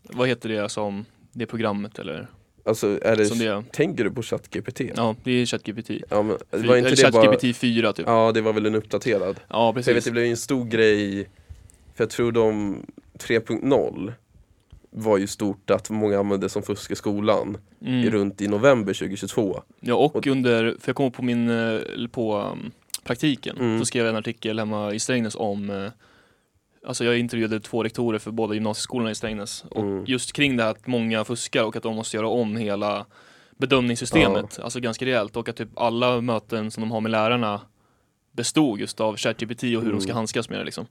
Vad 0.01 0.27
heter 0.27 0.49
det 0.49 0.69
som, 0.69 1.05
det 1.31 1.45
programmet 1.45 1.99
eller? 1.99 2.27
Alltså, 2.65 2.99
är 3.01 3.15
det, 3.15 3.39
det, 3.39 3.63
tänker 3.71 4.03
du 4.03 4.11
på 4.11 4.21
ChatGPT? 4.21 4.81
ja 4.95 5.15
det 5.23 5.31
är 5.31 5.45
ChatGPT. 5.45 5.89
Ja, 6.09 6.21
men, 6.21 6.37
Fy- 6.51 6.67
var 6.67 6.77
inte 6.77 7.11
bara... 7.11 7.23
ChatGPT 7.23 7.57
4 7.57 7.93
typ. 7.93 8.05
Ja, 8.07 8.31
det 8.31 8.41
var 8.41 8.53
väl 8.53 8.65
en 8.65 8.75
uppdaterad. 8.75 9.39
Ja 9.49 9.55
För 9.55 9.57
jag 9.57 9.73
vet, 9.73 9.85
precis. 9.85 10.05
det 10.05 10.11
blev 10.11 10.25
en 10.25 10.37
stor 10.37 10.65
grej, 10.65 11.29
för 11.95 12.03
jag 12.03 12.09
tror 12.09 12.31
de 12.31 12.77
3.0 13.19 14.13
var 14.89 15.17
ju 15.17 15.27
stort 15.27 15.69
att 15.69 15.89
många 15.89 16.19
använde 16.19 16.49
som 16.49 16.63
fusk 16.63 16.91
i 16.91 16.95
skolan 16.95 17.57
Mm. 17.85 18.09
runt 18.11 18.41
i 18.41 18.47
november 18.47 18.93
2022. 18.93 19.61
Ja 19.79 19.95
och 19.95 20.15
Och- 20.15 20.27
under, 20.27 20.63
under, 20.63 20.77
för 20.79 20.89
jag 20.89 20.95
kom 20.95 21.11
på 21.11 21.21
min, 21.21 21.49
eh, 21.49 21.79
på 22.11 22.37
um, 22.39 22.71
praktiken, 23.03 23.57
Mm. 23.57 23.79
så 23.79 23.85
skrev 23.85 24.05
jag 24.05 24.09
en 24.09 24.15
artikel 24.19 24.59
hemma 24.59 24.93
i 24.93 24.99
Strängnäs 24.99 25.35
om 25.35 25.69
eh, 25.69 25.91
Alltså 26.85 27.05
jag 27.05 27.17
intervjuade 27.19 27.59
två 27.59 27.83
rektorer 27.83 28.19
för 28.19 28.31
båda 28.31 28.53
gymnasieskolorna 28.53 29.11
i 29.11 29.15
Strängnäs 29.15 29.65
och 29.69 29.81
Mm. 29.81 30.03
just 30.07 30.33
kring 30.33 30.57
det 30.57 30.63
här 30.63 30.71
att 30.71 30.87
många 30.87 31.23
fuskar 31.25 31.63
och 31.63 31.75
att 31.75 31.83
de 31.83 31.95
måste 31.95 32.17
göra 32.17 32.27
om 32.27 32.55
hela 32.55 33.05
bedömningssystemet, 33.57 34.59
alltså 34.59 34.79
ganska 34.79 35.05
rejält 35.05 35.35
och 35.37 35.49
att 35.49 35.55
typ 35.55 35.69
alla 35.75 36.21
möten 36.21 36.71
som 36.71 36.81
de 36.81 36.91
har 36.91 37.01
med 37.01 37.11
lärarna 37.11 37.61
bestod 38.31 38.79
just 38.79 38.99
av 39.01 39.17
ChatGPT 39.17 39.63
och 39.63 39.69
hur 39.83 39.91
de 39.91 40.01
ska 40.01 40.09
Mm. 40.11 40.15
handskas 40.15 40.49
med 40.49 40.59
det 40.59 40.63
liksom. 40.65 40.85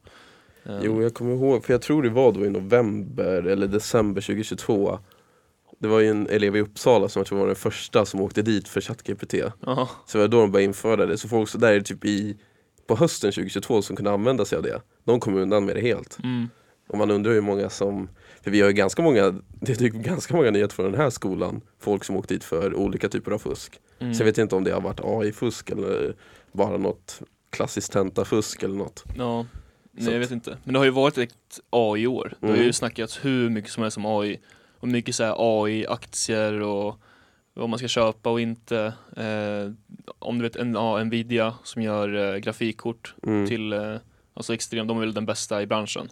Jo, 0.83 1.03
jag 1.03 1.15
kommer 1.15 1.35
ihåg, 1.35 1.65
för 1.65 1.73
jag 1.75 1.83
tror 1.83 2.03
det 2.03 2.11
var 2.11 2.33
då 2.33 2.47
i 2.47 2.51
november 2.51 3.43
eller 3.47 3.67
december 3.67 4.21
2022. 4.21 4.99
Det 5.79 5.89
var 5.89 6.01
ju 6.01 6.09
en 6.09 6.29
elev 6.29 6.57
i 6.57 6.61
Uppsala 6.61 7.09
som 7.09 7.21
jag 7.21 7.27
tror 7.27 7.39
var 7.39 7.47
den 7.47 7.57
första 7.57 8.05
som 8.05 8.21
åkte 8.21 8.43
dit 8.43 8.69
för 8.69 8.81
ChatGPT. 8.81 9.35
ja. 9.61 9.89
Så 10.07 10.19
det 10.19 10.25
var 10.25 10.29
då 10.29 10.41
de 10.41 10.51
började 10.53 10.65
införa 10.65 11.07
det. 11.07 11.19
Så 11.19 11.29
folk 11.29 11.49
så 11.49 11.59
där 11.59 11.73
är 11.73 11.81
typ 11.81 12.05
i, 12.05 12.37
på 12.93 12.97
hösten 12.97 13.33
2022 13.33 13.83
som 13.83 13.97
kunde 13.97 14.11
använda 14.13 14.45
sig 14.45 14.57
av 14.57 14.63
det. 14.63 14.81
De 15.05 15.21
kom 15.21 15.37
undan 15.37 15.65
med 15.65 15.77
det 15.77 15.81
helt. 15.81 16.19
Mm. 16.25 16.49
Och 16.89 16.99
man 16.99 17.11
undrar 17.11 17.33
hur 17.33 17.41
många 17.41 17.71
som, 17.71 18.09
för 18.43 18.51
vi 18.51 18.61
har 18.61 18.69
ju 18.69 18.75
ganska 18.75 19.03
många, 19.03 19.31
det 19.61 19.73
är 19.73 19.77
typ 19.77 19.93
ganska 19.95 20.37
många 20.37 20.51
nyheter 20.51 20.75
från 20.75 20.93
den 20.93 21.01
här 21.01 21.11
skolan. 21.11 21.61
Folk 21.81 22.05
som 22.05 22.17
åkt 22.17 22.29
dit 22.29 22.45
för 22.45 22.75
olika 22.75 23.09
typer 23.09 23.31
av 23.31 23.39
fusk. 23.39 23.81
Mm. 23.99 24.15
Så 24.15 24.21
jag 24.21 24.25
vet 24.27 24.39
inte 24.39 24.57
om 24.57 24.65
det 24.65 24.71
har 24.73 24.81
varit 24.81 25.01
AI-fusk 25.05 25.71
eller 25.71 26.15
bara 26.53 26.77
något 26.77 27.23
klassiskt 27.51 27.93
tentafusk 27.93 28.63
eller 28.63 28.75
något. 28.77 29.05
Ja, 29.19 29.47
Så 29.47 29.47
nej 29.93 30.05
jag 30.05 30.15
att- 30.15 30.21
vet 30.23 30.31
inte. 30.31 30.57
Men 30.65 30.73
det 30.73 30.79
har 30.81 30.85
ju 30.85 30.91
varit 30.91 31.19
ett 31.19 31.61
AI-år. 31.71 32.35
Det 32.41 32.47
har 32.47 32.55
Mm. 32.55 32.67
ju 32.67 32.73
snackats 32.73 33.25
hur 33.25 33.51
mycket 33.51 33.71
som 33.71 33.83
helst 33.83 33.97
om 33.99 34.07
AI. 34.07 34.41
Och 34.81 34.89
mycket 34.89 35.15
så 35.15 35.25
här 35.25 35.35
AI-aktier 35.39 36.61
och 36.61 36.97
vad 37.55 37.69
man 37.69 37.79
ska 37.79 37.89
köpa 37.89 38.31
och 38.31 38.41
inte. 38.41 38.93
Eh, 39.17 39.73
om 40.19 40.39
du 40.39 40.43
vet 40.43 40.57
en, 40.57 40.75
ja, 40.75 41.05
Nvidia 41.05 41.55
som 41.65 41.83
gör 41.83 42.35
eh, 42.35 42.39
grafikkort 42.39 43.15
Mm. 43.27 43.47
till 43.49 43.73
eh, 43.73 43.97
Alltså 44.35 44.55
extremt, 44.55 44.89
de 44.89 44.97
är 44.97 45.01
väl 45.01 45.15
den 45.15 45.27
bästa 45.27 45.63
i 45.63 45.67
branschen. 45.67 46.09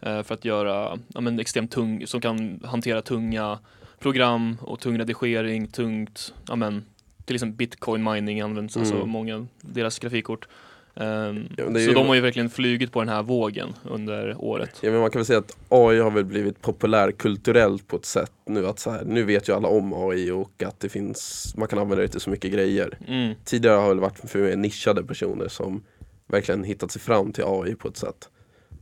Eh, 0.00 0.22
för 0.22 0.34
att 0.34 0.44
göra, 0.44 0.98
ja 1.14 1.20
men 1.20 1.40
extremt 1.40 1.70
tung, 1.70 2.06
som 2.06 2.20
kan 2.20 2.60
hantera 2.64 3.02
tunga 3.02 3.58
program 3.98 4.56
och 4.60 4.80
tung 4.80 4.98
redigering, 4.98 5.66
tungt, 5.66 6.34
ja 6.48 6.56
men 6.56 6.84
till 7.24 7.36
exempel 7.36 7.56
bitcoin 7.56 8.04
mining 8.04 8.40
används, 8.40 8.76
alltså 8.76 8.94
Mm. 8.96 9.08
många, 9.08 9.46
deras 9.60 9.98
grafikkort. 9.98 10.48
Ehm, 10.94 11.48
Ja, 11.56 11.72
så 11.72 11.78
ju- 11.78 11.92
de 11.94 12.06
har 12.06 12.14
ju 12.14 12.20
verkligen 12.20 12.50
flugit 12.50 12.92
på 12.92 13.00
den 13.00 13.08
här 13.08 13.22
vågen 13.22 13.68
under 13.84 14.36
året. 14.38 14.78
Ja 14.82 14.90
men 14.90 15.00
man 15.00 15.10
kan 15.10 15.18
väl 15.18 15.26
säga 15.26 15.38
att 15.38 15.56
AI 15.68 15.98
har 15.98 16.10
väl 16.10 16.24
blivit 16.24 16.62
populärkulturellt 16.62 17.88
på 17.88 17.96
ett 17.96 18.04
sätt 18.04 18.32
nu 18.46 18.66
att 18.66 18.78
så 18.78 18.90
här, 18.90 19.04
nu 19.04 19.24
vet 19.24 19.48
ju 19.48 19.52
alla 19.56 19.68
om 19.68 19.92
AI 19.92 20.30
och 20.30 20.62
att 20.62 20.80
det 20.80 20.88
finns, 20.88 21.52
man 21.56 21.68
kan 21.68 21.78
använda 21.78 22.02
det 22.02 22.08
till 22.08 22.20
så 22.20 22.30
mycket 22.30 22.52
grejer. 22.52 22.98
Mm. 23.08 23.34
Tidigare 23.44 23.76
har 23.76 23.94
det 23.94 24.00
varit 24.00 24.18
för 24.30 24.38
mer 24.38 24.56
nischade 24.56 25.04
personer 25.04 25.48
som 25.48 25.82
verkligen 26.26 26.64
hittat 26.64 26.90
sig 26.90 27.02
fram 27.02 27.32
till 27.32 27.44
AI 27.46 27.74
på 27.74 27.88
ett 27.88 27.96
sätt. 27.96 28.28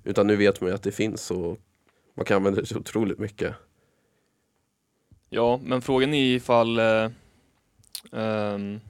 Utan 0.04 0.26
nu 0.26 0.36
vet 0.36 0.60
man 0.60 0.70
ju 0.70 0.74
att 0.74 0.82
det 0.82 0.92
finns 0.92 1.30
och 1.30 1.58
man 2.16 2.24
kan 2.26 2.36
använda 2.36 2.60
det 2.60 2.66
så 2.66 2.78
otroligt 2.78 3.18
mycket. 3.18 3.54
Ja, 5.28 5.60
men 5.64 5.82
frågan 5.82 6.14
är 6.14 6.34
ifall, 6.34 6.78
eh, 6.78 7.08
ehm, 8.12 8.80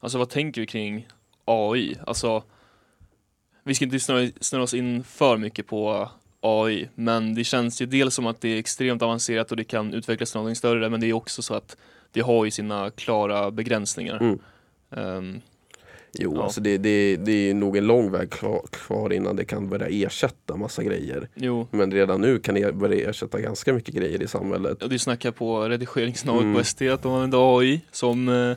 alltså 0.00 0.18
vad 0.18 0.28
tänker 0.30 0.60
vi 0.60 0.66
kring 0.66 1.08
AI? 1.48 1.96
Alltså, 2.06 2.42
vi 3.64 3.74
ska 3.74 3.84
inte 3.84 4.00
snöra 4.40 4.62
oss 4.62 4.74
in 4.74 5.04
för 5.04 5.36
mycket 5.36 5.66
på 5.66 6.08
AI, 6.40 6.88
men 6.94 7.34
det 7.34 7.44
känns 7.44 7.82
ju 7.82 7.86
dels 7.86 8.14
som 8.14 8.26
att 8.26 8.40
det 8.40 8.48
är 8.48 8.58
extremt 8.58 9.02
avancerat 9.02 9.50
och 9.50 9.56
det 9.56 9.64
kan 9.64 9.94
utvecklas 9.94 10.30
till 10.30 10.38
någonting 10.38 10.56
större, 10.56 10.88
men 10.90 11.00
det 11.00 11.06
är 11.06 11.12
också 11.12 11.42
så 11.42 11.54
att 11.54 11.76
det 12.12 12.20
har 12.20 12.44
ju 12.44 12.50
sina 12.50 12.90
klara 12.90 13.50
begränsningar. 13.50 14.16
Mm. 14.22 14.38
Ehm, 14.96 15.40
Jo, 16.12 16.34
Ja. 16.36 16.42
alltså 16.44 16.60
det, 16.60 16.78
det, 16.78 17.16
det 17.16 17.32
är 17.50 17.54
nog 17.54 17.76
en 17.76 17.86
lång 17.86 18.10
väg 18.10 18.30
kvar, 18.30 18.62
kvar 18.72 19.12
innan 19.12 19.36
det 19.36 19.44
kan 19.44 19.68
börja 19.68 20.06
ersätta 20.06 20.56
massa 20.56 20.82
grejer. 20.82 21.28
jo, 21.34 21.66
Men 21.70 21.92
redan 21.92 22.20
nu 22.20 22.38
kan 22.38 22.54
det 22.54 22.74
börja 22.74 23.10
ersätta 23.10 23.40
ganska 23.40 23.72
mycket 23.72 23.94
grejer 23.94 24.22
i 24.22 24.26
samhället. 24.28 24.82
och 24.82 24.88
det 24.88 24.98
snackar 24.98 25.30
på 25.30 25.68
redigeringsnavet 25.68 26.42
Mm. 26.42 26.54
på 26.54 26.60
ST 26.60 26.88
att 26.88 27.02
de 27.02 27.12
använder 27.12 27.58
AI 27.58 27.80
som 27.90 28.28
eh, 28.28 28.56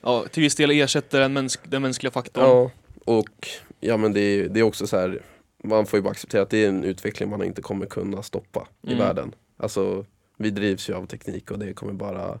ja, 0.00 0.24
till 0.30 0.42
viss 0.42 0.54
del 0.54 0.70
ersätter 0.70 1.20
den, 1.20 1.38
mäns- 1.38 1.58
den 1.64 1.82
mänskliga 1.82 2.10
faktorn. 2.10 2.44
Ja, 2.44 2.70
och 3.04 3.48
ja 3.80 3.96
men 3.96 4.12
det, 4.12 4.20
är- 4.20 4.48
det 4.48 4.60
är 4.60 4.64
också 4.64 4.86
så 4.86 4.96
här 4.96 5.22
man 5.64 5.86
får 5.86 5.98
ju 5.98 6.02
bara 6.02 6.10
acceptera 6.10 6.42
att 6.42 6.50
det 6.50 6.64
är 6.64 6.68
en 6.68 6.84
utveckling 6.84 7.30
man 7.30 7.42
inte 7.44 7.62
kommer 7.62 7.86
kunna 7.86 8.22
stoppa 8.22 8.68
i 8.82 8.86
Mm. 8.92 8.98
världen. 8.98 9.34
Alltså 9.56 10.06
vi 10.36 10.50
drivs 10.50 10.90
ju 10.90 10.94
av 10.94 11.06
teknik 11.06 11.50
och 11.50 11.58
det 11.58 11.72
kommer 11.74 11.92
bara 11.92 12.38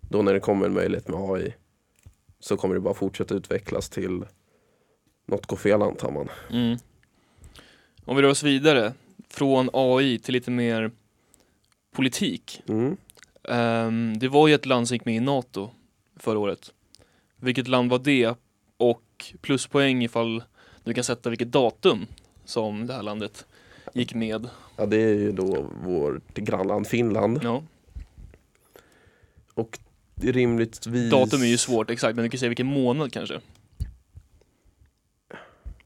då 0.00 0.22
när 0.22 0.34
det 0.34 0.40
kommer 0.40 0.66
en 0.66 0.74
möjlighet 0.74 1.08
med 1.08 1.20
AI 1.20 1.54
så 2.40 2.56
kommer 2.56 2.74
det 2.74 2.80
bara 2.80 2.94
fortsätta 2.94 3.34
utvecklas 3.34 3.88
till 3.88 4.24
något 5.26 5.46
går 5.46 5.56
fel 5.56 5.82
antar 5.82 6.10
man. 6.10 6.28
Mm. 6.50 6.78
Om 8.04 8.16
vi 8.16 8.22
rör 8.22 8.30
oss 8.30 8.42
vidare 8.42 8.92
från 9.28 9.70
AI 9.72 10.18
till 10.18 10.32
lite 10.34 10.50
mer 10.50 10.90
politik. 11.94 12.62
Mm. 12.68 12.96
Ehm, 13.48 14.18
det 14.18 14.28
var 14.28 14.48
ju 14.48 14.54
ett 14.54 14.66
land 14.66 14.88
som 14.88 14.94
gick 14.94 15.04
med 15.04 15.16
i 15.16 15.20
NATO 15.20 15.70
förra 16.16 16.38
året. 16.38 16.72
Vilket 17.40 17.68
land 17.68 17.90
var 17.90 17.98
det? 17.98 18.34
Och 18.76 19.34
pluspoäng 19.40 20.04
ifall 20.04 20.42
du 20.84 20.94
kan 20.94 21.04
sätta 21.04 21.30
vilket 21.30 21.52
datum 21.52 22.06
som 22.44 22.86
det 22.86 22.94
här 22.94 23.02
landet 23.02 23.46
gick 23.92 24.14
med. 24.14 24.48
Ja 24.76 24.86
det 24.86 24.96
är 24.96 25.14
ju 25.14 25.32
då 25.32 25.66
vårt 25.82 26.34
grannland 26.34 26.86
Finland 26.86 27.40
Ja, 27.42 27.62
och 29.54 29.78
rimligtvis 30.14 31.10
Datum 31.10 31.42
är 31.42 31.46
ju 31.46 31.58
svårt 31.58 31.90
exakt, 31.90 32.16
men 32.16 32.22
vi 32.22 32.30
kan 32.30 32.38
säga 32.38 32.48
vilken 32.48 32.66
månad 32.66 33.12
kanske. 33.12 33.40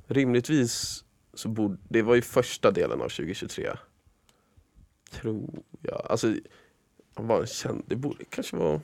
Rimligtvis 0.07 1.05
så 1.35 1.49
borde, 1.49 1.77
det 1.89 2.03
var 2.03 2.15
ju 2.15 2.23
första 2.23 2.71
delen 2.71 3.01
av 3.01 3.09
2023 3.09 3.71
Tror 5.11 5.63
jag, 5.83 6.07
alltså 6.11 6.35
han 7.15 7.27
var 7.27 7.41
en 7.41 7.47
känd, 7.47 7.83
det 7.87 7.97
borde 7.97 8.25
kanske 8.25 8.57
vara 8.57 8.81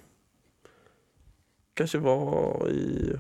Kanske 1.79 1.99
var 1.99 2.69
i 2.71 3.13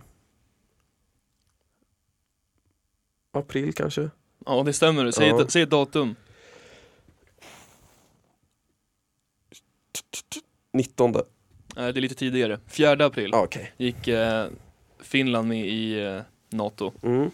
April 3.32 3.72
kanske? 3.72 4.10
Ja, 4.46 4.62
det 4.62 4.72
stämmer. 4.72 5.10
Säg, 5.10 5.28
Ja. 5.28 5.42
ett, 5.42 5.50
säg 5.50 5.62
ett 5.62 5.70
datum. 5.70 6.16
19 10.72 11.14
Eh, 11.14 11.22
det 11.74 11.82
är 11.82 11.92
lite 11.92 12.14
tidigare. 12.14 12.58
4 12.68 13.04
april 13.06 13.34
ah, 13.34 13.42
Okej 13.42 13.72
gick 13.76 14.08
eh, 14.08 14.46
Finland 15.00 15.48
med 15.48 15.68
i 15.68 16.00
eh, 16.04 16.20
NATO. 16.50 16.92
mm. 17.02 17.30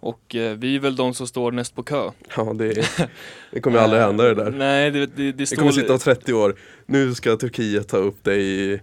Och 0.00 0.34
eh, 0.34 0.56
vi 0.56 0.76
är 0.76 0.80
väl 0.80 0.96
de 0.96 1.14
som 1.14 1.26
står 1.26 1.52
näst 1.52 1.74
på 1.74 1.82
kö. 1.82 2.10
Ja 2.36 2.52
det, 2.52 2.88
det 3.50 3.60
kommer 3.60 3.78
aldrig 3.78 4.02
hända 4.02 4.24
det 4.24 4.34
där 4.34 4.50
Nej, 4.50 4.90
det, 4.90 5.06
det, 5.06 5.32
det 5.32 5.32
Det 5.32 5.56
kommer 5.56 5.72
sitta 5.72 5.92
om 5.92 5.98
30 5.98 6.32
år, 6.32 6.58
nu 6.86 7.14
ska 7.14 7.36
Turkiet 7.36 7.88
ta 7.88 7.96
upp 7.96 8.24
dig 8.24 8.72
eh, 8.72 8.80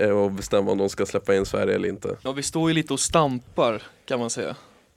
och 0.00 0.32
bestämma 0.32 0.70
om 0.72 0.78
de 0.78 0.88
ska 0.88 1.06
släppa 1.06 1.34
in 1.36 1.46
Sverige 1.46 1.74
eller 1.74 1.88
inte 1.88 2.16
Ja, 2.22 2.32
vi 2.32 2.42
står 2.42 2.70
ju 2.70 2.74
lite 2.74 2.92
och 2.92 3.00
stampar 3.00 3.82
kan 4.04 4.18
man 4.20 4.30
säga. 4.30 4.56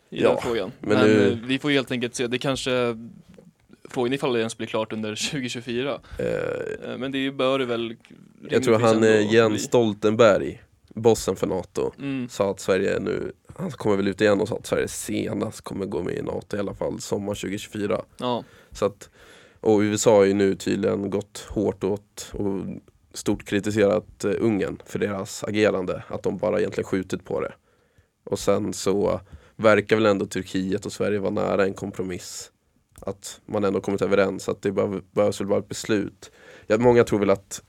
I 0.10 0.22
Ja, 0.24 0.30
den 0.30 0.42
frågan. 0.42 0.72
men 0.80 0.98
Men, 0.98 1.08
nu- 1.08 1.32
eh, 1.32 1.38
vi 1.48 1.60
får 1.60 1.70
helt 1.70 1.92
enkelt 1.92 2.16
se. 2.16 2.28
Det 2.28 2.38
kanske... 2.38 2.98
Frågan 3.92 4.14
ifall 4.14 4.34
det 4.34 4.40
ens 4.40 4.58
blir 4.58 4.68
klart 4.68 4.94
under 4.94 5.16
2024. 5.32 6.00
eh, 6.20 6.26
Eh, 6.92 6.98
Men 6.98 7.12
det 7.12 7.32
bör 7.32 7.60
det 7.60 7.66
väl 7.66 7.96
Jag 8.50 8.64
tror 8.64 8.80
han 8.80 9.04
eh, 9.04 9.34
Jens. 9.34 9.64
Stoltenberg, 9.64 10.62
bossen 10.96 11.36
för 11.36 11.48
NATO 11.48 11.92
Mm. 12.00 12.30
sa 12.30 12.52
att 12.52 12.60
Sverige 12.60 13.00
nu, 13.00 13.32
han 13.56 13.72
kommer 13.72 13.96
väl 13.96 14.08
ut 14.08 14.22
igen 14.22 14.42
och 14.42 14.48
sa 14.48 14.56
att 14.56 14.66
Sverige 14.68 14.88
senast 14.88 15.62
kommer 15.62 15.86
gå 15.86 16.04
med 16.04 16.14
i 16.14 16.22
NATO 16.22 16.58
i 16.58 16.60
alla 16.60 16.74
fall 16.74 17.02
sommar 17.02 17.34
2024 17.36 18.02
Ja, 18.18 18.44
Så 18.72 18.86
att, 18.86 19.10
och 19.60 19.80
USA 19.80 20.16
har 20.16 20.24
ju 20.24 20.34
nu 20.34 20.56
tydligen 20.56 21.10
gått 21.10 21.46
hårt 21.50 21.84
åt 21.84 22.30
och 22.34 22.60
stort 23.14 23.46
kritiserat 23.46 24.24
eh, 24.26 24.32
Ungern 24.40 24.82
för 24.86 25.00
deras 25.00 25.44
agerande, 25.44 26.04
att 26.08 26.24
de 26.24 26.38
bara 26.38 26.60
egentligen 26.60 26.88
skjutit 26.88 27.26
på 27.26 27.42
det. 27.42 27.54
Och 28.24 28.40
sen 28.40 28.74
så 28.74 29.22
verkar 29.56 29.96
väl 29.96 30.06
ändå 30.06 30.26
Turkiet 30.26 30.86
och 30.86 30.92
Sverige 30.92 31.20
vara 31.20 31.32
nära 31.32 31.66
en 31.66 31.74
kompromiss. 31.74 32.52
Att 33.02 33.42
man 33.46 33.64
ändå 33.64 33.82
kommit 33.82 34.02
överens, 34.02 34.50
att 34.50 34.62
det 34.62 34.72
behöv- 34.72 35.04
behövs 35.12 35.42
väl 35.42 35.48
bara 35.48 35.60
ett 35.60 35.68
beslut. 35.70 36.32
Ja, 36.68 36.78
många 36.78 37.04
tror 37.04 37.20
väl 37.20 37.30
att 37.30 37.62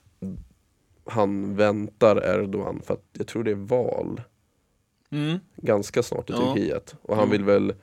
han 1.04 1.56
väntar 1.56 2.16
Erdogan 2.24 2.82
för 2.84 2.94
att 2.94 3.04
jag 3.12 3.26
tror 3.26 3.44
det 3.44 3.50
är 3.50 3.54
val 3.54 4.20
mm. 5.10 5.38
ganska 5.56 6.02
snart 6.02 6.30
i 6.30 6.32
Ja. 6.32 6.38
Turkiet. 6.54 6.94
Och 7.02 7.16
han 7.16 7.24
Jo. 7.26 7.32
vill 7.32 7.44
väl 7.44 7.74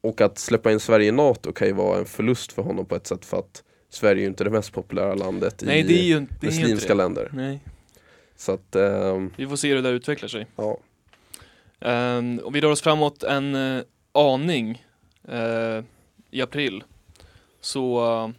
Och 0.00 0.20
att 0.20 0.38
släppa 0.38 0.72
in 0.72 0.80
Sverige 0.80 1.08
i 1.08 1.12
NATO 1.12 1.52
kan 1.52 1.68
ju 1.68 1.74
vara 1.74 1.98
en 1.98 2.04
förlust 2.04 2.52
för 2.52 2.62
honom 2.62 2.86
på 2.86 2.96
ett 2.96 3.06
sätt 3.06 3.24
för 3.24 3.38
att 3.38 3.64
Sverige 3.92 4.20
är 4.20 4.22
ju 4.22 4.28
inte 4.28 4.44
det 4.44 4.50
mest 4.50 4.72
populära 4.72 5.14
landet 5.14 5.62
Nej, 5.66 5.92
i 5.92 6.04
ju 6.04 6.26
muslimska 6.40 6.94
länder. 6.94 7.30
Nej, 7.32 7.60
Så 8.36 8.52
att, 8.52 8.76
ehm, 8.76 9.30
vi 9.36 9.46
får 9.46 9.56
se 9.56 9.68
hur 9.68 9.74
det 9.76 9.82
där 9.82 9.92
utvecklar 9.92 10.28
sig. 10.28 10.46
ja. 10.56 10.78
Ehm, 11.80 12.38
och 12.44 12.54
vi 12.54 12.60
rör 12.60 12.70
oss 12.70 12.82
framåt 12.82 13.22
en 13.22 13.54
eh, 13.54 13.82
aning 14.12 14.84
eh, 15.28 15.84
i 16.30 16.42
april. 16.42 16.84
Så, 17.60 18.04
eh, 18.04 18.30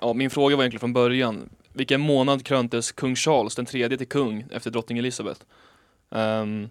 ja, 0.00 0.12
min 0.12 0.30
fråga 0.30 0.56
var 0.56 0.62
egentligen 0.62 0.80
från 0.80 0.92
början. 0.92 1.48
Vilken 1.72 2.00
månad 2.00 2.44
kröntes 2.44 2.92
kung 2.92 3.16
Charles 3.16 3.54
den 3.54 3.66
tredje 3.66 3.98
till 3.98 4.08
kung 4.08 4.46
efter 4.50 4.70
drottning 4.70 4.98
Elizabeth? 4.98 5.40
Ehm, 6.10 6.68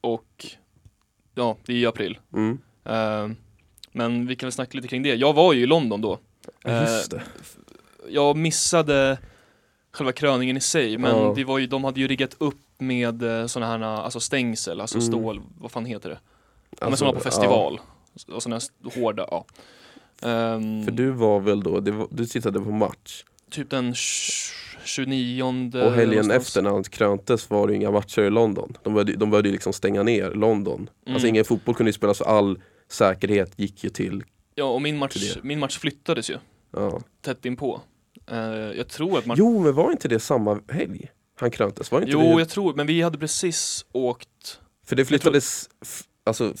och, 0.00 0.46
ja, 1.34 1.56
det 1.64 1.72
är 1.72 1.76
i 1.76 1.86
april. 1.86 2.18
Mm. 2.32 2.58
Men 3.92 4.26
vi 4.26 4.36
kan 4.36 4.46
väl 4.46 4.52
snacka 4.52 4.76
lite 4.76 4.88
kring 4.88 5.02
det. 5.02 5.14
Jag 5.14 5.32
var 5.34 5.52
ju 5.52 5.62
i 5.62 5.66
London 5.66 6.00
då. 6.00 6.18
Ja, 6.62 6.80
Just 6.82 7.12
Eh, 7.12 7.18
det. 7.18 7.24
Jag 8.08 8.36
missade 8.36 9.18
själva 9.92 10.12
kröningen 10.12 10.56
i 10.56 10.60
sig, 10.60 10.98
men 10.98 11.16
Ja. 11.16 11.32
det 11.36 11.44
var 11.44 11.58
ju, 11.58 11.66
de 11.66 11.84
hade 11.84 12.00
ju 12.00 12.06
riggat 12.08 12.36
upp 12.38 12.58
med 12.78 13.22
eh, 13.22 13.46
såna 13.46 13.66
här, 13.66 13.80
alltså 13.82 14.20
stängsel, 14.20 14.80
alltså 14.80 14.98
Mm. 14.98 15.06
stål, 15.08 15.42
vad 15.58 15.70
fan 15.70 15.84
heter 15.84 16.08
det? 16.08 16.18
Ja, 16.70 16.76
men 16.80 16.86
Alltså, 16.88 16.98
sådana 17.04 17.18
på 17.18 17.24
festival. 17.24 17.80
Och 18.32 18.42
sådana 18.42 18.60
hårda, 18.94 19.26
ja. 19.30 19.44
Ja, 20.20 20.28
för 20.84 20.90
du 20.90 21.10
var 21.10 21.40
väl 21.40 21.62
då, 21.62 21.70
var, 21.70 22.08
du 22.10 22.26
tittade 22.26 22.60
på 22.60 22.70
match 22.70 23.24
Typ 23.50 23.70
den 23.70 23.92
tj- 23.92 24.52
29 24.84 25.42
och 25.84 25.92
helgen 25.92 26.30
efter 26.30 26.62
när 26.62 26.70
han 26.70 26.84
kröntes 26.84 27.50
var 27.50 27.68
det 27.68 27.74
inga 27.74 27.90
matcher 27.90 28.22
i 28.22 28.30
London. 28.30 28.76
De 28.82 28.94
började, 28.94 29.12
de 29.12 29.30
började 29.30 29.48
ju 29.48 29.52
liksom 29.52 29.72
stänga 29.72 30.02
ner 30.02 30.30
London. 30.30 30.90
Alltså 31.06 31.18
Mm. 31.26 31.28
ingen 31.28 31.44
fotboll 31.44 31.74
kunde 31.74 31.88
ju 31.88 31.92
spelas 31.92 32.18
så 32.18 32.24
all 32.24 32.58
säkerhet 32.88 33.52
gick 33.56 33.84
ju 33.84 33.90
till, 33.90 34.24
Ja, 34.58 34.64
och 34.64 34.82
min 34.82 34.98
match, 34.98 35.36
min 35.42 35.58
match 35.58 35.78
flyttades 35.78 36.30
ju 36.30 36.38
ja. 36.70 37.00
tätt 37.20 37.44
inpå. 37.44 37.80
Uh, 38.32 38.38
jag 38.76 38.88
tror 38.88 39.18
att 39.18 39.26
man... 39.26 39.36
Jo 39.36 39.58
men 39.58 39.74
var 39.74 39.90
inte 39.92 40.08
det 40.08 40.20
samma 40.20 40.60
helg 40.68 41.10
han 41.40 41.50
kröntes? 41.50 41.92
Var 41.92 41.98
inte 42.00 42.12
Jo, 42.12 42.20
det, 42.20 42.38
jag 42.38 42.48
tror, 42.48 42.74
men 42.74 42.86
vi 42.86 43.02
hade 43.02 43.18
precis 43.18 43.86
åkt 43.92 44.60
För 44.86 44.96
det 44.96 45.04
flyttades 45.04 45.68
f- 45.82 46.02
alltså, 46.24 46.54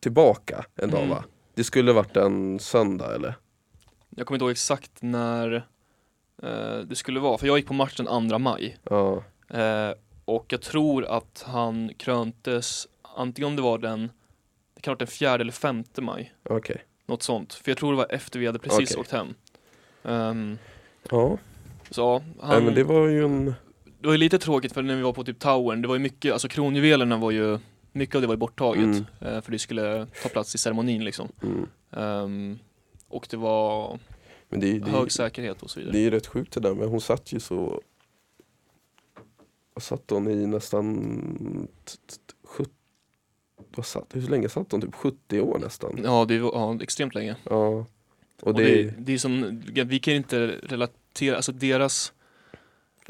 tillbaka 0.00 0.64
en 0.76 0.90
dag 0.90 0.98
Mm. 1.00 1.10
va? 1.10 1.24
Det 1.54 1.64
skulle 1.64 1.92
varit 1.92 2.16
en 2.16 2.58
söndag 2.58 3.14
eller? 3.14 3.34
Jag 4.16 4.26
kommer 4.26 4.36
inte 4.36 4.44
ihåg 4.44 4.50
exakt 4.52 4.92
när 5.00 5.54
eh, 6.42 6.78
det 6.78 6.96
skulle 6.96 7.20
vara, 7.20 7.38
för 7.38 7.46
jag 7.46 7.58
gick 7.58 7.66
på 7.66 7.74
match 7.74 7.96
den 7.96 8.28
2 8.30 8.38
maj. 8.38 8.78
Ja, 8.82 9.22
Eh, 9.50 9.92
och 10.24 10.46
jag 10.48 10.62
tror 10.62 11.04
att 11.04 11.44
han 11.46 11.90
kröntes, 11.96 12.88
antingen 13.16 13.46
om 13.48 13.56
det 13.56 13.62
var 13.62 13.78
den, 13.78 14.10
det 14.74 14.80
kan 14.80 14.90
ha 14.90 14.94
varit 14.94 14.98
den 14.98 15.08
4 15.08 15.34
eller 15.34 15.52
5 15.52 15.84
maj. 16.00 16.34
okej. 16.50 16.82
Något 17.08 17.22
sånt. 17.22 17.54
För 17.54 17.70
jag 17.70 17.78
tror 17.78 17.90
det 17.92 17.96
var 17.96 18.06
efter 18.10 18.38
vi 18.38 18.46
hade 18.46 18.58
precis 18.58 18.90
Okej. 18.90 19.00
åkt 19.00 19.10
hem. 19.10 19.34
Ehm, 20.04 20.58
Ja, 21.10 21.38
så 21.90 22.00
ja, 22.00 22.22
Nej, 22.24 22.34
han, 22.54 22.64
men 22.64 22.74
det 22.74 22.84
var 22.84 23.06
ju 23.08 23.24
en... 23.24 23.44
det 24.00 24.06
var 24.06 24.12
ju 24.12 24.18
lite 24.18 24.38
tråkigt 24.38 24.72
för 24.72 24.82
när 24.82 24.96
vi 24.96 25.02
var 25.02 25.12
på 25.12 25.24
typ 25.24 25.38
Towern, 25.38 25.82
det 25.82 25.88
var 25.88 25.94
ju 25.94 25.98
mycket, 26.00 26.32
alltså 26.32 26.48
kronjuvelerna 26.48 27.16
var 27.16 27.30
ju, 27.30 27.58
mycket 27.92 28.14
av 28.14 28.20
det 28.20 28.26
var 28.26 28.34
ju 28.34 28.38
borttaget. 28.38 28.82
Mm. 28.84 29.04
eh, 29.20 29.40
för 29.40 29.52
det 29.52 29.58
skulle 29.58 30.06
ta 30.22 30.28
plats 30.28 30.54
i 30.54 30.58
ceremonin 30.58 31.04
liksom. 31.04 31.28
Mm. 31.42 31.66
Ehm, 31.90 32.58
och 33.08 33.26
det 33.30 33.36
var 33.36 33.98
Men 34.48 34.60
det, 34.60 34.78
det, 34.78 34.90
hög 34.90 35.12
säkerhet 35.12 35.62
och 35.62 35.70
så 35.70 35.80
vidare. 35.80 35.92
det 35.92 35.98
är 35.98 36.02
ju 36.02 36.10
rätt 36.10 36.26
sjukt 36.26 36.52
det 36.52 36.60
där, 36.60 36.74
men 36.74 36.88
hon 36.88 37.00
satt 37.00 37.32
ju 37.32 37.40
så... 37.40 37.80
Satt 39.80 40.10
hon 40.10 40.28
i 40.30 40.46
nästan... 40.46 40.94
t- 41.84 41.92
t- 42.06 42.16
sjut- 42.16 42.34
Vad 43.76 43.86
satt, 43.86 44.06
hur 44.12 44.28
länge 44.28 44.48
satt 44.48 44.72
hon? 44.72 44.80
Typ 44.80 44.94
70 44.94 45.40
år 45.40 45.58
nästan? 45.58 46.00
Ja, 46.04 46.24
det 46.28 46.38
var 46.38 46.50
ja, 46.54 46.78
extremt 46.82 47.14
länge. 47.14 47.36
Ja. 47.44 47.86
Och 48.40 48.48
Och 48.48 48.54
det, 48.54 48.82
det, 48.82 48.94
det 48.98 49.14
är 49.14 49.18
som, 49.18 49.62
vi 49.86 49.98
kan 49.98 50.14
inte 50.14 50.46
relatera, 50.46 51.36
alltså 51.36 51.52
deras, 51.52 52.12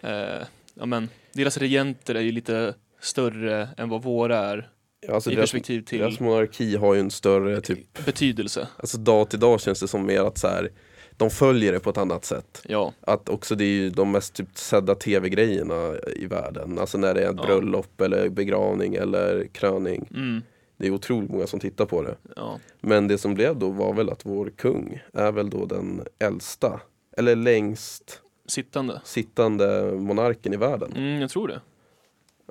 eh, 0.02 0.42
ja 0.74 0.86
men, 0.86 1.08
deras 1.32 1.58
regenter 1.58 2.14
är 2.14 2.20
ju 2.20 2.32
lite 2.32 2.74
större 3.00 3.68
än 3.76 3.88
vad 3.88 4.02
våra 4.02 4.38
är 4.38 4.70
alltså 5.08 5.30
i 5.30 5.34
deras, 5.34 5.42
perspektiv 5.42 5.82
till 5.82 5.98
deras 5.98 6.20
monarki 6.20 6.76
har 6.76 6.94
ju 6.94 7.00
en 7.00 7.10
större 7.10 7.60
typ... 7.60 8.04
betydelse. 8.04 8.68
Alltså 8.76 8.98
dag 8.98 9.30
till 9.30 9.40
dag 9.40 9.60
känns 9.60 9.80
det 9.80 9.88
som 9.88 10.06
mer 10.06 10.20
att 10.20 10.38
så 10.38 10.48
här, 10.48 10.70
de 11.18 11.30
följer 11.30 11.72
det 11.72 11.80
på 11.80 11.90
ett 11.90 11.98
annat 11.98 12.24
sätt. 12.24 12.62
Ja, 12.64 12.92
Att 13.00 13.28
också 13.28 13.54
det 13.54 13.64
är 13.64 13.68
ju 13.68 13.90
de 13.90 14.10
mest 14.12 14.34
typ 14.34 14.58
sedda 14.58 14.94
tv-grejerna 14.94 15.94
i 16.16 16.26
världen. 16.26 16.78
Alltså 16.78 16.98
när 16.98 17.14
det 17.14 17.24
är 17.24 17.30
ett 17.30 17.36
Ja. 17.38 17.46
bröllop 17.46 18.00
eller 18.00 18.28
begravning 18.28 18.94
eller 18.94 19.46
kröning. 19.52 20.08
mm, 20.14 20.42
Det 20.76 20.86
är 20.86 20.90
otroligt 20.90 21.30
många 21.30 21.46
som 21.46 21.60
tittar 21.60 21.86
på 21.86 22.02
det. 22.02 22.16
ja, 22.36 22.58
Men 22.80 23.08
det 23.08 23.18
som 23.18 23.34
blev 23.34 23.56
då 23.58 23.70
var 23.70 23.94
väl 23.94 24.10
att 24.10 24.26
vår 24.26 24.50
kung 24.56 25.02
är 25.12 25.32
väl 25.32 25.50
då 25.50 25.66
den 25.66 26.02
äldsta, 26.18 26.80
eller 27.16 27.36
längst 27.36 28.20
sittande. 28.46 29.00
sittande 29.04 29.92
monarken 29.92 30.52
i 30.52 30.56
världen. 30.56 30.92
Mm, 30.96 31.20
jag 31.20 31.30
tror 31.30 31.48
det. 31.48 31.60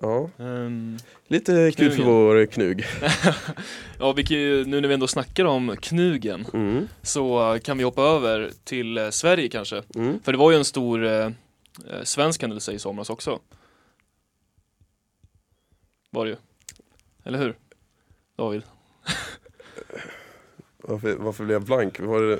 Ja, 0.01 0.29
Ehm, 0.39 0.97
lite 1.27 1.71
kul 1.71 1.91
för 1.91 2.03
vår 2.03 2.45
knug. 2.45 2.85
ja, 3.99 4.13
vi 4.13 4.23
kan 4.23 4.37
ju, 4.37 4.65
nu 4.65 4.81
när 4.81 4.87
vi 4.87 4.93
ändå 4.93 5.07
snackar 5.07 5.45
om 5.45 5.75
knugen 5.81 6.45
Mm. 6.53 6.87
så 7.01 7.59
kan 7.63 7.77
vi 7.77 7.83
hoppa 7.83 8.01
över 8.01 8.51
till 8.63 8.97
eh, 8.97 9.09
Sverige 9.09 9.49
kanske. 9.49 9.83
Mm. 9.95 10.19
För 10.19 10.31
det 10.31 10.37
var 10.37 10.51
ju 10.51 10.57
en 10.57 10.65
stor 10.65 11.05
eh, 11.05 11.25
eh, 11.89 12.03
svensk 12.03 12.41
händelse 12.41 12.71
i 12.71 12.79
somras 12.79 13.09
också. 13.09 13.39
Var 16.09 16.25
det 16.25 16.31
ju. 16.31 16.37
Eller 17.23 17.39
hur? 17.39 17.55
David? 18.35 18.61
Varför, 20.77 21.15
varför 21.15 21.45
blev 21.45 21.55
jag 21.55 21.63
blank? 21.63 21.99
Var 21.99 22.21
det... 22.21 22.39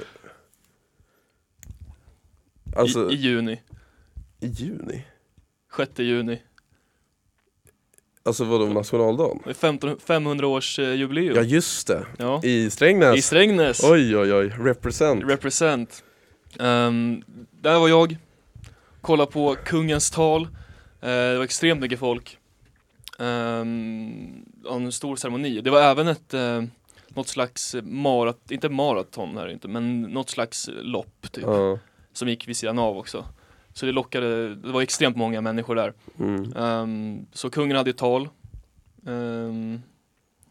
Alltså, 2.76 3.12
I, 3.12 3.14
I 3.14 3.18
i, 3.18 3.22
juni. 3.22 3.62
juni? 4.40 5.06
6 5.78 6.00
juni. 6.00 6.42
Alltså 8.28 8.44
vadå, 8.44 8.66
nationaldagen? 8.66 9.40
Det 9.44 9.50
är 9.50 9.54
15, 9.54 10.00
500 10.00 10.48
års 10.48 10.80
jubileum. 10.80 11.36
Ja 11.36 11.42
just 11.42 11.88
det, 11.88 12.06
Ja. 12.18 12.42
i 12.44 12.70
Strängnäs. 12.70 13.18
I 13.18 13.22
Strängnäs. 13.22 13.84
Oj 13.84 14.18
oj 14.18 14.34
oj, 14.34 14.54
represent. 14.60 15.24
Represent. 15.24 16.04
Um, 16.60 17.24
där 17.62 17.80
var 17.80 17.88
jag. 17.88 18.18
Kolla 19.02 19.26
på 19.26 19.56
kungens 19.66 20.12
tal. 20.12 20.42
Eh, 20.42 20.48
det 21.02 21.38
var 21.38 21.44
extremt 21.44 21.82
mycket 21.82 22.00
folk. 22.00 22.38
Um, 23.20 24.46
en 24.70 24.92
stor 24.92 25.16
ceremoni. 25.16 25.62
Det 25.62 25.70
var 25.70 25.82
även 25.82 26.08
ett 26.08 26.34
eh, 26.34 26.64
något 27.10 27.28
slags 27.28 27.76
maraton, 27.84 28.42
inte 28.50 28.70
maraton 28.70 29.38
här 29.38 29.50
inte, 29.50 29.68
men 29.68 30.02
något 30.02 30.30
slags 30.30 30.70
lopp 30.74 31.32
typ. 31.32 31.44
Ja. 31.44 31.80
Som 32.14 32.28
gick 32.30 32.48
vid 32.48 32.58
sidan 32.58 32.80
av 32.80 32.98
också. 32.98 33.26
Så 33.78 33.86
det 33.86 33.92
lockade, 33.92 34.56
det 34.56 34.72
var 34.72 34.82
extremt 34.82 35.18
många 35.18 35.42
människor 35.42 35.76
där. 35.76 35.94
Mm. 36.20 36.54
Ehm, 36.58 37.26
så 37.34 37.50
kungen 37.50 37.78
hade 37.78 37.90
ett 37.90 37.98
tal. 37.98 38.30
Ehm, 39.08 39.82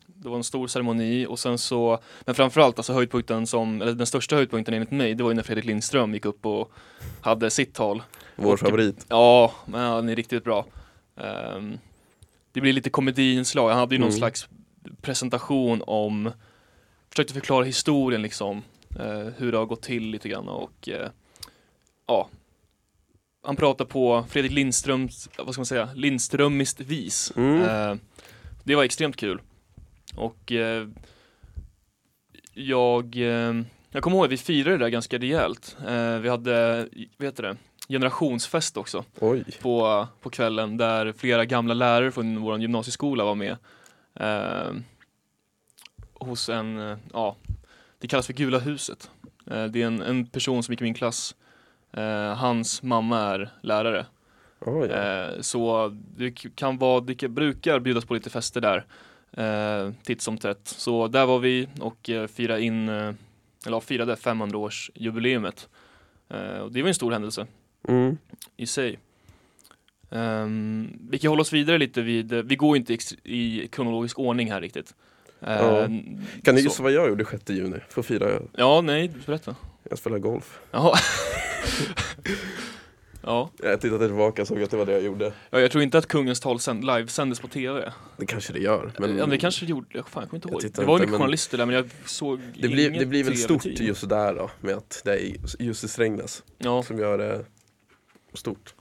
det 0.06 0.28
var 0.28 0.36
en 0.36 0.44
stor 0.44 0.68
ceremoni 0.68 1.26
och 1.26 1.38
sen 1.38 1.58
så, 1.58 1.98
men 2.20 2.34
framförallt 2.34 2.78
alltså 2.78 2.92
höjdpunkten 2.92 3.46
som, 3.46 3.82
eller 3.82 3.92
den 3.92 4.06
största 4.06 4.36
höjdpunkten 4.36 4.74
enligt 4.74 4.90
mig, 4.90 5.14
det 5.14 5.22
var 5.22 5.30
ju 5.30 5.34
när 5.34 5.42
Fredrik 5.42 5.64
Lindström 5.64 6.14
gick 6.14 6.24
upp 6.24 6.46
och 6.46 6.72
hade 7.20 7.50
sitt 7.50 7.74
tal. 7.74 8.02
Vår 8.36 8.52
Och- 8.52 8.60
favorit. 8.60 9.06
Ja, 9.08 9.52
men 9.66 9.80
han 9.80 10.08
är 10.08 10.16
riktigt 10.16 10.44
bra. 10.44 10.66
Ehm, 11.16 11.78
det 12.52 12.60
blir 12.60 12.72
lite 12.72 12.90
komediinslag, 12.90 13.68
han 13.68 13.78
hade 13.78 13.94
ju 13.94 13.98
någon 13.98 14.08
Mm. 14.08 14.18
slags 14.18 14.48
presentation 15.00 15.82
om, 15.86 16.30
försökte 17.10 17.34
förklara 17.34 17.64
historien 17.64 18.22
liksom, 18.22 18.62
eh, 18.98 19.28
hur 19.36 19.52
det 19.52 19.58
har 19.58 19.66
gått 19.66 19.82
till 19.82 20.02
lite 20.10 20.28
grann 20.28 20.48
och 20.48 20.88
eh, 20.88 21.08
ja, 22.06 22.28
han 23.46 23.56
pratar 23.56 23.84
på 23.84 24.24
Fredrik 24.28 24.52
Lindströms, 24.52 25.28
vad 25.38 25.52
ska 25.54 25.60
man 25.60 25.66
säga, 25.66 25.88
Lindströmiskt 25.94 26.80
vis. 26.80 27.32
Mm. 27.36 27.62
Eh, 27.62 27.96
det 28.64 28.74
var 28.74 28.84
extremt 28.84 29.16
kul. 29.16 29.40
Och 30.16 30.52
eh, 30.52 30.88
jag, 32.52 33.16
eh, 33.16 33.54
jag 33.90 34.02
kommer 34.02 34.16
ihåg 34.16 34.24
att 34.24 34.32
vi 34.32 34.36
firade 34.36 34.76
det 34.76 34.84
där 34.84 34.88
ganska 34.88 35.18
rejält. 35.18 35.76
Eh, 35.86 36.18
vi 36.18 36.28
hade, 36.28 36.88
vad 37.16 37.26
heter 37.26 37.42
det, 37.42 37.56
generationsfest 37.88 38.76
också 38.76 39.04
Oj. 39.20 39.44
på, 39.62 40.06
på 40.20 40.30
kvällen 40.30 40.76
där 40.76 41.12
flera 41.12 41.44
gamla 41.44 41.74
lärare 41.74 42.12
från 42.12 42.40
vår 42.40 42.60
gymnasieskola 42.60 43.24
var 43.24 43.34
med. 43.34 43.56
Eh, 44.14 44.74
hos 46.14 46.48
en, 46.48 46.90
eh, 46.90 46.98
ja, 47.12 47.36
det 47.98 48.08
kallas 48.08 48.26
för 48.26 48.32
Gula 48.32 48.58
huset. 48.58 49.10
Det 49.44 49.82
är 49.82 49.86
en, 49.86 50.02
en 50.02 50.26
person 50.26 50.62
som 50.62 50.72
gick 50.72 50.80
i 50.80 50.84
min 50.84 50.94
klass. 50.94 51.34
Eh, 51.96 52.34
hans 52.34 52.82
mamma 52.82 53.20
är 53.20 53.50
lärare. 53.62 54.06
Oj. 54.60 54.88
Eh, 54.90 55.40
så 55.40 55.88
det 56.16 56.30
kan 56.54 56.78
vara, 56.78 57.00
det 57.00 57.28
brukar 57.28 57.78
bjudas 57.80 58.04
på 58.04 58.14
lite 58.14 58.30
fester 58.30 58.60
där. 58.60 58.84
Eh, 59.32 59.92
titt 60.02 60.22
som 60.22 60.38
tätt. 60.38 60.60
Så 60.64 61.08
där 61.08 61.26
var 61.26 61.38
vi 61.38 61.68
och 61.80 62.10
eh, 62.10 62.26
firade 62.26 62.62
in, 62.62 62.88
eh, 62.88 62.94
eller 63.66 63.76
ja, 63.76 63.80
firade 63.80 64.14
500-årsjubileumet. 64.14 65.68
Eh, 66.28 66.58
och 66.58 66.72
det 66.72 66.82
var 66.82 66.88
en 66.88 66.94
stor 66.94 67.12
händelse 67.12 67.46
Mm. 67.88 68.18
i 68.56 68.66
sig. 68.66 68.98
Um, 70.10 70.98
vi 71.10 71.18
kan 71.18 71.28
hålla 71.28 71.40
oss 71.40 71.52
vidare 71.52 71.78
lite 71.78 72.02
vid, 72.02 72.32
vi 72.32 72.56
går 72.56 72.76
inte 72.76 72.98
i 73.24 73.68
kronologisk 73.72 74.18
ordning 74.18 74.50
här 74.52 74.60
riktigt. 74.60 74.94
Eh, 75.40 75.52
Ja. 75.52 75.86
Kan 76.42 76.54
du 76.54 76.62
så- 76.62 76.68
gissa 76.68 76.82
vad 76.82 76.92
jag 76.92 77.08
gjorde 77.08 77.24
6 77.24 77.50
juni? 77.50 77.76
För 77.88 78.00
att 78.00 78.06
fira, 78.06 78.30
Ja, 78.56 78.80
nej, 78.80 79.10
berätta. 79.26 79.56
jag 79.90 79.98
spelade 79.98 80.20
golf. 80.20 80.60
Jaha. 80.70 80.92
ja. 83.22 83.50
Jag 83.62 83.80
tittade 83.80 84.06
tillbaka 84.06 84.42
och 84.42 84.48
såg 84.48 84.62
att 84.62 84.70
det 84.70 84.76
var 84.76 84.86
det 84.86 84.92
jag 84.92 85.02
gjorde. 85.02 85.32
ja, 85.50 85.60
jag 85.60 85.70
tror 85.70 85.82
inte 85.84 85.98
att 85.98 86.06
kungens 86.06 86.40
tal 86.40 86.60
sänd, 86.60 86.84
livesändes 86.84 87.40
på 87.40 87.48
tv. 87.48 87.92
Det 88.16 88.26
kanske 88.26 88.52
det 88.52 88.58
gör. 88.58 88.92
Men 88.98 89.18
ja, 89.18 89.26
det 89.26 89.38
kanske 89.38 89.66
det 89.66 89.70
gjorde, 89.70 89.86
jag 89.92 90.08
fan, 90.08 90.22
jag 90.22 90.30
kommer 90.30 90.38
inte 90.38 90.48
ihåg. 90.66 90.72
Det 90.74 90.84
var 90.84 90.94
inte, 90.96 91.06
men- 91.10 91.18
journalister 91.20 91.58
där 91.58 91.66
men 91.66 91.74
jag 91.74 91.90
såg 92.04 92.40
det, 92.60 92.68
blir, 92.68 92.90
det 92.90 93.06
blir 93.06 93.24
väl 93.24 93.36
stort 93.36 93.64
just 93.66 94.08
där 94.08 94.34
då, 94.34 94.50
med 94.60 94.74
att 94.76 95.00
det 95.04 95.12
är 95.12 95.32
just 95.58 95.84
i 95.84 95.88
Strängnäs 95.88 96.42
Ja, 96.58 96.82
som 96.82 96.98
gör 96.98 97.18
det 97.18 97.44
stort. 98.34 98.74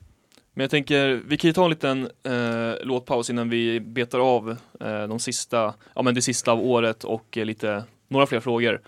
men 0.53 0.63
jag 0.63 0.71
tänker, 0.71 1.21
vi 1.27 1.37
kan 1.37 1.49
ju 1.49 1.53
ta 1.53 1.63
en 1.63 1.69
liten 1.69 2.09
eh, 2.23 2.85
låtpaus 2.85 3.29
innan 3.29 3.49
vi 3.49 3.79
betar 3.79 4.19
av 4.19 4.49
eh, 4.79 5.07
de 5.07 5.19
sista, 5.19 5.73
ja 5.95 6.01
men 6.01 6.15
det 6.15 6.21
sista 6.21 6.51
av 6.51 6.59
året 6.59 7.03
och 7.03 7.37
eh, 7.37 7.45
lite, 7.45 7.83
några 8.07 8.25
fler 8.25 8.39
frågor. 8.39 8.81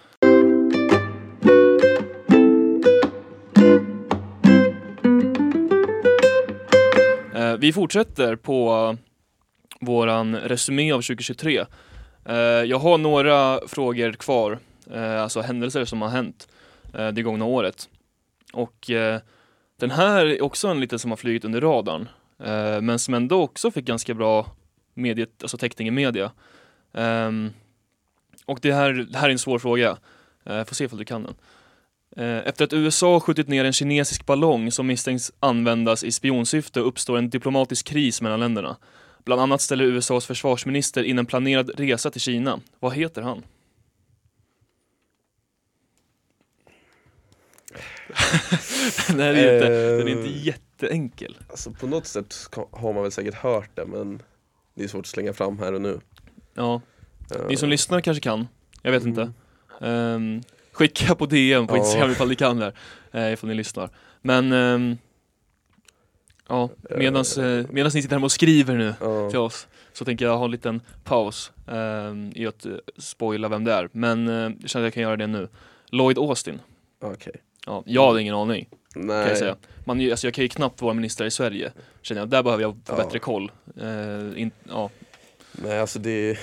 Eh, 7.48 7.58
vi 7.58 7.74
fortsätter 7.74 8.36
på 8.36 8.96
våran 9.82 10.36
resumé 10.36 10.92
av 10.92 11.02
2023. 11.02 11.66
Eh, 12.26 12.36
jag 12.38 12.80
har 12.80 12.98
några 12.98 13.68
frågor 13.68 14.12
kvar, 14.12 14.60
eh, 14.94 15.22
alltså 15.22 15.42
händelser 15.42 15.86
som 15.86 16.02
har 16.02 16.10
hänt 16.10 16.48
eh, 16.94 17.08
det 17.08 17.22
gångna 17.22 17.46
året. 17.46 17.90
Och 18.54 18.90
eh, 18.90 19.20
den 19.80 19.92
här 19.92 20.26
är 20.26 20.42
också 20.44 20.68
en 20.68 20.80
liten 20.80 21.00
som 21.00 21.12
har 21.12 21.18
flugit 21.18 21.46
under 21.46 21.62
radarn, 21.62 22.10
eh, 22.40 22.82
men 22.82 23.00
som 23.00 23.14
ändå 23.14 23.42
också 23.42 23.72
fick 23.72 23.86
ganska 23.86 24.14
bra 24.14 24.46
mediet, 24.94 25.30
alltså 25.42 25.58
täckning 25.58 25.88
i 25.88 25.92
media. 25.92 26.32
Ehm, 26.94 27.54
och 28.46 28.60
det 28.62 28.74
här, 28.74 28.94
det 28.94 29.18
här 29.18 29.28
är 29.28 29.32
en 29.32 29.40
svår 29.40 29.60
fråga, 29.60 29.98
eh, 30.46 30.64
får 30.64 30.76
se 30.76 30.84
ifall 30.84 31.00
du 31.00 31.06
kan 31.06 31.24
den. 31.24 31.36
Eh, 32.18 32.48
Efter 32.48 32.66
att 32.66 32.74
USA 32.74 33.20
skjutit 33.20 33.48
ner 33.48 33.66
en 33.66 33.74
kinesisk 33.74 34.26
ballong 34.26 34.72
som 34.72 34.88
misstänks 34.88 35.32
användas 35.40 36.04
i 36.04 36.12
spionsyfte 36.12 36.80
uppstår 36.80 37.18
en 37.18 37.30
diplomatisk 37.30 37.86
kris 37.88 38.22
mellan 38.22 38.40
länderna. 38.40 38.78
Bland 39.26 39.42
annat 39.42 39.62
ställer 39.62 39.86
USAs 39.86 40.26
försvarsminister 40.26 41.04
in 41.04 41.20
en 41.20 41.26
planerad 41.26 41.80
resa 41.80 42.12
till 42.12 42.22
Kina. 42.22 42.60
Vad 42.80 42.94
heter 42.94 43.22
han? 43.22 43.38
den 49.08 49.20
här 49.20 49.34
är 49.34 49.54
inte, 49.56 49.70
den 49.98 50.08
är 50.08 50.12
inte 50.12 50.30
Eh, 50.30 50.46
jätteenkel. 50.46 51.38
Alltså 51.50 51.72
på 51.72 51.88
något 51.88 52.08
sätt 52.08 52.36
har 52.72 52.94
man 52.94 53.04
väl 53.04 53.12
säkert 53.12 53.36
hört 53.36 53.70
det 53.76 53.86
men 53.86 54.22
det 54.76 54.84
är 54.84 54.88
svårt 54.88 55.00
att 55.00 55.08
slänga 55.08 55.34
fram 55.34 55.60
här 55.60 55.74
och 55.74 55.82
nu. 55.82 56.00
Ja, 56.54 56.82
Eh, 57.36 57.48
ni 57.48 57.58
som 57.58 57.70
lyssnar 57.70 58.02
kanske 58.02 58.22
kan. 58.22 58.48
Jag 58.82 58.92
vet 58.92 59.04
inte. 59.06 59.32
mm. 59.82 60.42
Ehm, 60.80 60.88
skicka 60.88 61.16
på 61.16 61.26
DM 61.26 61.68
på 61.68 61.76
Ja. 61.76 61.80
Instagram 61.80 62.12
ifall 62.12 62.28
ni 62.30 62.36
kan 62.36 62.58
där. 62.60 62.74
Uh, 63.16 63.34
ifall 63.34 63.48
ni 63.50 63.56
lyssnar. 63.56 63.90
Men 64.22 64.52
um, 64.54 64.98
ja, 66.50 66.70
medans, 66.98 67.38
uh, 67.38 67.66
medans 67.70 67.96
ni 67.96 68.02
sitter 68.02 68.16
hemma 68.16 68.26
och 68.26 68.32
skriver 68.32 68.76
nu 68.76 68.94
Ja. 69.02 69.30
till 69.30 69.40
oss 69.40 69.68
så 69.94 70.06
tänker 70.06 70.26
jag 70.26 70.38
ha 70.38 70.46
en 70.46 70.52
liten 70.52 70.82
paus 71.04 71.52
ehm, 71.68 72.32
i 72.36 72.48
att 72.48 72.66
eh, 72.66 72.72
spoila 72.98 73.48
vem 73.50 73.64
det 73.64 73.74
är. 73.74 73.90
Men 73.92 74.28
uh, 74.28 74.52
jag 74.62 74.70
känner 74.70 74.84
att 74.84 74.88
jag 74.88 74.94
kan 74.94 75.04
göra 75.04 75.18
det 75.18 75.28
nu. 75.28 75.48
Lloyd 75.90 76.18
Austin. 76.18 76.60
Okej. 77.02 77.34
Ja, 77.66 77.84
jag 77.86 78.08
hade 78.08 78.22
ingen 78.22 78.36
aning 78.36 78.70
Nej. 78.96 79.22
kan 79.24 79.30
jag 79.30 79.38
säga. 79.38 79.56
Man, 79.86 80.12
alltså, 80.12 80.28
jag 80.28 80.34
kan 80.34 80.42
ju 80.44 80.50
knappt 80.50 80.82
vara 80.82 80.94
minister 80.94 81.26
i 81.26 81.32
Sverige. 81.32 81.72
Känner 82.02 82.22
jag. 82.22 82.30
Där 82.30 82.44
behöver 82.44 82.64
jag 82.64 82.74
få 82.86 82.94
Ja. 82.98 83.04
bättre 83.04 83.20
koll. 83.20 83.52
Eh, 83.82 84.42
in, 84.42 84.52
ja. 84.70 84.90
Nej 85.64 85.80
alltså 85.80 86.00
det, 86.00 86.38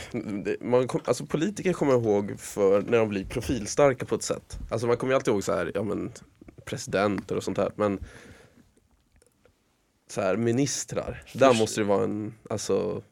det 0.44 0.56
man 0.60 0.88
kom, 0.88 1.00
alltså 1.04 1.26
politiker 1.26 1.72
kommer 1.72 1.92
jag 1.92 2.02
ihåg 2.02 2.34
för 2.40 2.82
när 2.82 2.98
de 2.98 3.08
blir 3.08 3.24
profilstarka 3.24 4.04
på 4.06 4.14
ett 4.14 4.22
sätt. 4.22 4.58
Alltså 4.70 4.86
man 4.86 4.96
kommer 4.96 5.12
ju 5.12 5.14
alltid 5.16 5.32
ihåg 5.34 5.44
så 5.44 5.52
här, 5.52 5.72
ja 5.74 5.82
men 5.82 6.12
presidenter 6.64 7.36
och 7.36 7.44
sånt 7.44 7.58
här 7.58 7.70
men 7.76 7.98
så 10.10 10.20
här 10.20 10.36
ministrar, 10.36 11.22
där 11.32 11.48
Först- 11.48 11.60
måste 11.60 11.80
det 11.80 11.84
vara 11.84 12.04
en, 12.04 12.34
alltså 12.50 13.02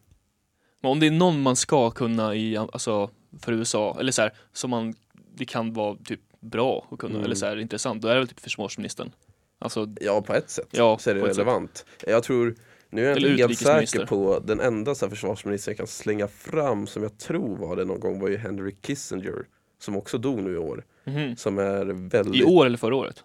Men 0.80 0.90
om 0.90 1.00
det 1.00 1.07
är 1.07 1.11
någon 1.11 1.40
man 1.42 1.57
ska 1.57 1.90
kunna 1.90 2.34
i, 2.34 2.57
alltså 2.57 3.11
för 3.40 3.53
USA, 3.53 3.96
eller 4.00 4.12
så 4.12 4.22
här, 4.22 4.32
som 4.53 4.70
man, 4.70 4.94
det 5.34 5.44
kan 5.44 5.72
vara 5.72 5.96
typ 6.05 6.20
bra 6.40 6.86
att 6.90 6.98
kunna, 6.98 7.12
Mm. 7.14 7.24
eller 7.24 7.34
så 7.34 7.46
här 7.46 7.57
intressant, 7.57 8.03
då 8.03 8.09
är 8.09 8.14
det 8.14 8.20
väl 8.20 8.28
typ 8.28 8.40
försvarsministern. 8.40 9.12
Alltså, 9.59 9.88
ja 10.00 10.22
på 10.22 10.34
ett 10.34 10.50
sätt 10.50 10.68
Ja, 10.70 10.98
så 10.98 11.11
är 11.11 11.14
det 11.14 11.20
relevant. 11.26 11.84
Jag 12.07 12.22
tror, 12.22 12.55
nu 12.93 13.07
är 13.07 13.09
jag 13.11 13.18
inte 13.51 13.68
helt 13.68 13.88
säker 13.90 14.07
på 14.07 14.40
den 14.45 14.61
enda 14.61 14.95
så 14.95 15.05
här, 15.07 15.11
försvarsministern 15.11 15.72
jag 15.72 15.76
kan 15.78 15.86
slänga 15.86 16.28
fram 16.28 16.86
som 16.86 17.03
jag 17.03 17.18
tror 17.18 17.57
var 17.57 17.76
det 17.76 17.84
någon 17.84 18.01
gång 18.01 18.20
var 18.20 18.28
ju 18.28 18.36
Henry 18.36 18.74
Kissinger 18.82 19.47
som 19.78 19.97
också 19.97 20.18
dog 20.18 20.43
nu 20.43 20.55
i 20.55 20.57
år. 20.59 20.84
mhm. 21.05 21.36
Som 21.36 21.59
är 21.59 21.84
väldigt, 22.09 22.43
i 22.43 22.45
år 22.45 22.66
eller 22.66 22.78
förra 22.78 22.97
året? 22.97 23.24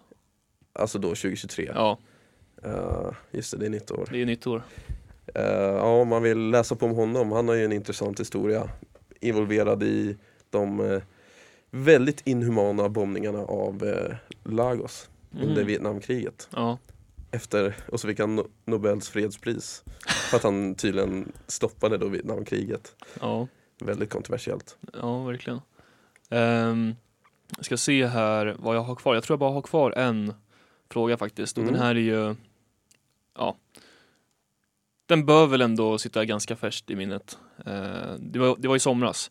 alltså 0.72 0.98
då 0.98 1.08
2023. 1.08 1.70
Ja, 1.74 1.98
Eh, 2.64 3.10
just 3.30 3.50
det, 3.50 3.56
det 3.58 3.66
är 3.66 3.70
nytt 3.70 3.90
år. 3.90 4.08
det 4.12 4.22
är 4.22 4.26
nytt 4.26 4.46
år. 4.46 4.62
Eh, 5.34 5.42
ja, 5.54 5.82
om 6.00 6.08
man 6.08 6.22
vill 6.22 6.50
läsa 6.50 6.76
på 6.76 6.86
om 6.86 6.92
honom, 6.94 7.32
han 7.32 7.48
har 7.48 7.54
ju 7.54 7.64
en 7.64 7.72
intressant 7.72 8.20
historia 8.20 8.68
involverad 9.20 9.82
i 9.82 10.16
de 10.50 10.80
eh, 10.92 11.02
väldigt 11.70 12.26
inhumana 12.26 12.88
bombningarna 12.88 13.38
av 13.38 13.82
Lagos 14.44 15.08
under 15.32 15.56
Mhm. 15.56 15.66
Vietnamkriget. 15.66 16.48
Ja, 16.52 16.78
Efter, 17.30 17.76
och 17.92 18.00
så 18.00 18.08
fick 18.08 18.18
han 18.20 18.38
no- 18.40 18.50
Nobels 18.64 19.08
fredspris 19.08 19.84
för 20.30 20.36
att 20.36 20.42
han 20.42 20.74
tydligen 20.74 21.32
stoppade 21.46 21.98
då 21.98 22.08
Vietnamkriget. 22.08 22.94
ja, 23.20 23.46
Väldigt 23.80 24.10
kontroversiellt. 24.10 24.76
ja, 24.92 25.22
verkligen. 25.24 25.60
Um, 26.30 26.96
jag 27.56 27.64
ska 27.64 27.76
se 27.76 28.06
här 28.06 28.56
vad 28.58 28.76
jag 28.76 28.80
har 28.82 28.94
kvar. 28.94 29.14
Jag 29.14 29.24
tror 29.24 29.34
jag 29.34 29.40
bara 29.40 29.52
har 29.52 29.62
kvar 29.62 29.92
en 29.92 30.34
fråga 30.90 31.16
faktiskt. 31.16 31.58
Och 31.58 31.62
Mm. 31.62 31.74
den 31.74 31.82
här 31.82 31.94
är 31.94 32.00
ju, 32.00 32.34
ja, 33.34 33.56
den 35.06 35.26
bör 35.26 35.46
väl 35.46 35.60
ändå 35.62 35.98
sitta 35.98 36.24
ganska 36.24 36.56
färskt 36.56 36.90
i 36.90 36.96
minnet. 36.96 37.38
Eh, 37.66 38.14
det, 38.18 38.38
var, 38.38 38.56
det 38.58 38.68
var 38.68 38.76
i 38.76 38.80
somras. 38.80 39.30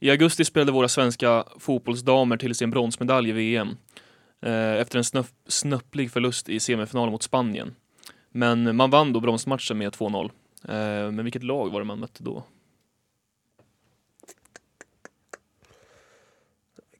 I 0.00 0.10
augusti 0.10 0.44
spelade 0.44 0.72
våra 0.72 0.88
svenska 0.88 1.44
fotbollsdamer 1.58 2.36
till 2.36 2.54
sin 2.54 2.70
bronsmedalj 2.70 3.28
i 3.28 3.32
VM. 3.32 3.76
Eh, 4.40 4.80
efter 4.80 4.98
en 4.98 5.04
snöpp, 5.04 5.26
snöpplig 5.46 6.10
förlust 6.10 6.48
i 6.48 6.60
semifinalen 6.60 7.12
mot 7.12 7.22
Spanien. 7.22 7.74
Men 8.30 8.76
man 8.76 8.90
vann 8.90 9.12
då 9.12 9.20
bronsmatchen 9.20 9.78
med 9.78 9.92
2-0. 9.92 10.30
Eh, 10.64 11.10
men 11.10 11.24
vilket 11.24 11.42
lag 11.42 11.70
var 11.70 11.80
det 11.80 11.86
man 11.86 11.98
mötte 11.98 12.22
då? 12.22 12.44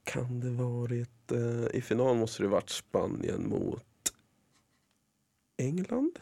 Kan 0.04 0.40
det 0.40 0.50
varit, 0.50 1.32
eh, 1.32 1.76
i 1.78 1.80
final 1.80 2.16
måste 2.16 2.42
det 2.42 2.48
varit 2.48 2.70
Spanien 2.70 3.48
mot 3.48 4.12
England? 5.56 6.18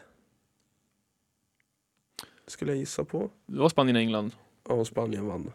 Skulle 2.47 2.71
jag 2.73 2.79
gissa 2.79 3.05
på. 3.05 3.31
Det 3.47 3.59
var 3.59 3.69
Spanien-England. 3.69 4.35
Ja, 4.69 4.85
Spanien 4.85 5.27
vann. 5.27 5.53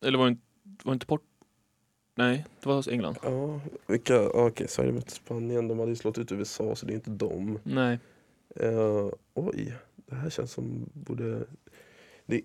Eller 0.00 0.18
var 0.18 0.24
det 0.24 0.30
inte, 0.30 0.42
var 0.84 0.92
det 0.92 0.94
inte 0.94 1.06
Port... 1.06 1.24
Nej, 2.18 2.44
det 2.60 2.68
var 2.68 2.88
England. 2.92 3.16
Ja, 3.22 3.60
vilka, 3.86 4.28
okej, 4.30 4.68
Sverige 4.68 4.92
mötte 4.92 5.10
Spanien. 5.10 5.68
De 5.68 5.78
hade 5.78 5.90
ju 5.90 5.96
slått 5.96 6.18
ut 6.18 6.32
USA 6.32 6.76
så 6.76 6.86
det 6.86 6.92
är 6.92 6.94
inte 6.94 7.10
dem. 7.10 7.58
Nej. 7.62 7.98
Eh, 8.56 9.08
oj, 9.34 9.74
det 9.96 10.14
här 10.14 10.30
känns 10.30 10.52
som 10.52 10.90
borde... 10.92 11.46
Det, 12.26 12.40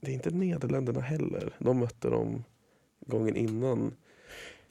det 0.00 0.10
är 0.10 0.14
inte 0.14 0.30
Nederländerna 0.30 1.00
heller. 1.00 1.56
De 1.58 1.78
mötte 1.78 2.08
dem 2.10 2.44
gången 3.00 3.36
innan. 3.36 3.94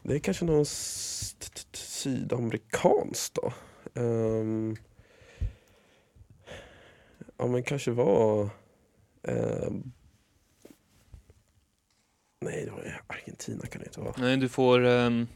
Det 0.03 0.16
är 0.16 0.20
kanske 0.20 0.45
någon 0.45 0.61
s- 0.61 1.36
t- 1.39 1.49
t- 1.72 1.78
sydamerikanskt 1.78 3.34
då. 3.36 3.53
Ehm, 4.01 4.76
ja 7.38 7.47
men 7.47 7.64
kanske 7.64 7.91
var... 7.91 8.49
ehm, 9.24 9.91
nej, 12.44 12.66
det 12.66 12.72
var 12.72 13.02
Argentina 13.08 13.66
kan 13.66 13.82
det 13.82 13.88
inte 13.88 14.00
vara. 14.00 14.14
Nej, 14.18 14.38
du 14.38 14.50
får 14.50 14.86
ehm, 14.86 15.28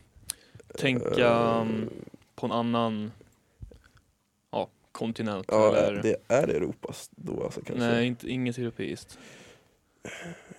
tänka 0.78 1.60
um, 1.62 1.90
på 2.36 2.46
en 2.46 2.52
annan 2.52 3.12
ja, 4.52 4.70
kontinent. 4.92 5.46
Ja, 5.50 5.76
eller... 5.76 6.04
det 6.04 6.16
är 6.28 6.48
Europas 6.48 7.10
då 7.16 7.44
alltså 7.44 7.62
kanske. 7.62 7.86
Nej, 7.86 8.08
inte, 8.08 8.30
inget 8.30 8.58
europeiskt. 8.58 9.18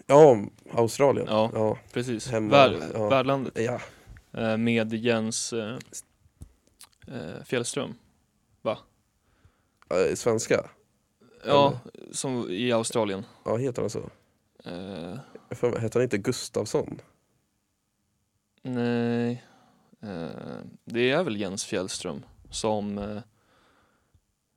Ja, 0.06 0.44
Australien. 0.70 1.26
Ja. 1.30 1.50
ja. 1.54 1.78
Precis. 1.92 2.28
Hemma, 2.28 2.50
Vär, 2.50 2.90
ja. 2.94 3.08
Värdlandet. 3.08 3.58
Ja, 3.58 3.80
Eh, 4.32 4.56
med 4.56 4.94
Jens 4.94 5.52
eh, 5.52 5.78
eh, 7.06 7.44
Fjällström. 7.44 7.94
eh, 9.90 10.14
svenska. 10.14 10.70
Ja, 11.46 11.80
som 12.12 12.50
i 12.50 12.72
Australien. 12.72 13.24
Ja, 13.44 13.56
heter 13.56 13.82
han 13.82 13.90
så? 13.90 14.10
Eh, 14.64 15.18
Heter 15.50 15.92
han 15.94 16.02
inte 16.02 16.18
Gustavsson? 16.18 17.00
nej, 18.62 19.44
eh, 20.02 20.28
det 20.84 21.10
är 21.10 21.22
väl 21.24 21.36
Jens 21.40 21.64
Fjällström 21.64 22.24
som 22.50 22.98
eh, 22.98 23.18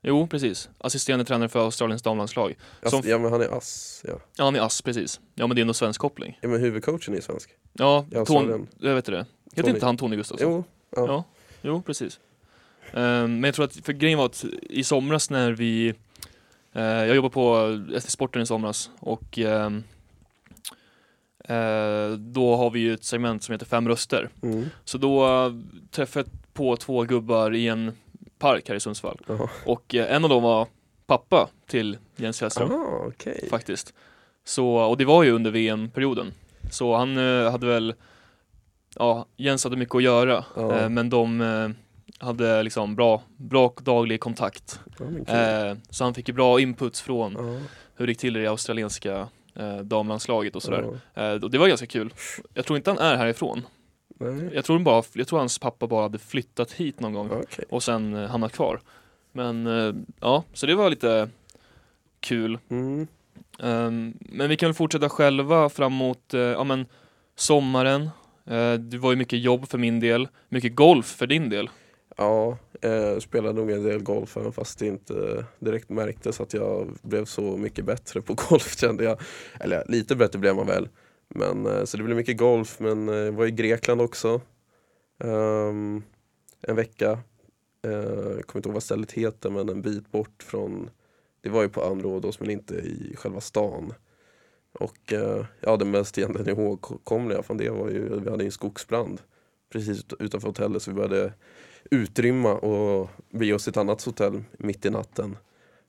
Jo, 0.04 0.28
precis. 0.28 0.70
Assisterande 0.78 1.26
tränare 1.26 1.50
för 1.50 1.60
Australiens 1.66 2.02
damlandslag. 2.02 2.56
Som- 2.84 3.02
Ja, 3.06 3.18
men 3.18 3.32
han 3.32 3.42
är 3.42 3.58
ass. 3.58 4.02
Ja. 4.08 4.14
Ja, 4.38 4.44
han 4.44 4.56
är 4.56 4.60
ass, 4.60 4.82
precis. 4.82 5.20
Ja, 5.36 5.48
men 5.48 5.56
det 5.56 5.60
är 5.60 5.62
ändå 5.62 5.74
svensk 5.74 6.02
koppling. 6.02 6.40
ja, 6.42 6.48
men 6.50 6.62
huvudcoachen 6.62 7.16
är 7.16 7.22
svensk. 7.22 7.50
Ja, 7.74 8.06
I 8.08 8.12
Ton, 8.12 8.20
Australien. 8.20 8.68
jag 8.80 8.96
vet 8.96 9.06
det. 9.06 9.26
Heter 9.46 9.62
Tony. 9.64 9.74
inte 9.74 9.86
han 9.86 9.98
Tony 9.98 10.16
Gustafsson? 10.16 10.52
Jo, 10.52 10.64
ja. 10.96 11.06
Ja, 11.08 11.24
jo 11.62 11.82
precis. 11.82 12.20
Ehm, 12.94 13.40
men 13.40 13.44
jag 13.44 13.56
tror 13.56 13.66
att, 13.66 13.76
för 13.76 13.94
grejen 13.94 14.18
var 14.18 14.26
att 14.26 14.46
i 14.62 14.84
somras 14.84 15.30
när 15.30 15.52
vi, 15.52 15.88
eh, 16.74 16.82
jag 16.84 17.16
jobbade 17.16 17.34
på 17.34 17.58
ST 17.98 18.12
Sporten 18.12 18.42
i 18.42 18.46
somras 18.46 18.90
och 19.00 19.38
ehm, 19.40 19.78
eh, 19.78 19.82
då 22.18 22.56
har 22.56 22.70
vi 22.70 22.80
ju 22.80 22.94
ett 22.94 23.04
segment 23.04 23.44
som 23.44 23.54
heter 23.54 23.66
Fem 23.66 23.88
röster. 23.88 24.30
Mm. 24.44 24.66
Så 24.84 24.98
då 24.98 25.26
eh, 25.46 25.54
träffade 25.92 26.26
jag 26.30 26.54
på 26.54 26.78
två 26.78 27.04
gubbar 27.04 27.56
i 27.56 27.68
en 27.68 27.92
park 28.40 28.70
här 28.70 28.76
i 28.76 28.80
Sundsvall 28.80 29.18
Jaha. 29.28 29.50
och 29.66 29.96
eh, 29.96 30.16
en 30.16 30.24
av 30.24 30.30
dem 30.30 30.44
var 30.44 30.68
pappa 31.08 31.50
till 31.68 31.98
Jens 32.16 32.40
Fjällström 32.40 32.72
Ah, 32.72 33.06
okej. 33.08 33.48
faktiskt. 33.50 33.94
Så, 34.44 34.68
och 34.76 34.98
det 34.98 35.06
var 35.06 35.24
ju 35.24 35.32
under 35.32 35.52
VM-perioden. 35.52 36.32
Så 36.72 36.96
han 36.96 37.18
eh, 37.18 37.52
hade 37.52 37.66
väl, 37.68 37.94
ja, 38.96 39.26
Jens 39.38 39.64
hade 39.64 39.78
mycket 39.78 39.96
att 39.96 40.04
göra, 40.04 40.46
eh, 40.58 40.90
men 40.90 41.10
de 41.10 41.42
eh, 41.42 41.70
hade 42.28 42.64
liksom 42.64 42.96
bra, 42.96 43.22
bra 43.38 43.74
daglig 43.82 44.20
kontakt. 44.20 44.80
Kul. 44.98 45.26
Eh, 45.28 45.76
så 45.90 46.04
han 46.04 46.14
fick 46.14 46.28
ju 46.28 46.34
bra 46.34 46.60
inputs 46.60 47.02
från 47.02 47.36
hur 47.96 48.08
det 48.08 48.12
gick 48.12 48.20
till 48.20 48.38
i 48.38 48.40
det 48.42 48.48
australienska 48.48 49.28
eh, 49.56 49.78
damlandslaget 49.78 50.56
och 50.56 50.64
sådär. 50.64 51.00
ja. 51.14 51.22
Eh, 51.22 51.44
och 51.44 51.52
det 51.52 51.58
var 51.58 51.68
ganska 51.68 51.88
kul. 51.88 52.14
Jag 52.54 52.66
tror 52.66 52.78
inte 52.78 52.92
han 52.92 53.00
är 53.00 53.18
härifrån. 53.18 53.66
Nej, 54.20 54.50
Jag 54.54 54.66
tror, 54.66 54.80
bara, 54.80 55.04
jag 55.14 55.28
tror 55.28 55.40
hans 55.40 55.60
pappa 55.60 55.88
bara 55.88 56.02
hade 56.02 56.20
flyttat 56.20 56.72
hit 56.72 57.00
någon 57.00 57.14
gång 57.14 57.30
okej. 57.32 57.66
och 57.70 57.84
sen 57.84 58.14
eh, 58.14 58.30
hamnat 58.30 58.54
kvar. 58.54 58.82
Men 59.32 59.68
eh, 59.68 59.94
ja, 60.20 60.44
så 60.54 60.66
det 60.66 60.76
var 60.76 60.90
lite 60.90 61.30
kul. 62.20 62.58
Mm. 62.70 63.08
Ehm, 63.60 64.14
men 64.20 64.50
vi 64.50 64.58
kan 64.58 64.68
väl 64.68 64.74
fortsätta 64.74 65.10
själva 65.10 65.70
framåt, 65.70 66.34
uh, 66.34 66.42
ja 66.42 66.64
men 66.64 66.86
sommaren. 67.36 68.02
Eh, 68.46 68.74
det 68.74 68.98
var 68.98 69.12
ju 69.12 69.18
mycket 69.18 69.40
jobb 69.40 69.70
för 69.70 69.78
min 69.78 70.00
del, 70.00 70.28
mycket 70.50 70.76
golf 70.76 71.06
för 71.06 71.28
din 71.28 71.50
del. 71.50 71.70
Ja, 72.22 72.58
eh, 72.82 73.20
spelade 73.20 73.54
nog 73.54 73.72
en 73.72 73.84
del 73.84 74.04
golf 74.04 74.38
även 74.38 74.52
fast 74.52 74.80
det 74.80 74.88
inte 74.88 75.46
direkt 75.60 75.90
märktes 75.90 76.42
att 76.42 76.54
jag 76.54 76.90
blev 77.02 77.26
så 77.26 77.58
mycket 77.58 77.86
bättre 77.86 78.22
på 78.22 78.34
golf 78.50 78.78
kände 78.78 79.04
jag. 79.04 79.20
Eller 79.60 79.84
lite 79.88 80.16
bättre 80.16 80.40
blev 80.40 80.56
man 80.56 80.68
väl. 80.68 80.90
Men, 81.28 81.66
eh, 81.66 81.84
så 81.84 81.98
det 81.98 82.04
blev 82.04 82.18
mycket 82.18 82.38
golf 82.38 82.80
men 82.80 83.10
eh, 83.10 83.16
jag 83.16 83.32
var 83.32 83.46
i 83.46 83.52
Grekland 83.52 84.02
också. 84.02 84.42
Um, 85.18 86.04
en 86.62 86.76
vecka. 86.76 87.20
Eh, 87.86 87.92
jag 87.92 88.48
kommer 88.48 88.60
inte 88.60 88.70
ihåg 88.70 88.74
vad 88.74 88.84
stället 88.84 89.12
heter 89.12 89.50
men 89.50 89.70
en 89.70 89.82
bit 89.82 90.12
bort 90.12 90.44
från 90.44 90.90
Det 91.42 91.50
var 91.50 91.62
ju 91.62 91.70
på 91.70 91.84
Androdos 91.84 92.40
men 92.40 92.50
inte 92.50 92.76
i 92.76 93.16
själva 93.18 93.42
stan. 93.42 93.94
Och 94.74 95.14
uh, 95.14 95.46
ja, 95.60 95.78
det 95.78 95.86
mest 95.86 96.18
egentligen 96.18 96.60
ihågkomliga 96.60 97.44
från 97.44 97.58
det 97.58 97.70
var 97.70 97.90
ju 97.90 98.20
vi 98.20 98.30
hade 98.30 98.44
en 98.44 98.52
skogsbrand 98.52 99.22
precis 99.72 100.06
utanför 100.20 100.48
hotellet 100.48 100.82
så 100.82 100.92
vi 100.92 100.96
började 100.96 101.34
utrymma 101.92 102.54
och 102.54 103.10
bege 103.30 103.54
oss 103.54 103.64
till 103.64 103.72
ett 103.72 103.78
annat 103.78 104.04
hotell 104.04 104.44
mitt 104.52 104.86
i 104.86 104.90
natten. 104.90 105.38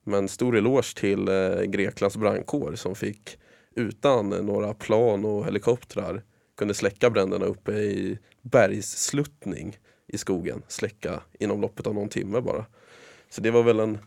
Men 0.05 0.29
stor 0.29 0.57
eloge 0.57 0.97
till 0.97 1.29
eh, 1.29 1.61
Greklands 1.63 2.17
brandkår 2.17 2.75
som 2.75 2.95
fick 2.95 3.39
utan 3.75 4.29
några 4.29 4.75
plan 4.75 5.25
och 5.25 5.45
helikoptrar 5.45 6.23
kunde 6.57 6.75
släcka 6.75 7.11
bränderna 7.11 7.47
uppe 7.47 7.73
i 7.73 8.19
bergssluttning 8.43 9.77
i 10.07 10.19
skogen. 10.19 10.63
Släcka 10.69 11.23
inom 11.39 11.61
loppet 11.61 11.87
av 11.87 11.95
någon 11.95 12.09
timme 12.09 12.41
bara. 12.41 12.67
Så 13.31 13.41
det 13.41 13.51
var 13.51 13.63
väl 13.63 13.81
en 13.81 13.99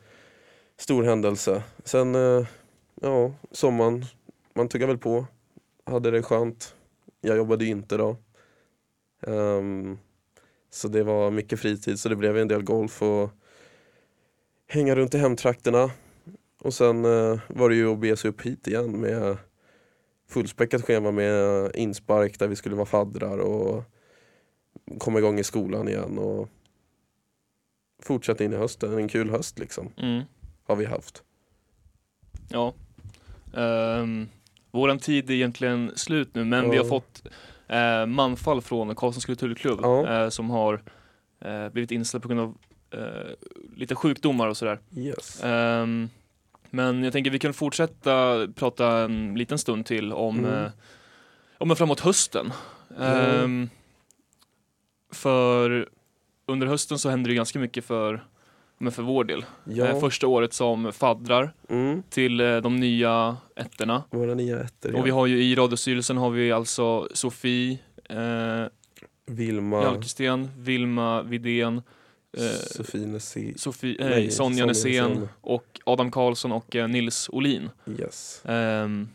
stor 0.78 1.04
händelse. 1.04 1.64
Sen, 1.84 2.16
eh, 2.16 2.48
ja, 3.02 3.34
sommaren, 3.52 4.06
man 4.54 4.70
tuggade 4.70 4.92
väl 4.94 4.98
på. 4.98 5.26
Hade 5.86 6.12
det 6.12 6.24
skönt. 6.24 6.76
Jag 7.22 7.38
jobbade 7.38 7.66
ju 7.66 7.72
inte 7.72 7.98
då. 7.98 8.18
Um, 9.22 10.00
så 10.76 10.88
det 10.88 11.04
var 11.04 11.32
mycket 11.32 11.60
fritid 11.60 12.00
så 12.00 12.10
det 12.10 12.16
blev 12.16 12.38
en 12.38 12.48
del 12.48 12.64
golf 12.64 13.02
och 13.02 13.30
hänga 14.68 14.96
runt 14.96 15.14
i 15.14 15.18
hemtrakterna. 15.18 15.92
Och 16.62 16.74
sen 16.74 17.06
eh, 17.06 17.40
var 17.48 17.70
det 17.70 17.76
ju 17.76 17.92
att 17.94 18.00
bege 18.00 18.18
sig 18.18 18.30
upp 18.30 18.42
hit 18.42 18.68
igen 18.68 18.92
med 19.02 19.38
fullspäckat 20.30 20.82
schema 20.86 21.12
med 21.12 21.72
inspark 21.76 22.40
där 22.40 22.48
vi 22.48 22.56
skulle 22.56 22.76
vara 22.76 22.86
faddrar 22.86 23.38
och 23.38 23.84
komma 24.98 25.20
igång 25.20 25.40
i 25.40 25.44
skolan 25.44 25.88
igen 25.88 26.18
och 26.18 26.50
fortsätta 28.04 28.44
in 28.44 28.54
i 28.54 28.56
hösten. 28.56 28.98
En 28.98 29.08
kul 29.08 29.30
höst 29.30 29.60
liksom 29.60 29.90
Mm. 29.98 30.24
har 30.64 30.76
vi 30.76 30.86
haft. 30.86 31.24
Ja. 32.50 32.74
Um, 33.54 34.30
våran 34.72 35.00
tid 35.00 35.30
är 35.30 35.34
egentligen 35.34 35.92
slut 35.96 36.36
nu 36.36 36.44
men 36.46 36.70
vi 36.70 36.78
har 36.78 36.84
Ja. 36.86 36.90
fått 36.90 37.24
eh, 37.68 38.06
manfall 38.06 38.62
från 38.62 38.96
Karlssons 38.96 39.26
kulturklubb 39.26 39.80
Ja. 39.84 40.08
eh, 40.24 40.30
som 40.30 40.50
har 40.50 40.82
eh, 41.42 41.70
blivit 41.70 41.92
inställd 41.92 42.22
på 42.24 42.28
grund 42.30 42.42
av 42.42 42.58
eh, 42.92 43.32
lite 43.76 43.96
sjukdomar 43.96 44.48
och 44.48 44.58
sådär. 44.58 44.80
Yes. 44.98 45.44
Ehm, 45.44 46.10
men 46.70 47.04
jag 47.04 47.14
tänker 47.14 47.32
vi 47.32 47.40
kan 47.40 47.54
fortsätta 47.54 48.48
prata 48.56 48.88
en 49.00 49.36
liten 49.36 49.58
stund 49.58 49.86
till 49.86 50.14
om, 50.14 50.40
Mm. 50.40 50.64
eh, 50.66 50.72
om 51.58 51.76
framåt 51.76 52.00
hösten. 52.00 52.54
Ehm, 53.00 53.70
för 55.12 55.90
under 56.46 56.68
hösten 56.68 57.00
så 57.00 57.10
händer 57.10 57.30
det 57.30 57.36
ganska 57.36 57.60
mycket 57.60 57.86
för, 57.86 58.26
men 58.86 58.92
för 58.92 59.04
vår 59.04 59.24
del. 59.24 59.40
Eh, 59.40 59.46
Ja, 59.78 60.00
första 60.00 60.28
året 60.28 60.54
som 60.54 60.94
faddrar 60.94 61.54
mm. 61.70 62.04
till 62.10 62.40
eh, 62.42 62.58
de 62.58 62.76
nya 62.80 63.38
ettorna. 63.56 64.04
våra 64.12 64.34
nya 64.34 64.60
ettor. 64.60 64.96
Och 64.96 65.06
vi 65.06 65.10
ja. 65.10 65.16
har 65.16 65.26
ju 65.28 65.44
i 65.44 65.56
radiostyrelsen 65.56 66.18
har 66.18 66.30
vi 66.30 66.52
alltså 66.52 67.08
Sofie 67.14 67.78
eh, 68.10 68.64
Vilma, 69.26 69.84
Jalkesten, 69.84 70.50
Vilma 70.58 71.22
Vidén, 71.24 71.82
eh, 72.38 72.44
Sofie 72.72 73.08
Nessé. 73.08 73.54
Sofie, 73.58 73.96
nej, 74.00 74.10
Nej, 74.10 74.32
Sonja 74.32 74.66
Nässén. 74.66 75.28
och 75.42 75.80
Adam 75.86 76.12
Karlsson 76.12 76.52
och 76.52 76.76
eh, 76.76 76.88
Nils 76.88 77.30
Olin 77.32 77.70
Yes. 78.00 78.42
ehm, 78.46 79.08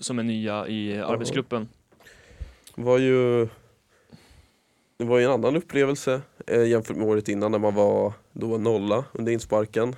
som 0.00 0.18
är 0.18 0.22
nya 0.22 0.68
i 0.68 0.98
arbetsgruppen. 1.00 1.68
var 2.74 2.98
ju 2.98 3.48
det 4.98 5.04
var 5.04 5.18
ju 5.18 5.24
en 5.24 5.30
annan 5.30 5.56
upplevelse 5.56 6.20
eh, 6.46 6.64
jämfört 6.64 6.96
med 6.96 7.06
året 7.08 7.28
innan 7.28 7.50
när 7.52 7.58
man 7.58 7.74
var 7.74 8.12
då 8.32 8.58
nolla 8.58 9.04
under 9.12 9.32
insparken. 9.32 9.96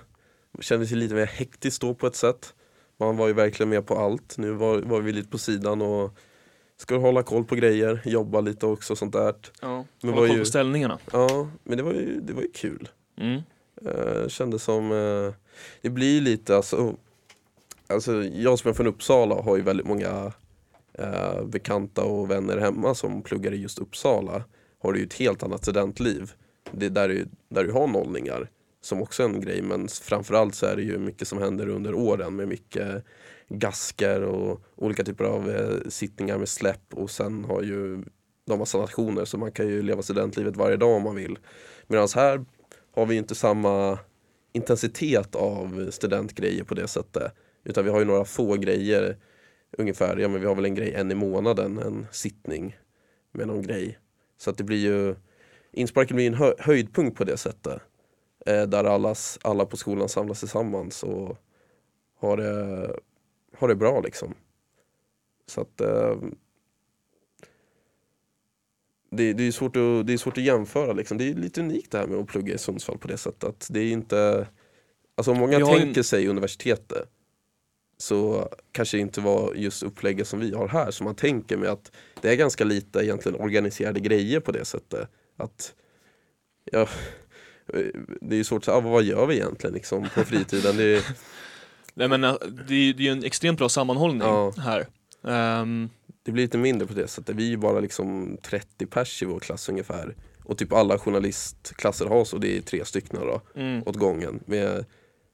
Det 0.53 0.63
kändes 0.63 0.93
ju 0.93 0.97
lite 0.97 1.15
mer 1.15 1.27
hektiskt 1.27 1.81
då 1.81 1.95
på 1.95 2.07
ett 2.07 2.17
sätt. 2.17 2.55
Man 2.97 3.17
var 3.17 3.27
ju 3.27 3.33
verkligen 3.33 3.71
med 3.71 3.87
på 3.87 3.95
allt. 3.99 4.39
Nu 4.39 4.51
var, 4.53 4.79
var 4.79 5.01
vi 5.01 5.13
lite 5.13 5.29
på 5.29 5.39
sidan 5.39 5.83
och 5.83 6.11
skulle 6.77 7.01
hålla 7.01 7.23
koll 7.23 7.45
på 7.45 7.55
grejer, 7.55 8.01
jobba 8.05 8.41
lite 8.41 8.67
också 8.67 8.93
och 8.93 8.99
sånt 8.99 9.13
där. 9.13 9.35
Ja, 9.63 9.85
Men 10.03 10.15
hålla 10.15 10.27
koll 10.27 10.37
ju- 10.37 10.43
på 10.43 10.47
ställningarna. 10.49 10.99
Ja, 11.13 11.49
men 11.65 11.77
det 11.77 11.83
var 11.83 11.93
ju, 11.93 12.21
det 12.21 12.33
var 12.33 12.43
ju 12.43 12.51
kul. 12.51 12.89
Mm. 13.17 13.43
Eh, 13.87 14.29
kändes 14.29 14.63
som, 14.63 14.93
eh, 14.93 15.35
det 15.83 15.91
blir 15.91 16.21
lite 16.21 16.57
alltså, 16.57 16.95
alltså 17.87 18.23
jag 18.25 18.59
som 18.59 18.71
är 18.71 18.75
från 18.75 18.87
Uppsala 18.87 19.35
har 19.43 19.57
ju 19.57 19.63
väldigt 19.63 19.87
många 19.87 20.33
eh, 20.93 21.45
bekanta 21.45 22.05
och 22.05 22.31
vänner 22.31 22.57
hemma 22.59 22.95
som 22.95 23.23
pluggar 23.23 23.53
i 23.53 23.57
just 23.57 23.79
Uppsala. 23.79 24.45
Har 24.79 24.95
ju 24.95 25.05
ett 25.05 25.15
helt 25.15 25.43
annat 25.43 25.63
studentliv. 25.63 26.33
Det 26.73 26.87
är 26.87 26.91
där, 26.91 27.09
du- 27.09 27.29
där 27.49 27.65
du 27.65 27.73
har 27.73 27.87
nollningar 27.87 28.51
som 28.81 29.03
också 29.03 29.23
är 29.23 29.27
en 29.27 29.41
grej 29.41 29.63
men 29.63 29.89
framförallt 29.89 30.55
så 30.55 30.67
är 30.67 30.77
det 30.77 30.83
ju 30.83 30.99
mycket 30.99 31.29
som 31.29 31.39
händer 31.39 31.69
under 31.69 31.95
åren 31.95 32.37
med 32.37 32.49
mycket 32.49 33.05
gasker 33.49 34.23
och 34.23 34.61
olika 34.77 35.05
typer 35.05 35.25
av 35.25 35.51
eh, 35.51 35.89
sittningar 35.89 36.39
med 36.39 36.49
släpp 36.49 36.95
och 36.95 37.11
sen 37.11 37.45
har 37.45 37.63
ju 37.63 38.05
de 38.47 38.59
massa 38.59 38.79
nationer 38.79 39.25
så 39.25 39.39
man 39.39 39.53
kan 39.53 39.69
ju 39.69 39.83
leva 39.83 40.03
studentlivet 40.03 40.57
varje 40.57 40.77
dag 40.77 40.97
om 40.97 41.03
man 41.03 41.15
vill. 41.17 41.39
Medan 41.87 42.09
här 42.15 42.45
har 42.95 43.07
vi 43.07 43.17
inte 43.17 43.35
samma 43.35 43.99
intensitet 44.53 45.35
av 45.35 45.91
studentgrejer 45.91 46.65
på 46.65 46.75
det 46.75 46.89
sättet. 46.89 47.33
Utan 47.65 47.85
vi 47.85 47.91
har 47.91 47.99
ju 47.99 48.05
några 48.05 48.25
få 48.25 48.55
grejer 48.55 49.17
ungefär, 49.79 50.17
ja 50.17 50.29
men 50.29 50.41
vi 50.41 50.47
har 50.47 50.55
väl 50.55 50.65
en 50.65 50.75
grej 50.75 50.95
en 50.95 51.11
i 51.11 51.15
månaden, 51.15 51.79
en 51.79 52.07
sittning 52.13 52.77
med 53.33 53.47
någon 53.47 53.63
grej. 53.63 53.99
Så 54.39 54.51
att 54.51 54.59
det 54.59 54.65
blir 54.65 54.79
ju, 54.79 55.15
insparken 55.73 56.17
blir 56.17 56.27
en 56.27 56.35
hö 56.35 56.55
höjdpunkt 56.59 57.19
på 57.19 57.25
det 57.25 57.37
sättet. 57.37 57.83
Eh, 58.47 58.63
där 58.63 58.85
allas, 58.85 59.39
alla 59.43 59.67
på 59.67 59.77
skolan 59.77 60.09
samlas 60.09 60.41
tillsammans 60.41 61.03
och 61.03 61.39
har 62.19 62.37
det, 62.37 62.97
har 63.57 63.69
det 63.69 63.75
bra 63.75 64.01
liksom. 64.01 64.35
Så 65.47 65.61
att 65.61 65.81
eh, 65.81 66.17
det, 69.11 69.33
det, 69.33 69.47
är 69.47 69.53
svårt 69.53 69.77
att, 69.77 70.07
det 70.07 70.13
är 70.13 70.17
svårt 70.17 70.39
att 70.39 70.45
jämföra 70.45 70.93
liksom. 70.93 71.19
Det 71.19 71.31
är 71.31 71.35
lite 71.35 71.61
unikt 71.61 71.91
det 71.91 71.99
här 71.99 72.07
med 72.07 72.19
att 72.19 72.27
plugga 72.27 72.55
i 72.55 72.59
Sundsvall 72.59 72.99
på 72.99 73.09
det 73.09 73.19
sättet. 73.19 73.45
Att 73.45 73.69
det 73.71 73.81
är 73.81 73.93
inte, 73.93 74.49
alltså 75.15 75.35
många 75.35 75.67
tänker 75.67 76.01
en- 76.01 76.05
sig 76.05 76.29
universitetet 76.29 77.09
så 78.01 78.49
kanske 78.73 78.97
det 78.97 79.01
inte 79.01 79.21
var 79.21 79.55
just 79.55 79.83
upplägget 79.83 80.29
som 80.29 80.41
vi 80.41 80.55
har 80.55 80.69
här 80.69 80.91
som 80.91 81.05
man 81.05 81.15
tänker 81.15 81.57
med 81.57 81.69
att 81.71 81.93
det 82.21 82.31
är 82.31 82.37
ganska 82.37 82.65
lite 82.65 82.99
egentligen 82.99 83.41
organiserade 83.41 84.01
grejer 84.01 84.41
på 84.41 84.53
det 84.53 84.65
sättet. 84.65 85.09
Att, 85.37 85.75
ja, 86.73 86.89
det 88.21 88.35
är 88.35 88.39
ju 88.39 88.45
svårt 88.45 88.59
att 88.59 88.65
säga, 88.65 88.77
ah, 88.77 88.81
vad 88.81 89.03
gör 89.03 89.27
vi 89.27 89.35
egentligen 89.35 89.75
liksom 89.75 90.09
på 90.15 90.25
fritiden? 90.25 90.77
Det 90.77 90.97
är, 90.97 91.03
Nej 91.95 92.09
men 92.09 92.25
äh, 92.25 92.35
det 92.69 92.75
är 92.75 92.95
det 92.95 93.09
är 93.09 93.13
en 93.13 93.25
extremt 93.25 93.59
bra 93.59 93.69
sammanhållning 93.69 94.21
Ja. 94.29 94.53
här. 94.59 94.87
Ehm, 95.25 95.89
det 96.23 96.33
blir 96.33 96.45
lite 96.45 96.59
mindre 96.59 96.87
på 96.89 96.95
det 96.95 97.09
sättet. 97.09 97.37
Vi 97.37 97.45
är 97.47 97.51
ju 97.51 97.57
bara 97.57 97.81
liksom 97.81 98.39
30 98.43 98.87
pers 98.87 99.23
i 99.23 99.27
vår 99.27 99.41
klass 99.41 99.69
ungefär. 99.69 100.17
Och 100.45 100.59
typ 100.59 100.73
alla 100.73 100.99
journalistklasser 100.99 102.07
har 102.07 102.25
så, 102.25 102.39
det 102.39 102.57
är 102.57 102.61
tre 102.61 102.85
stycken 102.85 103.21
då. 103.21 103.41
mm, 103.55 103.83
åt 103.87 103.97
gången 103.97 104.41
med 104.47 104.85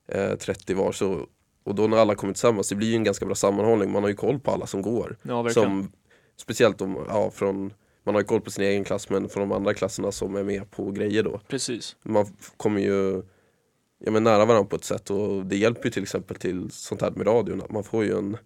eh, 0.09 0.35
30 0.37 0.75
var. 0.75 0.93
Så, 0.93 1.27
och 1.65 1.75
då 1.75 1.87
när 1.87 1.97
alla 1.97 2.15
kommer 2.15 2.33
tillsammans, 2.33 2.69
det 2.69 2.75
blir 2.75 2.89
ju 2.89 2.95
en 2.95 3.05
ganska 3.05 3.27
bra 3.27 3.35
sammanhållning. 3.35 3.93
Man 3.93 4.03
har 4.03 4.11
ju 4.11 4.17
koll 4.17 4.41
på 4.41 4.51
alla 4.51 4.67
som 4.67 4.83
går. 4.83 5.17
ja. 5.23 5.51
Som, 5.51 5.93
speciellt 6.37 6.81
om, 6.81 7.05
ja, 7.09 7.31
från, 7.31 7.73
man 8.05 8.15
har 8.15 8.23
ju 8.23 8.27
koll 8.27 8.41
på 8.41 8.51
sin 8.51 8.65
egen 8.65 8.85
klass 8.85 9.11
men 9.11 9.29
från 9.29 9.49
de 9.49 9.57
andra 9.57 9.75
klasserna 9.75 10.13
som 10.13 10.37
är 10.37 10.45
med 10.45 10.71
på 10.71 10.91
grejer 10.91 11.23
då. 11.23 11.41
Precis. 11.49 11.97
Man 12.03 12.27
kommer 12.57 12.81
ju 12.81 13.23
ja, 13.99 14.11
men 14.11 14.25
nära 14.25 14.45
varandra 14.45 14.69
på 14.69 14.77
ett 14.77 14.85
sätt 14.85 15.11
och 15.11 15.47
det 15.47 15.57
hjälper 15.57 15.85
ju 15.85 15.91
till 15.91 16.03
exempel 16.03 16.37
till 16.37 16.71
sånt 16.71 17.03
här 17.03 17.11
med 17.11 17.27
radion. 17.27 17.63
Att 17.63 17.73
man 17.73 17.85
får 17.85 18.05
ju 18.05 18.19
en, 18.19 18.37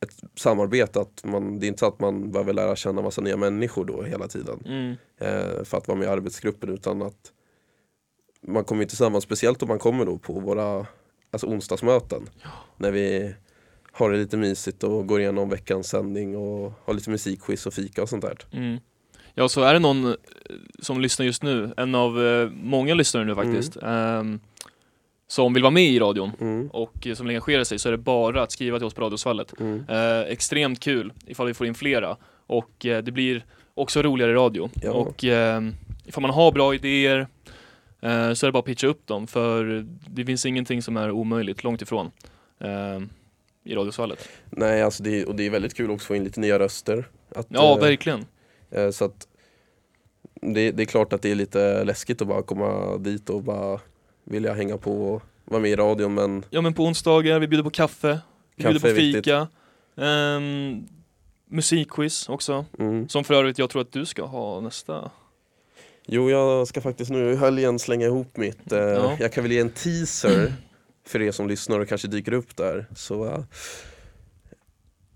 ett 0.00 0.30
samarbete, 0.34 1.00
att 1.00 1.24
man, 1.24 1.58
det 1.58 1.66
är 1.66 1.68
inte 1.68 1.80
så 1.80 1.86
att 1.86 2.00
man 2.00 2.32
behöver 2.32 2.52
lära 2.52 2.76
känna 2.76 3.02
massa 3.02 3.20
nya 3.20 3.36
människor 3.36 3.84
då 3.84 4.02
hela 4.02 4.28
tiden 4.28 4.62
Mm, 4.66 4.94
eh, 5.18 5.64
för 5.64 5.78
att 5.78 5.88
vara 5.88 5.98
med 5.98 6.06
i 6.06 6.08
arbetsgruppen 6.08 6.68
utan 6.68 7.02
att 7.02 7.32
man 8.46 8.64
kommer 8.64 8.82
ju 8.82 8.88
tillsammans, 8.88 9.24
speciellt 9.24 9.62
om 9.62 9.68
man 9.68 9.78
kommer 9.78 10.04
då 10.04 10.18
på 10.18 10.40
våra 10.40 10.86
alltså 11.34 11.46
onsdagsmöten 11.46 12.22
när 12.76 12.90
vi 12.90 13.34
har 13.92 14.10
det 14.10 14.16
lite 14.18 14.36
mysigt 14.36 14.82
och 14.84 15.06
går 15.06 15.20
igenom 15.20 15.48
veckans 15.48 15.88
sändning 15.88 16.36
och 16.36 16.72
har 16.84 16.94
lite 16.94 17.10
musikquiz 17.10 17.66
och 17.66 17.74
fika 17.74 18.02
och 18.02 18.08
sånt 18.08 18.22
där. 18.22 18.38
mm. 18.52 18.78
Ja, 19.36 19.48
så 19.48 19.62
är 19.62 19.72
det 19.72 19.78
någon 19.78 20.06
eh, 20.06 20.12
som 20.78 21.00
lyssnar 21.00 21.26
just 21.26 21.42
nu, 21.42 21.74
en 21.76 21.94
av 21.94 22.26
eh, 22.26 22.48
många 22.50 22.94
lyssnare 22.94 23.24
nu 23.24 23.34
faktiskt, 23.34 23.76
ehm, 23.82 24.40
som 25.28 25.54
vill 25.54 25.62
vara 25.62 25.70
med 25.70 25.84
i 25.84 25.98
radion 25.98 26.32
Mm. 26.40 26.68
och 26.70 27.06
eh, 27.06 27.14
som 27.14 27.26
vill 27.26 27.30
engagera 27.36 27.64
sig 27.64 27.78
så 27.78 27.88
är 27.88 27.90
det 27.92 27.98
bara 27.98 28.42
att 28.42 28.52
skriva 28.52 28.78
till 28.78 28.86
oss 28.86 28.94
på 28.94 29.00
Radiosvallet. 29.00 29.54
Mm. 29.60 29.84
Eh, 29.88 30.20
extremt 30.20 30.80
kul 30.80 31.12
ifall 31.26 31.46
vi 31.46 31.54
får 31.54 31.66
in 31.66 31.74
flera 31.74 32.16
och 32.46 32.70
det 32.80 33.12
blir 33.12 33.44
också 33.74 34.02
roligare 34.02 34.34
radio. 34.34 34.70
Ja. 34.82 34.90
Och 34.92 35.24
eh, 35.24 35.62
ifall 36.04 36.22
man 36.22 36.30
har 36.30 36.52
bra 36.52 36.74
idéer 36.74 37.28
så 38.34 38.46
är 38.46 38.46
det 38.46 38.52
bara 38.52 38.58
att 38.58 38.64
pitcha 38.64 38.86
upp 38.86 39.06
dem 39.06 39.26
för 39.26 39.86
det 40.06 40.24
finns 40.24 40.46
ingenting 40.46 40.82
som 40.82 40.96
är 40.96 41.10
omöjligt, 41.10 41.64
långt 41.64 41.82
ifrån. 41.82 42.10
Eh, 42.60 43.00
I 43.64 43.74
Radiosvallet. 43.74 44.28
Nej, 44.50 44.82
alltså 44.82 45.02
det, 45.02 45.24
och 45.24 45.34
det 45.34 45.46
är 45.46 45.50
väldigt 45.50 45.74
kul 45.74 45.90
också 45.90 46.04
att 46.04 46.06
få 46.06 46.16
in 46.16 46.24
lite 46.24 46.40
nya 46.40 46.58
röster. 46.58 47.08
Att, 47.34 47.46
Ja, 47.48 47.74
eh, 47.74 47.80
verkligen. 47.80 48.26
eh, 48.70 48.90
så 48.90 49.04
att 49.04 49.28
det, 50.34 50.70
det 50.72 50.82
är 50.82 50.86
klart 50.86 51.12
att 51.12 51.22
det 51.22 51.30
är 51.30 51.34
lite 51.34 51.84
läskigt 51.84 52.22
att 52.22 52.28
bara 52.28 52.42
komma 52.42 52.96
dit 52.96 53.30
och 53.30 53.42
bara 53.42 53.80
vilja 54.24 54.54
hänga 54.54 54.76
på 54.78 54.92
och 55.14 55.22
vara 55.44 55.60
med 55.60 55.70
i 55.70 55.76
radion 55.76 56.14
men 56.14 56.44
Ja 56.50 56.60
men 56.60 56.74
på 56.74 56.84
onsdagar, 56.84 57.38
vi 57.38 57.48
bjuder 57.48 57.64
på 57.64 57.70
kaffe, 57.70 58.20
vi 58.56 58.62
Kaffe 58.62 58.72
bjuder 58.72 58.88
är 58.90 58.94
på 58.94 59.00
fika, 59.00 59.48
ehm, 60.06 60.86
musikquiz 61.46 62.28
också. 62.28 62.64
mm. 62.78 63.08
Som 63.08 63.24
för 63.24 63.34
övrigt 63.34 63.58
jag 63.58 63.70
tror 63.70 63.82
att 63.82 63.92
du 63.92 64.06
ska 64.06 64.24
ha 64.24 64.60
nästa. 64.60 65.10
Jo, 66.06 66.30
jag 66.30 66.68
ska 66.68 66.80
faktiskt 66.80 67.10
nu 67.10 67.32
i 67.32 67.36
helgen 67.36 67.78
slänga 67.78 68.06
ihop 68.06 68.36
mitt. 68.36 68.72
Eh, 68.72 68.78
Ja. 68.78 69.16
Jag 69.20 69.32
kan 69.32 69.44
väl 69.44 69.52
ge 69.52 69.58
en 69.60 69.70
teaser 69.70 70.52
för 71.06 71.22
er 71.22 71.32
som 71.32 71.48
lyssnar 71.48 71.80
och 71.80 71.88
kanske 71.88 72.08
dyker 72.08 72.32
upp 72.32 72.56
där. 72.56 72.86
Så, 72.96 73.26
eh, 73.26 73.40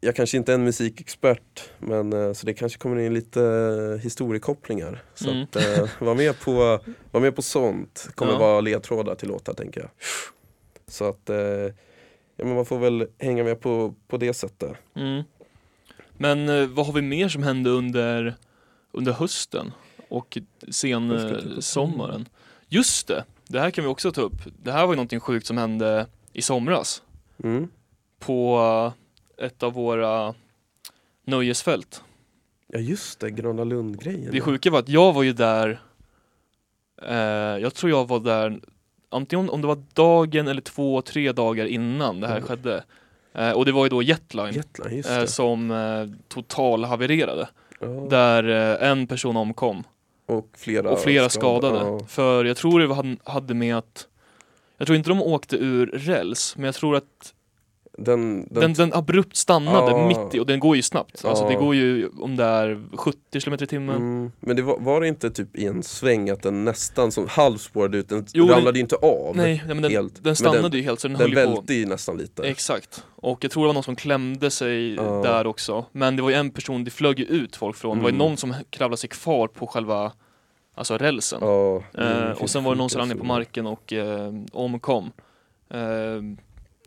jag 0.00 0.16
kanske 0.16 0.36
inte 0.36 0.52
är 0.52 0.54
en 0.54 0.64
musikexpert, 0.64 1.70
men 1.78 2.12
eh, 2.12 2.32
så 2.32 2.46
det 2.46 2.54
kanske 2.54 2.78
kommer 2.78 2.98
in 2.98 3.14
lite 3.14 3.42
eh, 3.42 4.02
historiekopplingar. 4.02 5.02
Så 5.14 5.30
Mm. 5.30 5.42
att, 5.42 5.56
eh, 5.56 5.88
var, 5.98 6.14
med 6.14 6.40
på, 6.40 6.80
var 7.10 7.20
med 7.20 7.36
på 7.36 7.42
sånt. 7.42 8.08
kommer 8.14 8.32
Ja. 8.32 8.38
vara 8.38 8.60
ledtrådar 8.60 9.14
till 9.14 9.28
låtar 9.28 9.54
tänker 9.54 9.80
jag. 9.80 9.90
Så 10.86 11.04
att 11.08 11.30
eh, 11.30 11.36
ja, 12.36 12.44
men 12.44 12.54
man 12.54 12.64
får 12.66 12.78
väl 12.78 13.06
hänga 13.18 13.44
med 13.44 13.60
på, 13.60 13.94
på 14.08 14.16
det 14.16 14.34
sättet. 14.34 14.72
Mm. 14.96 15.22
Men 16.20 16.74
vad 16.74 16.86
har 16.86 16.92
vi 16.92 17.02
mer 17.02 17.28
som 17.28 17.42
hände 17.42 17.70
under, 17.70 18.34
under 18.92 19.12
hösten 19.12 19.72
och 20.08 20.38
sen 20.70 21.10
Jag 21.10 21.20
ska 21.20 21.28
eh? 22.12 22.20
Just 22.68 23.06
det, 23.08 23.24
det 23.48 23.60
här 23.60 23.70
kan 23.70 23.84
vi 23.84 23.90
också 23.90 24.12
ta 24.12 24.20
upp. 24.20 24.36
Det 24.62 24.72
här 24.72 24.86
var 24.86 24.92
ju 24.92 24.96
någonting 24.96 25.20
sjukt 25.20 25.46
som 25.46 25.58
hände 25.58 26.06
i 26.32 26.42
somras 26.42 27.02
Mm. 27.44 27.68
på 28.18 28.92
ett 29.38 29.62
av 29.62 29.72
våra 29.72 30.34
nöjesfält. 31.26 32.02
Ja 32.66 32.78
just 32.78 33.20
det, 33.20 33.30
Gröna 33.30 33.64
Lund-grejen. 33.64 34.28
Det 34.32 34.40
sjuka 34.40 34.70
var 34.70 34.78
att 34.78 34.88
jag 34.88 35.12
var 35.12 35.22
ju 35.22 35.32
där, 35.32 35.80
eh, 37.02 37.16
jag 37.62 37.74
tror 37.74 37.90
jag 37.90 38.08
var 38.08 38.20
där 38.20 38.60
antingen 39.08 39.50
om 39.50 39.60
det 39.60 39.66
var 39.66 39.82
dagen 39.94 40.48
eller 40.48 40.60
två, 40.60 41.02
tre 41.02 41.32
dagar 41.32 41.66
innan 41.66 42.20
det 42.20 42.26
här 42.28 42.36
Mm. 42.36 42.48
skedde. 42.48 42.84
Eh, 43.32 43.50
och 43.52 43.64
det 43.64 43.72
var 43.72 43.84
ju 43.84 43.88
då 43.88 44.02
Jetline 44.02 44.54
Jetline, 44.54 45.04
eh, 45.18 45.24
som 45.24 45.70
eh, 45.70 46.06
total 46.28 46.84
havererade. 46.84 47.48
Ja. 47.80 47.86
Där 47.86 48.44
eh, 48.80 48.90
en 48.90 49.06
person 49.06 49.36
omkom 49.36 49.84
Och 50.28 50.50
flera, 50.56 50.90
och 50.90 51.00
flera 51.00 51.28
skadade. 51.28 51.78
skadade. 51.78 51.98
Ja. 52.00 52.06
För 52.08 52.44
jag 52.44 52.56
tror 52.56 52.80
det 52.80 53.16
hade 53.24 53.54
med 53.54 53.76
att 53.76 54.06
jag 54.78 54.86
tror 54.86 54.96
inte 54.96 55.10
de 55.10 55.22
åkte 55.22 55.56
ur 55.56 55.86
räls, 55.86 56.54
men 56.56 56.64
jag 56.64 56.74
tror 56.74 56.96
att 56.96 57.34
Den, 58.00 58.48
den, 58.50 58.60
den, 58.60 58.72
den 58.72 58.92
abrupt 58.94 59.36
stannade 59.36 59.90
Ja. 59.90 60.06
mitt 60.08 60.34
i, 60.34 60.38
och 60.40 60.46
den 60.46 60.60
går 60.60 60.76
ju 60.76 60.82
snabbt. 60.82 61.24
Alltså 61.24 61.48
det 61.48 61.54
går 61.54 61.74
ju 61.74 62.08
om 62.20 62.36
det 62.36 62.44
är 62.44 62.82
70 62.96 63.40
km 63.40 63.54
i 63.54 63.66
timmen. 63.66 63.96
mm, 63.96 64.32
men 64.40 64.56
det 64.56 64.62
var, 64.62 64.78
var 64.78 65.00
det 65.00 65.08
inte 65.08 65.30
typ 65.30 65.56
i 65.56 65.66
en 65.66 65.82
sväng 65.82 66.30
att 66.30 66.42
den 66.42 66.64
nästan 66.64 67.12
som 67.12 67.26
halvspårade 67.28 67.98
ut, 67.98 68.08
den 68.08 68.26
Jo, 68.34 68.46
ramlade 68.48 68.78
ju 68.78 68.80
inte 68.82 68.96
av. 68.96 69.36
Nej, 69.36 69.62
nej 69.66 69.74
men 69.74 69.82
den, 69.82 69.90
helt. 69.90 70.14
den 70.14 70.22
Men 70.24 70.36
stannade 70.36 70.62
den- 70.68 70.72
ju 70.78 70.82
helt 70.82 71.00
så 71.00 71.08
den, 71.08 71.16
Den 71.18 71.32
höll 71.36 71.44
på. 71.46 71.50
välte 71.54 71.74
ju 71.74 71.86
nästan 71.86 72.16
lite. 72.18 72.42
Exakt. 72.42 73.04
Och 73.16 73.44
jag 73.44 73.50
tror 73.50 73.62
det 73.62 73.66
var 73.66 73.74
någon 73.74 73.82
som 73.82 73.96
klämde 73.96 74.50
sig 74.50 74.94
Ja. 74.94 75.02
där 75.02 75.46
också. 75.46 75.84
Men 75.92 76.16
det 76.16 76.22
var 76.22 76.30
ju 76.30 76.36
en 76.36 76.50
person, 76.50 76.84
det 76.84 76.90
flög 76.90 77.18
ju 77.18 77.24
ut 77.24 77.56
folk 77.56 77.76
från. 77.76 77.96
Det 77.96 78.02
var 78.02 78.10
ju 78.10 78.14
Mm. 78.16 78.26
någon 78.28 78.36
som 78.36 78.54
kravlade 78.70 78.96
sig 79.00 79.08
kvar 79.10 79.48
på 79.48 79.66
själva 79.66 80.12
Alltså 80.74 80.96
rälsen. 80.98 81.40
Det 81.40 81.46
är 82.02 82.26
Eh, 82.30 82.42
och 82.42 82.50
sen 82.50 82.64
var 82.64 82.74
det 82.74 82.78
någon 82.78 82.90
som 82.90 82.98
sjukt 83.00 83.08
landade 83.08 83.20
på 83.20 83.26
marken 83.26 83.66
och 83.66 83.92
eh, 83.92 84.32
omkom. 84.52 85.10
Eh, 85.70 85.78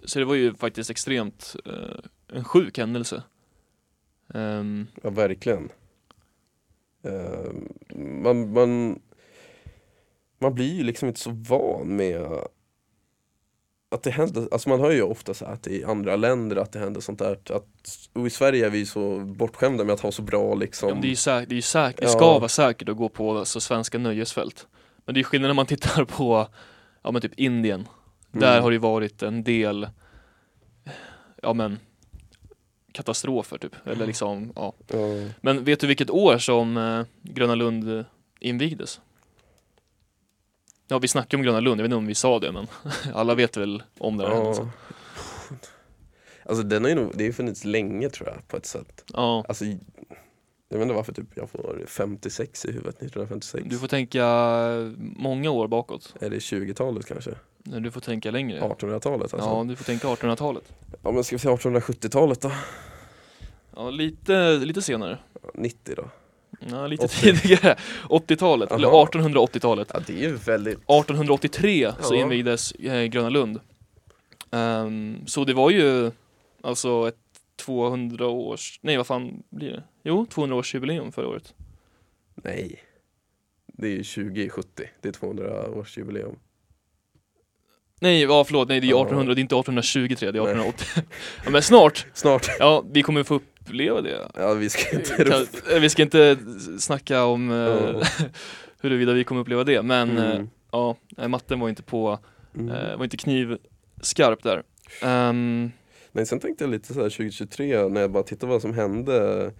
så 0.06 0.20
det 0.20 0.26
var 0.26 0.36
ju 0.36 0.54
faktiskt 0.54 0.90
extremt 0.90 1.56
eh, 1.66 2.36
en 2.38 2.44
sjuk 2.44 2.78
händelse. 2.78 3.24
Ehm, 4.34 4.88
Ja 5.04 5.10
verkligen. 5.10 5.70
Eh, 7.04 7.52
man, 7.98 8.54
man, 8.54 9.00
man 10.40 10.54
blir 10.56 10.74
ju 10.74 10.84
liksom 10.84 11.08
inte 11.08 11.20
så 11.20 11.30
van 11.32 11.96
med 11.96 12.22
att 13.92 14.04
det 14.04 14.12
händer, 14.12 14.48
alltså 14.52 14.70
man 14.70 14.80
hör 14.80 14.92
ju 14.92 15.02
ofta 15.02 15.34
så 15.34 15.46
att 15.46 15.68
i 15.68 15.84
andra 15.84 16.16
länder 16.16 16.56
att 16.56 16.72
det 16.72 16.80
händer 16.80 17.02
sånt 17.02 17.20
där. 17.20 17.32
Att, 17.32 17.68
och 18.14 18.28
i 18.28 18.30
Sverige 18.30 18.66
är 18.66 18.70
vi 18.70 18.86
så 18.86 19.20
bortskämda 19.20 19.84
med 19.84 19.94
att 19.94 20.00
ha 20.00 20.12
så 20.12 20.22
bra 20.22 20.56
liksom. 20.56 20.90
Ja, 20.90 20.96
det 20.96 21.08
är 21.08 21.10
ju 21.10 21.16
säkert, 21.16 21.50
det, 21.50 21.58
är 21.58 21.62
säkert, 21.62 22.00
det 22.00 22.06
Ja. 22.06 22.10
ska 22.10 22.40
vara 22.40 22.50
säkert 22.50 22.90
att 22.90 22.98
gå 22.98 23.10
på 23.10 23.38
alltså, 23.38 23.60
svenska 23.60 23.98
nöjesfält. 23.98 24.68
Men 25.06 25.14
det 25.16 25.22
är 25.22 25.24
skillnad 25.24 25.50
när 25.50 25.54
man 25.54 25.66
tittar 25.66 26.06
på, 26.06 26.48
ja 27.02 27.12
men 27.12 27.22
typ 27.22 27.34
Indien. 27.40 27.88
Där 28.32 28.52
Mm. 28.52 28.64
har 28.64 28.72
det 28.72 28.78
varit 28.80 29.24
en 29.24 29.44
del, 29.44 29.88
ja 31.42 31.54
men 31.54 31.80
katastrofer 32.92 33.58
typ. 33.58 33.76
Eller 33.88 34.08
liksom, 34.08 34.54
ja. 34.56 34.74
Ja. 34.88 34.98
Men 35.42 35.64
vet 35.64 35.80
du 35.80 35.88
vilket 35.88 36.10
år 36.10 36.38
som 36.38 36.78
eh, 36.78 37.04
Gröna 37.22 37.56
Lund 37.56 37.98
eh, 38.00 38.06
invigdes? 38.40 39.02
Ja, 40.88 41.00
vi 41.00 41.08
snackade 41.08 41.36
om 41.40 41.44
Gröna 41.44 41.60
Lund, 41.60 41.80
jag 41.80 41.84
vet 41.84 41.90
inte 41.90 41.96
om 41.96 42.08
vi 42.08 42.16
sa 42.16 42.40
det 42.40 42.52
men 42.52 42.68
alla 43.14 43.36
vet 43.36 43.58
väl 43.58 43.84
om 43.98 44.18
det 44.18 44.28
här 44.28 44.36
händelsen. 44.36 44.70
Ja. 45.50 45.56
Alltså 46.46 46.64
den 46.64 46.84
har 46.84 46.90
ju 46.90 46.96
nog, 46.96 47.12
det 47.14 47.24
har 47.24 47.28
ju 47.28 47.34
funnits 47.34 47.66
länge 47.66 48.10
tror 48.10 48.30
jag 48.30 48.48
på 48.48 48.58
ett 48.58 48.66
sätt. 48.66 49.04
Ja, 49.14 49.46
Alltså, 49.48 49.66
jag 50.72 50.78
vet 50.78 50.86
inte 50.86 50.96
varför 50.96 51.14
typ 51.14 51.28
jag 51.36 51.50
får 51.50 51.84
56 51.88 52.66
i 52.66 52.72
huvudet, 52.72 52.96
1956. 52.96 53.64
du 53.70 53.78
får 53.78 53.88
tänka 53.88 54.26
många 54.98 55.52
år 55.52 55.68
bakåt. 55.68 56.16
Är 56.20 56.30
det 56.30 56.38
20-talet 56.38 57.06
kanske? 57.06 57.32
Du 57.64 57.92
får 57.92 58.02
tänka 58.02 58.32
längre. 58.32 58.60
1800-talet 58.60 59.34
alltså? 59.34 59.50
Ja, 59.50 59.66
du 59.68 59.76
får 59.76 59.84
tänka 59.84 60.08
1800-talet. 60.08 60.64
Ja 61.04 61.12
men 61.12 61.24
ska 61.24 61.36
vi 61.36 61.40
säga 61.40 61.56
1870-talet 61.56 62.42
då? 62.42 62.52
Ja, 63.76 63.90
lite, 63.90 64.58
lite 64.58 64.82
senare. 64.82 65.18
90 65.54 65.96
då? 65.96 66.10
Ja, 66.70 66.88
lite 66.88 67.06
80. 67.06 67.16
tidigare. 67.22 67.78
80-talet, 68.10 68.72
eller 68.72 68.88
Aha. 68.88 69.06
1880-talet. 69.06 69.92
Ja 69.94 70.00
det 70.08 70.14
är 70.14 70.18
ju 70.30 70.36
väldigt 70.36 70.74
1883 70.74 71.92
så 72.02 72.14
invigdes 72.14 72.72
eh, 72.72 73.04
Gröna 73.06 73.30
Lund. 73.30 73.60
Ehm, 74.52 75.18
så 75.28 75.44
det 75.46 75.54
var 75.54 75.70
ju 75.70 76.12
alltså 76.62 77.08
ett 77.08 77.16
200 77.56 78.28
års, 78.28 78.80
nej 78.82 78.98
vad 78.98 79.08
fan 79.08 79.44
blir 79.50 79.72
det? 79.72 79.84
Jo, 80.04 80.26
200 80.30 80.56
års 80.56 80.76
jubileum 80.76 81.12
förra 81.12 81.28
året. 81.28 81.54
Nej 82.36 82.80
Det 83.68 83.88
är 83.88 83.92
ju 83.92 84.04
2070, 84.04 84.84
det 85.02 85.08
är 85.08 85.14
200 85.14 85.70
års 85.70 85.98
jubileum 85.98 86.36
Nej, 88.04 88.22
ja 88.22 88.44
förlåt, 88.44 88.68
nej 88.70 88.80
det 88.80 88.88
är 88.88 88.90
Ja. 88.90 89.02
1800, 89.02 89.34
det 89.36 89.40
är 89.40 89.42
inte 89.42 89.56
1823, 89.56 90.32
det 90.32 90.40
är 90.40 90.44
Nej. 90.44 90.52
1880. 90.52 91.04
ja, 91.46 91.50
men 91.52 91.62
snart, 91.62 92.08
Snart, 92.14 92.48
ja 92.60 92.84
vi 92.92 93.04
kommer 93.04 93.24
få 93.24 93.36
uppleva 93.36 94.02
det. 94.02 94.28
ja 94.36 94.54
vi 94.54 94.70
ska 94.70 94.96
inte 94.98 95.16
Kan, 95.26 95.46
eh, 95.76 95.80
vi 95.82 95.90
ska 95.90 96.02
inte 96.02 96.38
snacka 96.80 97.24
om 97.26 97.50
Ja. 97.50 98.02
huruvida 98.82 99.14
vi 99.14 99.24
kommer 99.24 99.42
uppleva 99.42 99.64
det, 99.64 99.82
men 99.82 100.18
eh, 100.18 100.32
mm. 100.36 100.50
ja, 100.72 100.96
matten 101.28 101.60
var 101.60 101.70
inte 101.70 101.84
på, 101.84 102.20
Mm. 102.56 102.98
var 102.98 103.04
inte 103.04 103.18
knivskarp 103.18 104.44
där. 104.44 104.64
Ehm, 105.02 105.72
Men 106.12 106.26
sen 106.26 106.40
tänkte 106.40 106.64
jag 106.64 106.72
lite 106.72 106.94
så 106.94 107.02
här 107.02 107.10
2023 107.10 107.88
när 107.88 108.02
jag 108.02 108.12
bara 108.12 108.24
tittade 108.24 108.52
vad 108.52 108.62
som 108.62 108.74
hände 108.74 109.52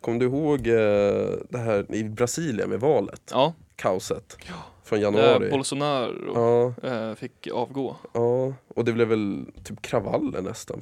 Kommer 0.00 0.18
du 0.20 0.26
ihåg 0.26 0.66
eh, 0.66 1.38
det 1.48 1.58
här 1.58 1.94
i 1.94 2.04
Brasilien 2.04 2.70
med 2.70 2.80
valet? 2.80 3.22
ja, 3.30 3.52
Kaoset 3.76 4.36
från 4.84 4.98
eh, 4.98 5.02
januari 5.02 5.50
Bolsonaro 5.50 6.74
Ja, 6.82 6.88
eh, 6.88 7.14
fick 7.14 7.48
avgå. 7.52 7.96
ja, 8.12 8.52
och 8.74 8.84
det 8.84 8.92
blev 8.92 9.08
väl 9.08 9.44
typ 9.64 9.82
kravaller 9.82 10.42
nästan 10.42 10.80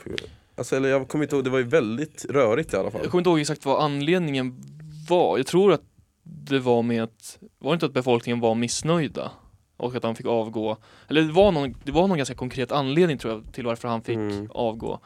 Alltså 0.56 0.76
eller 0.76 0.88
jag 0.88 1.08
kommer 1.08 1.24
inte 1.24 1.36
ihåg, 1.36 1.44
det 1.44 1.50
var 1.50 1.58
ju 1.58 1.64
väldigt 1.64 2.24
rörigt 2.30 2.74
i 2.74 2.76
alla 2.76 2.90
fall 2.90 3.00
Jag 3.02 3.10
kommer 3.10 3.20
inte 3.20 3.30
ihåg 3.30 3.40
exakt 3.40 3.64
vad 3.64 3.82
anledningen 3.82 4.60
var. 5.08 5.36
Jag 5.38 5.46
tror 5.46 5.72
att 5.72 5.82
det 6.22 6.58
var 6.58 6.82
med 6.82 7.02
att, 7.02 7.38
var 7.58 7.70
det 7.70 7.74
inte 7.74 7.86
att 7.86 7.92
befolkningen 7.92 8.40
var 8.40 8.54
missnöjda? 8.54 9.30
Och 9.76 9.94
att 9.94 10.02
han 10.02 10.14
fick 10.14 10.26
avgå. 10.26 10.76
Eller 11.08 11.22
det 11.22 11.32
var 11.32 11.52
någon, 11.52 11.74
det 11.84 11.92
var 11.92 12.08
någon 12.08 12.16
ganska 12.16 12.34
konkret 12.34 12.72
anledning 12.72 13.18
tror 13.18 13.32
jag 13.34 13.54
till 13.54 13.66
varför 13.66 13.88
han 13.88 14.02
fick 14.02 14.16
Mm. 14.16 14.48
avgå. 14.50 15.00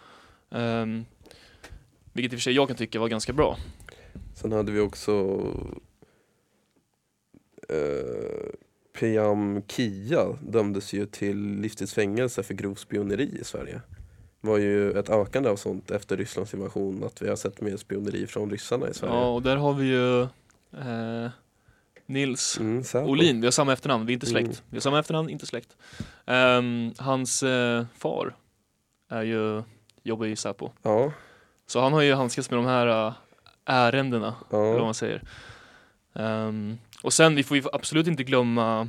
Um, 0.54 1.04
vilket 2.12 2.32
i 2.32 2.36
och 2.36 2.38
för 2.38 2.42
sig 2.42 2.52
jag 2.52 2.68
kan 2.68 2.76
tycka 2.76 3.00
var 3.00 3.08
ganska 3.08 3.32
bra. 3.32 3.56
Sen 4.34 4.52
hade 4.52 4.72
vi 4.72 4.80
också 4.80 5.12
eh, 7.68 8.52
Priam 8.92 9.62
Kia 9.68 10.24
dömdes 10.40 10.92
ju 10.92 11.06
till 11.06 11.60
livstidsfängelse 11.60 12.42
för 12.42 12.54
grov 12.54 12.74
spioneri 12.74 13.38
i 13.40 13.44
Sverige. 13.44 13.80
Det 14.40 14.48
var 14.48 14.58
ju 14.58 14.98
ett 14.98 15.10
ökande 15.10 15.48
av 15.48 15.56
sånt 15.56 15.90
efter 15.90 16.16
Rysslands 16.16 16.54
invasion 16.54 17.04
att 17.04 17.22
vi 17.22 17.28
har 17.28 17.36
sett 17.36 17.60
mer 17.60 17.76
spioneri 17.76 18.26
från 18.26 18.50
ryssarna 18.50 18.88
i 18.88 18.94
Sverige. 18.94 19.14
Ja, 19.14 19.28
och 19.28 19.42
där 19.42 19.56
har 19.56 19.74
vi 19.74 19.86
ju 19.86 20.22
eh, 20.80 21.30
Nils 22.06 22.58
Mm. 22.60 22.82
Olin, 22.94 23.40
vi 23.40 23.46
har 23.46 23.52
samma 23.52 23.72
efternamn, 23.72 24.06
vi 24.06 24.12
är 24.12 24.14
inte 24.14 24.26
släkt. 24.26 24.44
Mm. 24.46 24.56
Vi 24.70 24.76
har 24.76 24.80
samma 24.80 24.98
efternamn, 24.98 25.28
inte 25.28 25.46
släkt. 25.46 25.76
Ehm, 26.26 26.92
hans 26.98 27.42
eh, 27.42 27.84
far 27.98 28.34
är 29.08 29.22
ju, 29.22 29.62
jobbar 30.02 30.26
i 30.26 30.36
Säpo. 30.36 30.70
Ja, 30.82 31.12
Så 31.66 31.80
han 31.80 31.92
har 31.92 32.00
ju 32.02 32.14
handskats 32.14 32.50
med 32.50 32.58
de 32.58 32.66
här 32.66 33.06
äh, 33.06 33.12
ärendena, 33.64 34.34
eller 34.50 34.58
vad 34.60 34.76
ja. 34.80 34.84
man 34.84 34.94
säger. 34.94 35.22
Ehm, 36.14 36.78
och 37.02 37.12
sen, 37.12 37.34
vi 37.34 37.42
får 37.42 37.56
ju 37.56 37.62
absolut 37.72 38.06
inte 38.06 38.24
glömma 38.24 38.88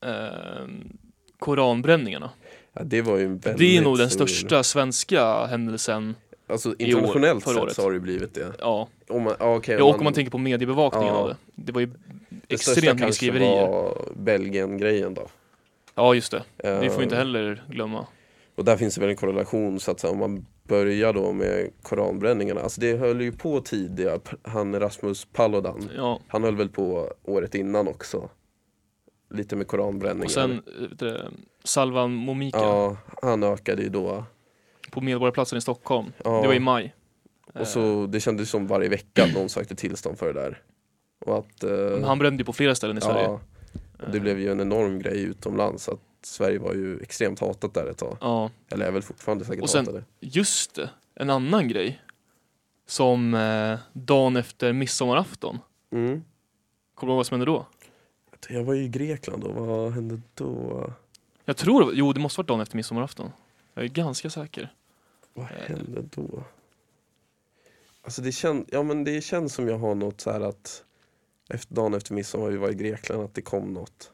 ehm, 0.00 0.98
koranbränningarna. 1.38 2.30
ja, 2.72 2.82
det 2.84 3.02
var 3.02 3.16
ju 3.16 3.24
en 3.24 3.38
väldigt 3.38 3.58
Det 3.58 3.76
är 3.76 3.82
nog 3.82 3.98
den 3.98 4.10
största 4.10 4.62
svenska 4.62 5.46
händelsen, 5.46 6.14
Alltså 6.46 6.68
år, 6.68 6.76
internationellt 6.82 7.44
förra 7.44 7.66
sett 7.66 7.74
så 7.76 7.82
har 7.82 7.90
det 7.90 7.94
ju 7.94 8.00
blivit 8.00 8.34
det. 8.34 8.52
ja. 8.60 8.88
Om 9.08 9.22
man, 9.22 9.34
ja, 9.38 9.56
okej, 9.56 9.76
ja 9.78 9.84
och 9.84 9.98
om 9.98 10.04
man 10.04 10.12
tänker 10.12 10.30
på 10.30 10.38
mediebevakningen 10.38 11.08
Ja. 11.14 11.20
av 11.20 11.28
det. 11.28 11.36
Det 11.54 11.72
var 11.72 11.80
ju 11.80 11.86
det 11.86 12.58
största 12.58 12.70
extremt 12.70 12.84
mycket 12.84 12.98
kanske 13.00 13.16
skriverier. 13.16 13.68
var 13.68 13.98
Belgien-grejen 14.16 15.14
då. 15.14 15.26
Ja, 15.94 16.14
just 16.14 16.30
det. 16.32 16.42
Det 16.56 16.90
får 16.90 16.98
vi 16.98 17.04
inte 17.04 17.16
heller 17.16 17.62
glömma. 17.68 18.06
Och 18.54 18.64
där 18.64 18.76
finns 18.76 18.94
det 18.94 19.00
väl 19.00 19.10
en 19.10 19.16
korrelation 19.16 19.80
så 19.80 19.90
att 19.90 20.00
säga, 20.00 20.12
om 20.12 20.18
man 20.18 20.46
börjar 20.68 21.12
då 21.12 21.32
med 21.32 21.70
koranbränningarna. 21.82 22.60
Alltså 22.60 22.80
det 22.80 22.96
höll 22.96 23.20
ju 23.20 23.32
på 23.32 23.60
tidigare, 23.60 24.20
han 24.42 24.80
Rasmus 24.80 25.24
Paludan. 25.24 25.90
Ja. 25.96 26.20
Han 26.28 26.44
höll 26.44 26.56
väl 26.56 26.68
på 26.68 27.12
året 27.24 27.54
innan 27.54 27.88
också. 27.88 28.28
Lite 29.30 29.56
med 29.56 29.66
koranbränningar. 29.66 30.24
Och 30.24 30.30
sen, 30.30 30.62
du, 30.98 31.20
Salvan 31.64 32.12
Momika 32.12 32.58
Ja, 32.58 32.96
han 33.22 33.42
ökade 33.42 33.82
ju 33.82 33.88
då. 33.88 34.24
på 34.90 35.00
Medborgarplatsen 35.00 35.58
i 35.58 35.60
Stockholm. 35.60 36.12
Ja. 36.24 36.40
Det 36.40 36.46
var 36.46 36.54
i 36.54 36.60
maj. 36.60 36.94
Och 37.54 37.66
så, 37.66 38.06
det 38.06 38.20
kändes 38.20 38.50
som 38.50 38.66
varje 38.66 38.88
vecka 38.88 39.26
någon 39.34 39.48
sökte 39.48 39.74
tillstånd 39.74 40.18
för 40.18 40.26
det 40.34 40.40
där. 40.40 40.62
Och 41.26 41.38
att... 41.38 41.64
eh, 41.64 42.04
Han 42.04 42.18
brände 42.18 42.40
ju 42.40 42.44
på 42.44 42.52
flera 42.52 42.74
ställen 42.74 42.98
i 42.98 43.00
Sverige. 43.00 43.22
ja, 43.22 43.28
och 43.28 43.40
det 44.12 44.20
blev 44.20 44.38
ju 44.38 44.52
en 44.52 44.60
enorm 44.60 44.98
grej 44.98 45.22
utomlands. 45.22 45.88
Att 45.88 46.00
Sverige 46.22 46.58
var 46.58 46.74
ju 46.74 46.98
extremt 47.00 47.40
hatat 47.40 47.74
där 47.74 47.86
ett 47.90 47.98
tag. 47.98 48.16
Ja. 48.20 48.50
Eller 48.70 48.86
är 48.86 48.90
väl 48.90 49.02
fortfarande 49.02 49.44
säkert 49.44 49.62
Och 49.62 49.70
sen- 49.70 49.86
hatade. 49.86 50.04
Just 50.20 50.74
det, 50.74 50.90
en 51.14 51.30
annan 51.30 51.68
grej. 51.68 52.02
Som 52.86 53.34
eh, 53.34 53.78
dagen 53.92 54.36
efter 54.36 54.72
midsommarafton. 54.72 55.58
Mm. 55.90 56.24
Kommer 56.94 57.10
du 57.10 57.12
ihåg 57.12 57.16
vad 57.16 57.26
som 57.26 57.34
hände 57.34 57.46
då? 57.52 57.66
Jag 58.48 58.64
var 58.64 58.74
ju 58.74 58.82
i 58.82 58.88
Grekland 58.88 59.42
då, 59.42 59.52
vad 59.52 59.92
hände 59.92 60.20
då? 60.34 60.92
Jag 61.44 61.56
tror, 61.56 61.94
jo 61.94 62.12
det 62.12 62.20
måste 62.20 62.38
varit 62.40 62.48
dagen 62.48 62.60
efter 62.60 62.76
midsommarafton. 62.76 63.30
Jag 63.74 63.84
är 63.84 63.88
ganska 63.88 64.30
säker. 64.30 64.72
Vad 65.34 65.44
Eh. 65.46 65.50
hände 65.68 66.02
då? 66.14 66.44
Alltså 68.02 68.22
det, 68.22 68.32
kän, 68.32 68.64
ja, 68.68 68.82
men 68.82 69.04
det 69.04 69.20
känns 69.24 69.54
som 69.54 69.68
jag 69.68 69.78
har 69.78 69.94
något 69.94 70.20
så 70.20 70.30
här 70.30 70.40
att 70.40 70.84
efter, 71.54 71.74
dagen 71.74 71.94
efter 71.94 72.14
midsommar 72.14 72.48
vi 72.50 72.56
var 72.56 72.70
i 72.70 72.74
Grekland 72.74 73.22
att 73.22 73.34
det 73.34 73.42
kom 73.42 73.72
något. 73.72 74.10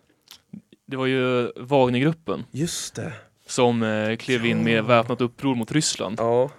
Det 0.86 0.96
var 0.96 1.06
ju 1.06 1.52
Wagnergruppen 1.56 2.44
Just 2.50 2.94
det! 2.94 3.12
som 3.46 3.82
eh, 3.82 4.16
klev 4.16 4.46
in 4.46 4.64
med 4.64 4.84
väpnat 4.84 5.20
uppror 5.20 5.54
mot 5.54 5.72
Ryssland. 5.72 6.16
Ja, 6.20 6.50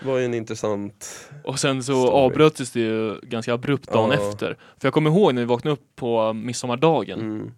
det 0.00 0.06
var 0.06 0.18
ju 0.18 0.24
en 0.24 0.34
intressant... 0.34 1.28
Och 1.44 1.58
sen 1.58 1.82
så 1.84 1.92
Story. 2.06 2.10
avbröts 2.24 2.70
det 2.70 2.80
ju 2.80 3.20
ganska 3.22 3.54
abrupt 3.54 3.92
dagen 3.92 4.10
Ja. 4.10 4.28
efter. 4.30 4.56
För 4.78 4.86
jag 4.88 4.94
kommer 4.94 5.10
ihåg 5.10 5.34
när 5.34 5.42
vi 5.42 5.46
vaknade 5.46 5.72
upp 5.72 5.96
på 5.96 6.32
midsommardagen 6.32 7.20
Mm. 7.20 7.52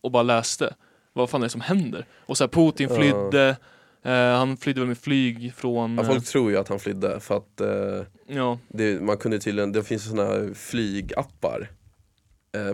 och 0.00 0.10
bara 0.10 0.22
läste. 0.22 0.74
Vad 1.12 1.30
fan 1.30 1.40
är 1.42 1.46
det 1.46 1.50
som 1.50 1.60
händer? 1.60 2.06
Och 2.26 2.36
så 2.38 2.44
här, 2.44 2.48
Putin 2.48 2.88
Ja. 2.90 2.96
flydde, 2.96 3.56
eh, 4.02 4.12
han 4.38 4.56
flydde 4.56 4.80
väl 4.80 4.88
med 4.88 4.98
flyg 4.98 5.54
från... 5.54 5.94
Ja, 5.96 6.02
eh, 6.02 6.08
folk 6.08 6.24
tror 6.24 6.50
ju 6.50 6.56
att 6.56 6.68
han 6.68 6.78
flydde 6.78 7.20
för 7.20 7.36
att 7.36 7.60
eh, 7.60 8.06
ja, 8.36 8.58
det, 8.68 9.00
man 9.02 9.16
kunde 9.16 9.38
tydligen, 9.38 9.72
det 9.72 9.82
finns 9.82 10.08
sådana 10.08 10.30
här 10.30 10.54
flygappar 10.54 11.60
eh, 11.60 11.66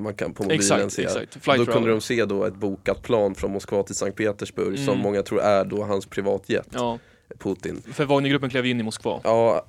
man 0.00 0.14
kan 0.14 0.34
på 0.34 0.42
mobilen 0.42 0.60
exakt, 0.60 0.92
se. 0.92 1.02
exakt. 1.02 1.38
Då 1.56 1.66
kunde 1.66 1.90
de 1.90 2.00
se 2.00 2.24
då 2.24 2.44
ett 2.44 2.54
bokat 2.54 3.02
plan 3.02 3.34
från 3.34 3.50
Moskva 3.52 3.82
till 3.82 3.94
Sankt 3.94 4.16
Petersburg 4.18 4.78
som 4.78 4.88
Mm. 4.88 4.98
många 5.02 5.22
tror 5.22 5.40
är 5.40 5.64
då 5.64 5.82
hans 5.82 6.06
privatjet, 6.06 6.68
Ja, 6.72 6.98
Putin. 7.38 7.82
för 7.92 8.04
Wagnergruppen 8.04 8.50
klev 8.50 8.66
in 8.66 8.80
i 8.80 8.82
Moskva. 8.82 9.20
Ja, 9.24 9.66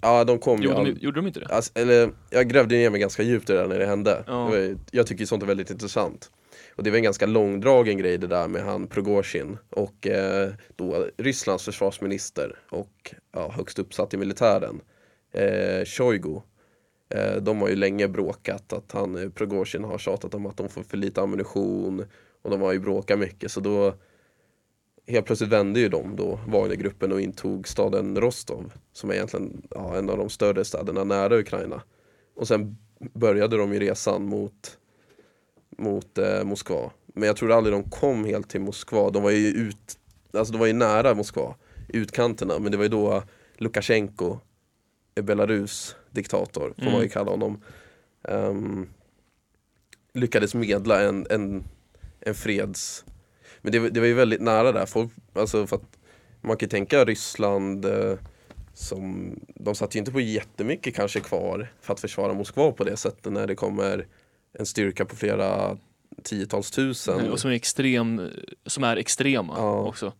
ja 0.00 0.24
de 0.24 0.38
kom 0.38 0.58
ju 0.62 0.64
Gjorde, 0.64 0.78
all... 0.78 0.84
de, 0.84 0.90
gjorde 1.00 1.18
de 1.20 1.26
inte 1.26 1.40
det? 1.40 1.46
Alltså, 1.46 1.70
eller, 1.74 2.10
jag 2.30 2.48
grävde 2.48 2.74
ner 2.76 2.90
mig 2.90 3.00
ganska 3.00 3.22
djupt 3.22 3.50
i 3.50 3.52
det 3.52 3.58
där 3.58 3.66
när 3.68 3.78
det 3.78 3.86
hände. 3.86 4.24
Ja. 4.26 4.56
Ju- 4.56 4.78
jag 4.90 5.06
tycker 5.06 5.26
sånt 5.26 5.42
är 5.42 5.46
väldigt 5.46 5.70
intressant. 5.70 6.30
Och 6.76 6.82
det 6.84 6.90
var 6.90 6.96
en 6.96 7.02
ganska 7.02 7.26
långdragen 7.26 7.98
grej 7.98 8.18
det 8.18 8.26
där 8.26 8.48
med 8.48 8.62
han 8.62 8.86
Prigozjin 8.86 9.58
och 9.70 10.06
eh, 10.06 10.50
då 10.76 11.06
Rysslands 11.16 11.64
försvarsminister 11.64 12.58
och 12.70 13.14
ja, 13.32 13.52
högst 13.56 13.78
uppsatt 13.78 14.14
i 14.14 14.16
militären, 14.16 14.80
eh, 15.32 15.84
Shoigu. 15.84 16.40
Eh, 17.08 17.36
de 17.36 17.60
har 17.60 17.68
ju 17.68 17.76
länge 17.76 18.08
bråkat 18.08 18.72
att 18.72 18.92
han, 18.92 19.16
eh, 19.16 19.28
Prigozjin 19.28 19.84
har 19.84 19.98
tjatat 19.98 20.34
om 20.34 20.46
att 20.46 20.56
de 20.56 20.68
får 20.68 20.82
för 20.82 20.96
lite 20.96 21.22
ammunition 21.22 22.04
och 22.42 22.50
de 22.50 22.60
har 22.60 22.72
ju 22.72 22.78
bråkat 22.78 23.18
mycket 23.18 23.50
så 23.50 23.60
då 23.60 23.94
helt 25.06 25.26
plötsligt 25.26 25.50
vände 25.50 25.80
ju 25.80 25.88
de 25.88 26.16
då 26.16 26.38
Wagnergruppen 26.46 27.12
och 27.12 27.20
intog 27.20 27.68
staden 27.68 28.20
Rostov 28.20 28.72
som 28.92 29.10
är 29.10 29.14
egentligen 29.14 29.62
ja, 29.70 29.96
en 29.96 30.10
av 30.10 30.18
de 30.18 30.28
större 30.28 30.64
städerna 30.64 31.04
nära 31.04 31.38
Ukraina. 31.38 31.82
Och 32.34 32.48
sen 32.48 32.76
började 32.98 33.56
de 33.56 33.72
ju 33.72 33.80
resan 33.80 34.24
mot, 34.26 34.78
mot 35.78 36.18
eh, 36.18 36.44
Moskva. 36.44 36.90
Men 37.06 37.26
jag 37.26 37.36
tror 37.36 37.52
aldrig 37.52 37.74
de 37.74 37.90
kom 37.90 38.24
helt 38.24 38.50
till 38.50 38.60
Moskva. 38.60 39.10
De 39.10 39.22
var 39.22 39.30
ju 39.30 39.48
ut, 39.48 39.98
alltså 40.32 40.52
de 40.52 40.58
var 40.58 40.66
ju 40.66 40.72
nära 40.72 41.14
Moskva, 41.14 41.54
utkanterna. 41.88 42.58
Men 42.58 42.72
det 42.72 42.76
var 42.76 42.84
ju 42.84 42.90
då 42.90 43.22
Lukasjenko, 43.56 44.38
Belarus 45.22 45.96
diktator, 46.10 46.74
får 46.78 46.84
man 46.84 46.92
ju 46.92 46.98
Mm. 46.98 47.08
kalla 47.08 47.30
honom, 47.30 47.60
ehm, 48.28 48.88
lyckades 50.12 50.54
medla 50.54 51.02
en, 51.02 51.26
en, 51.30 51.64
en 52.20 52.34
freds... 52.34 53.04
Men 53.62 53.72
det, 53.72 53.78
var- 53.78 53.88
det 53.90 54.00
var 54.00 54.06
ju 54.06 54.14
väldigt 54.14 54.40
nära 54.40 54.72
där. 54.72 54.86
Folk, 54.86 55.10
alltså 55.32 55.66
för 55.66 55.76
att 55.76 55.98
man 56.40 56.56
kan 56.56 56.66
ju 56.66 56.70
tänka 56.70 57.04
Ryssland 57.04 57.84
eh, 57.84 58.14
som, 58.74 59.34
de 59.54 59.74
satt 59.74 59.94
ju 59.94 59.98
inte 59.98 60.12
på 60.12 60.20
jättemycket 60.20 60.94
kanske 60.94 61.20
kvar 61.20 61.72
för 61.80 61.92
att 61.92 62.00
försvara 62.00 62.34
Moskva 62.34 62.72
på 62.72 62.84
det 62.84 62.96
sättet 62.96 63.32
när 63.32 63.46
det 63.46 63.54
kommer 63.54 64.06
en 64.58 64.66
styrka 64.66 65.04
på 65.04 65.16
flera 65.16 65.76
tiotals 66.22 66.70
tusen. 66.70 67.30
Och 67.30 67.40
som 67.40 67.50
är 67.50 67.54
extrem, 67.54 68.30
som 68.66 68.84
är 68.84 68.96
extrema 68.96 69.54
Ja. 69.56 69.78
också. 69.80 70.12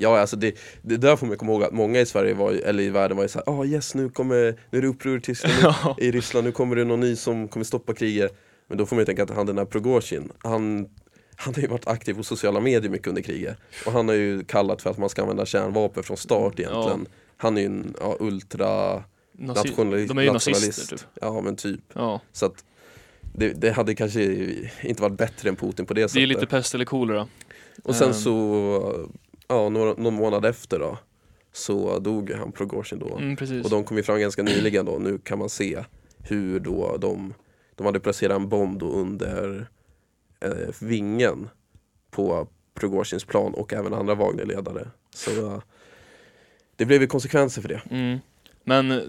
Ja, 0.00 0.18
alltså 0.18 0.36
det, 0.36 0.54
det 0.82 0.96
där 0.96 1.16
får 1.16 1.26
man 1.26 1.36
komma 1.36 1.52
ihåg 1.52 1.62
att 1.64 1.72
många 1.72 2.00
i 2.00 2.06
Sverige 2.06 2.34
var, 2.34 2.52
eller 2.52 2.82
i 2.82 2.90
världen 2.90 3.16
var 3.16 3.24
ju 3.24 3.28
såhär, 3.28 3.60
ah 3.60 3.64
yes 3.64 3.94
nu 3.94 4.08
kommer, 4.08 4.54
nu 4.70 4.78
är 4.78 4.82
det 4.82 4.88
uppror 4.88 5.18
i 5.18 5.20
Tyskland, 5.20 5.54
Ja. 5.62 5.96
i 6.00 6.10
Ryssland, 6.10 6.44
nu 6.46 6.52
kommer 6.52 6.76
det 6.76 6.84
någon 6.84 7.00
ny 7.00 7.16
som 7.16 7.48
kommer 7.48 7.64
stoppa 7.64 7.94
kriget. 7.94 8.34
Men 8.68 8.78
då 8.78 8.86
får 8.86 8.96
man 8.96 9.00
ju 9.00 9.06
tänka 9.06 9.22
att 9.22 9.30
han 9.30 9.46
den 9.46 9.58
här 9.58 9.64
Prigozjin, 9.64 10.32
han, 10.38 10.88
han 11.36 11.54
har 11.54 11.62
ju 11.62 11.68
varit 11.68 11.86
aktiv 11.88 12.14
på 12.14 12.22
sociala 12.22 12.60
medier 12.60 12.90
mycket 12.90 13.06
under 13.08 13.22
kriget. 13.22 13.56
Och 13.86 13.92
han 13.92 14.08
har 14.08 14.14
ju 14.14 14.44
kallat 14.44 14.82
för 14.82 14.90
att 14.90 14.98
man 14.98 15.08
ska 15.08 15.22
använda 15.22 15.46
kärnvapen 15.46 16.02
från 16.02 16.16
start 16.16 16.60
egentligen. 16.60 17.06
Han 17.36 17.56
är 17.56 17.60
ju 17.60 17.66
en 17.66 17.94
ja, 18.00 18.16
ultra 18.20 18.66
Nazi- 19.38 19.54
nationali- 19.54 20.06
de 20.06 20.18
är 20.18 20.22
ju 20.22 20.32
nationalist. 20.32 20.66
nazister 20.68 20.96
typ. 20.96 21.06
Ja 21.20 21.40
men 21.40 21.56
typ. 21.56 21.80
Ja. 21.94 22.20
Så 22.32 22.46
att 22.46 22.64
det, 23.34 23.48
det 23.48 23.70
hade 23.70 23.94
kanske 23.94 24.22
inte 24.82 25.02
varit 25.02 25.18
bättre 25.18 25.48
än 25.48 25.56
Putin 25.56 25.86
på 25.86 25.94
det 25.94 26.00
sättet. 26.00 26.14
Det 26.14 26.22
är 26.22 26.26
lite 26.26 26.46
pest 26.46 26.74
eller 26.74 26.84
kolera. 26.84 27.28
Och 27.84 27.94
sen 27.94 28.08
Ehm. 28.08 28.14
så, 28.14 29.08
ja 29.48 29.68
några, 29.68 29.94
någon 29.94 30.14
månad 30.14 30.44
efter 30.44 30.78
då 30.78 30.98
Så 31.52 31.98
dog 31.98 32.30
han 32.30 32.52
Prigozjin 32.52 32.98
då 32.98 33.16
Mm. 33.18 33.62
Och 33.64 33.70
de 33.70 33.84
kom 33.84 33.96
ju 33.96 34.02
fram 34.02 34.20
ganska 34.20 34.42
nyligen 34.42 34.86
då, 34.86 34.98
nu 34.98 35.18
kan 35.18 35.38
man 35.38 35.48
se 35.48 35.84
hur 36.18 36.60
då 36.60 36.96
de 36.96 37.34
De 37.74 37.86
hade 37.86 38.00
placerat 38.00 38.36
en 38.36 38.48
bomb 38.48 38.78
då 38.78 38.90
under 38.90 39.68
eh, 40.40 40.74
vingen 40.80 41.48
På 42.10 42.48
Prigozjins 42.74 43.24
plan 43.24 43.54
och 43.54 43.72
även 43.72 43.94
andra 43.94 44.14
Wagnerledare 44.14 44.90
Så 45.14 45.62
det 46.76 46.84
blev 46.84 47.00
ju 47.00 47.06
konsekvenser 47.06 47.62
för 47.62 47.68
det 47.68 47.82
Mm. 47.90 48.18
Men 48.64 48.90
eh, 48.90 49.02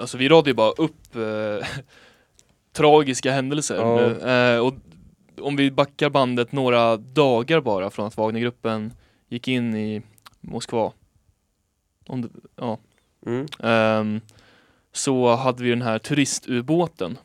alltså 0.00 0.18
vi 0.18 0.28
radade 0.28 0.50
ju 0.50 0.54
bara 0.54 0.70
upp 0.70 1.16
eh, 1.16 1.66
tragiska 2.72 3.32
händelser. 3.32 3.76
Ja. 3.76 4.28
Eh, 4.30 4.66
och 4.66 4.74
om 5.40 5.56
vi 5.56 5.70
backar 5.70 6.10
bandet 6.10 6.52
några 6.52 6.96
dagar 6.96 7.60
bara 7.60 7.90
från 7.90 8.06
att 8.06 8.16
Wagnergruppen 8.16 8.92
gick 9.30 9.48
in 9.48 9.74
i 9.76 10.02
Moskva. 10.40 10.92
Om 12.06 12.22
det, 12.22 12.28
ja. 12.56 12.78
mm. 13.26 13.46
Ehm, 13.62 14.20
så 14.92 15.34
hade 15.36 15.62
vi 15.62 15.70
den 15.70 15.82
här 15.82 15.98
turistubåten. 15.98 17.18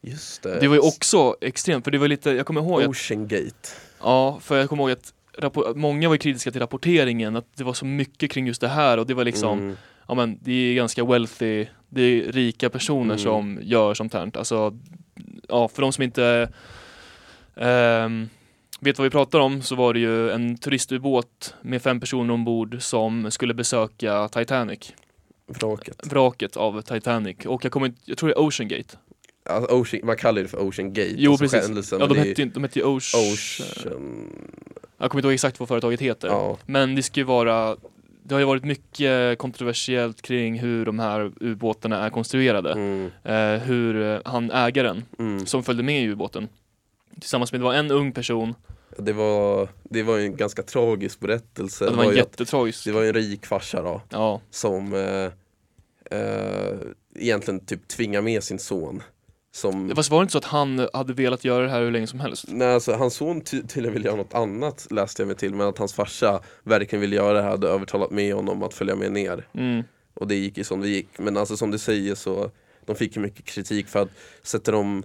Just 0.00 0.42
det 0.42 0.60
Det 0.60 0.68
var 0.68 0.74
ju 0.74 0.80
också 0.80 1.36
extremt, 1.40 1.84
för 1.84 1.90
det 1.90 1.98
var 1.98 2.08
lite, 2.08 2.30
jag 2.30 2.46
kommer 2.46 2.60
ihåg 2.60 2.82
att, 2.82 2.88
Ocean 2.88 3.28
Gate 3.28 3.68
ja, 4.00 4.38
för 4.40 4.56
jag 4.56 4.68
kommer 4.68 4.82
ihåg 4.82 4.90
att 4.90 5.14
rappo- 5.38 5.74
många 5.74 6.08
var 6.08 6.16
kritiska 6.16 6.50
till 6.50 6.60
rapporteringen, 6.60 7.36
att 7.36 7.56
det 7.56 7.64
var 7.64 7.72
så 7.72 7.84
mycket 7.84 8.30
kring 8.30 8.46
just 8.46 8.60
det 8.60 8.68
här 8.68 8.98
och 8.98 9.06
det 9.06 9.14
var 9.14 9.24
liksom 9.24 9.58
mm. 9.58 9.76
ja 10.08 10.14
men 10.14 10.38
det 10.42 10.52
är 10.52 10.74
ganska 10.74 11.04
wealthy, 11.04 11.66
det 11.88 12.02
är 12.02 12.32
rika 12.32 12.70
personer 12.70 13.14
Mm. 13.14 13.18
som 13.18 13.58
gör 13.62 13.94
sånt 13.94 14.12
här. 14.14 14.30
Alltså, 14.34 14.78
ja 15.48 15.68
för 15.68 15.82
de 15.82 15.92
som 15.92 16.04
inte 16.04 16.52
ehm, 17.56 18.28
vet 18.80 18.98
vad 18.98 19.04
vi 19.04 19.10
pratar 19.10 19.38
om? 19.38 19.62
Så 19.62 19.74
var 19.74 19.94
det 19.94 20.00
ju 20.00 20.30
en 20.30 20.56
turistubåt 20.58 21.54
med 21.62 21.82
fem 21.82 22.00
personer 22.00 22.34
ombord 22.34 22.76
som 22.82 23.30
skulle 23.30 23.54
besöka 23.54 24.28
Titanic, 24.28 24.92
Vraket. 25.46 26.06
Vraket 26.12 26.56
av 26.56 26.82
Titanic. 26.82 27.36
Och 27.46 27.64
jag 27.64 27.72
kommer 27.72 27.86
inte, 27.86 28.00
jag 28.04 28.18
tror 28.18 28.28
det 28.28 28.34
är 28.34 28.40
Ocean 28.46 28.68
Gate. 28.68 28.96
alltså, 29.50 29.74
Ocean, 29.74 30.06
Man 30.06 30.16
kallar 30.16 30.42
det 30.42 30.48
för? 30.48 30.68
Ocean 30.68 30.92
Gate? 30.92 31.14
Jo 31.16 31.30
alltså 31.30 31.44
precis, 31.44 31.62
händelsen, 31.62 32.00
ja 32.00 32.06
de 32.06 32.18
hette, 32.18 32.42
ju- 32.42 32.48
de 32.48 32.62
hette 32.62 32.78
ju 32.78 32.84
Ocean, 32.84 33.22
Ocean 33.32 34.32
jag 34.98 35.10
kommer 35.10 35.20
inte 35.20 35.26
ihåg 35.28 35.34
exakt 35.34 35.60
vad 35.60 35.68
företaget 35.68 36.00
heter. 36.00 36.28
Ja, 36.28 36.58
Men 36.66 36.94
det 36.94 37.02
ska 37.02 37.20
ju 37.20 37.24
vara, 37.24 37.76
det 38.22 38.34
har 38.34 38.38
ju 38.40 38.44
varit 38.46 38.64
mycket 38.64 39.38
kontroversiellt 39.38 40.22
kring 40.22 40.58
hur 40.58 40.84
de 40.86 40.98
här 40.98 41.32
ubåtarna 41.40 42.04
är 42.06 42.10
konstruerade. 42.10 42.72
mm, 42.72 43.10
eh, 43.24 43.62
hur 43.62 44.02
eh, 44.02 44.20
han 44.24 44.50
ägaren 44.50 45.04
mm. 45.18 45.46
som 45.46 45.62
följde 45.62 45.82
med 45.82 46.02
i 46.02 46.06
ubåten 46.08 46.48
tillsammans 47.20 47.52
med, 47.52 47.60
det 47.60 47.64
var 47.64 47.74
en 47.74 47.90
ung 47.90 48.12
person, 48.12 48.54
Det 48.98 49.12
var, 49.12 49.68
det 49.82 50.02
var 50.02 50.18
en 50.18 50.36
ganska 50.36 50.62
tragisk 50.62 51.20
berättelse. 51.20 51.84
det 51.84 51.96
var 51.96 52.04
en 52.04 52.16
jättetragisk, 52.16 52.84
det 52.84 52.92
var 52.92 53.02
en 53.04 53.12
rik 53.12 53.46
farsa 53.46 53.82
då, 53.82 54.02
ja, 54.10 54.40
som 54.50 54.94
eh, 54.94 55.30
eh, 56.20 56.76
egentligen 57.16 57.60
typ 57.66 57.88
tvingar 57.88 58.20
med 58.22 58.44
sin 58.44 58.58
son. 58.58 59.02
Som, 59.52 59.92
fast 59.96 60.10
var 60.10 60.18
det 60.18 60.22
inte 60.22 60.32
så 60.32 60.38
att 60.38 60.44
han 60.44 60.88
hade 60.92 61.12
velat 61.12 61.44
göra 61.44 61.64
det 61.64 61.70
här 61.70 61.80
hur 61.80 61.90
länge 61.90 62.06
som 62.06 62.20
helst? 62.20 62.44
nej, 62.48 62.74
alltså, 62.74 62.92
hans 62.92 63.14
son 63.14 63.40
ty- 63.40 63.62
tydligen 63.62 63.92
ville 63.94 64.06
göra 64.06 64.16
något 64.16 64.34
annat 64.34 64.86
läste 64.90 65.22
jag 65.22 65.26
mig 65.26 65.36
till, 65.36 65.54
men 65.54 65.66
att 65.68 65.78
hans 65.78 65.92
farsa 65.92 66.40
verkligen 66.62 67.00
ville 67.00 67.16
göra 67.16 67.32
det 67.32 67.42
här, 67.42 67.50
hade 67.50 67.68
övertalat 67.68 68.10
med 68.10 68.34
honom 68.34 68.62
att 68.62 68.74
följa 68.74 68.94
med 68.94 69.12
ner. 69.12 69.46
Mm. 69.54 69.82
Och 70.14 70.28
det 70.28 70.34
gick 70.34 70.58
ju 70.58 70.64
som 70.64 70.80
det 70.80 70.88
gick. 70.88 71.08
Men 71.18 71.36
alltså 71.36 71.56
som 71.56 71.70
du 71.70 71.78
säger 71.78 72.14
så, 72.14 72.50
de 72.86 72.96
fick 72.96 73.16
ju 73.16 73.22
mycket 73.22 73.44
kritik 73.44 73.88
för 73.88 74.02
att 74.02 74.08
sätter 74.42 74.72
de 74.72 75.02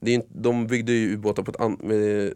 det 0.00 0.10
är 0.10 0.14
inte, 0.14 0.28
de 0.30 0.66
byggde 0.66 0.92
ju 0.92 1.12
ubåtar 1.14 1.42
på 1.42 1.50
ett 1.50 1.60
annat, 1.60 1.80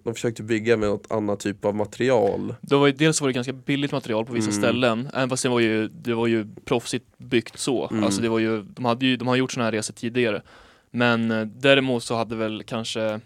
de 0.04 0.14
försökte 0.14 0.42
bygga 0.42 0.76
med 0.76 0.88
något 0.88 1.10
annat 1.10 1.40
typ 1.40 1.64
av 1.64 1.74
material. 1.74 2.54
Det 2.60 2.76
var 2.76 2.86
ju, 2.86 2.92
dels 2.92 3.20
var 3.20 3.28
det 3.28 3.32
ganska 3.34 3.52
billigt 3.52 3.92
material 3.92 4.26
på 4.26 4.32
vissa 4.32 4.50
Mm. 4.50 4.62
ställen, 4.62 5.08
även 5.14 5.28
fast 5.28 5.42
det 5.42 5.48
var 5.48 5.60
ju, 5.60 5.88
det 5.88 6.14
var 6.14 6.26
ju 6.26 6.46
proffsigt 6.64 7.04
byggt 7.18 7.58
så. 7.58 7.88
Mm. 7.90 8.04
Alltså 8.04 8.22
det 8.22 8.28
var 8.28 8.38
ju, 8.38 8.62
de 8.62 8.84
hade 8.84 9.06
ju, 9.06 9.16
de 9.16 9.28
har 9.28 9.36
gjort 9.36 9.52
sådana 9.52 9.64
här 9.64 9.72
resor 9.72 9.94
tidigare. 9.94 10.42
Men 10.90 11.30
eh, 11.30 11.44
däremot 11.46 12.04
så 12.04 12.14
hade 12.16 12.36
väl 12.36 12.62
kanske 12.66 13.20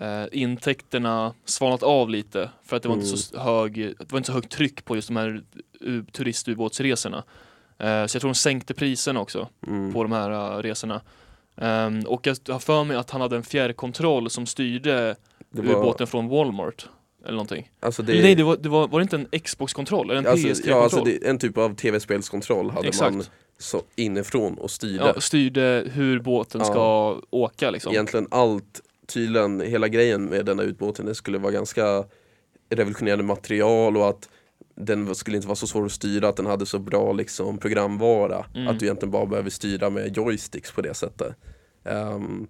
eh, 0.00 0.24
intäkterna 0.32 1.34
svalnat 1.44 1.82
av 1.82 2.10
lite 2.10 2.50
för 2.64 2.76
att 2.76 2.82
det 2.82 2.88
var 2.88 2.96
inte 2.96 3.06
Mm. 3.06 3.16
så 3.18 3.38
hög, 3.40 3.74
det 3.98 4.12
var 4.12 4.18
inte 4.18 4.26
så 4.26 4.32
högt 4.32 4.52
tryck 4.52 4.84
på 4.84 4.96
just 4.96 5.08
de 5.08 5.16
här 5.16 5.42
turistubåtsresorna. 6.12 7.24
Eh, 7.78 8.06
så 8.06 8.16
jag 8.16 8.20
tror 8.20 8.28
de 8.30 8.34
sänkte 8.34 8.74
priserna 8.74 9.20
också 9.20 9.48
Mm. 9.66 9.92
på 9.92 10.02
de 10.02 10.12
här 10.12 10.30
uh, 10.56 10.62
resorna. 10.62 11.00
Ehm, 11.60 12.00
och 12.06 12.26
jag 12.26 12.36
har 12.48 12.58
för 12.58 12.84
mig 12.84 12.96
att 12.96 13.10
han 13.10 13.20
hade 13.20 13.36
en 13.36 13.42
fjärrkontroll 13.42 14.30
som 14.30 14.46
styrde 14.46 15.16
Det 15.50 15.62
var, 15.62 15.74
ubåten 15.74 16.06
från 16.06 16.28
Walmart. 16.28 16.88
Eller 17.24 17.32
någonting. 17.32 17.70
alltså 17.80 18.02
Eller 18.02 18.22
nej, 18.22 18.34
det 18.34 18.42
var, 18.42 18.56
det 18.56 18.68
var, 18.68 18.88
var 18.88 18.98
det 18.98 19.02
inte 19.02 19.16
en 19.16 19.40
Xbox-kontroll? 19.40 20.10
Eller 20.10 20.18
en 20.20 20.26
alltså, 20.26 20.48
PS3-kontroll? 20.48 20.70
ja, 20.76 20.82
alltså 20.82 21.04
det, 21.04 21.28
en 21.28 21.38
typ 21.38 21.58
av 21.58 21.74
tv-spelskontroll 21.74 22.70
hade 22.70 22.88
Exakt. 22.88 23.14
man 23.14 23.24
så 23.58 23.82
inifrån 23.96 24.54
och 24.58 24.70
styrde. 24.70 25.12
Ja, 25.14 25.20
styrde 25.20 25.84
hur 25.92 26.20
båten 26.20 26.60
Ja. 26.60 26.64
ska 26.66 27.16
åka 27.30 27.70
liksom. 27.70 27.92
Egentligen 27.92 28.26
allt, 28.30 28.80
tydligen 29.06 29.60
hela 29.60 29.88
grejen 29.88 30.24
med 30.24 30.46
denna 30.46 30.62
utbåten, 30.62 31.06
det 31.06 31.14
skulle 31.14 31.38
vara 31.38 31.52
ganska 31.52 32.04
revolutionerande 32.70 33.24
material 33.24 33.96
och 33.96 34.08
att 34.08 34.28
den 34.80 35.14
skulle 35.14 35.36
inte 35.36 35.48
vara 35.48 35.56
så 35.56 35.66
svår 35.66 35.86
att 35.86 35.92
styra, 35.92 36.28
att 36.28 36.36
den 36.36 36.46
hade 36.46 36.66
så 36.66 36.78
bra 36.78 37.12
liksom, 37.12 37.58
programvara. 37.58 38.44
Mm. 38.54 38.68
Att 38.68 38.78
du 38.80 38.86
egentligen 38.86 39.10
bara 39.10 39.26
behöver 39.26 39.50
styra 39.50 39.90
med 39.90 40.16
joysticks 40.16 40.72
på 40.72 40.80
det 40.80 40.94
sättet. 40.94 41.34
Ehm, 41.84 42.46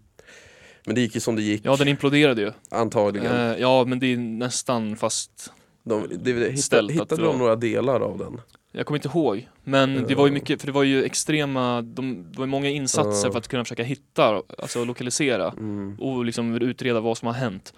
men 0.87 0.95
det 0.95 1.01
gick 1.01 1.15
ju 1.15 1.21
som 1.21 1.37
det 1.37 1.43
gick, 1.43 1.61
Ja, 1.65 1.77
den 1.77 1.89
imploderade 1.89 2.41
ju. 2.43 2.53
antagligen. 2.71 3.33
Eh, 3.51 3.57
ja, 3.59 3.85
men 3.85 3.99
det 3.99 4.07
är 4.13 4.17
nästan 4.17 4.97
fast 4.97 5.53
de, 5.85 6.07
det, 6.11 6.33
hittade 6.53 6.85
att 6.85 6.91
hittade 6.91 7.23
det 7.23 7.29
de 7.29 7.39
några 7.39 7.57
delar 7.57 8.01
av 8.01 8.19
den? 8.19 8.41
jag 8.73 8.87
kommer 8.87 8.99
inte 8.99 9.09
ihåg. 9.09 9.49
Men 9.65 10.05
det 10.09 10.15
var 10.15 10.27
ju 10.27 10.33
mycket, 10.33 10.61
för 10.61 10.67
det 10.67 10.73
var 10.73 10.83
ju 10.83 11.05
extrema, 11.05 11.83
de, 11.83 12.27
det 12.33 12.39
var 12.39 12.47
många 12.47 12.69
insatser 12.71 13.29
Ja. 13.29 13.33
för 13.33 13.39
att 13.39 13.49
kunna 13.49 13.65
försöka 13.65 13.83
hitta, 13.83 14.43
alltså 14.59 14.85
lokalisera 14.85 15.51
Mm. 15.51 15.97
och 16.01 16.25
liksom 16.25 16.55
utreda 16.55 17.01
vad 17.01 17.19
som 17.19 17.27
har 17.27 17.33
hänt. 17.35 17.73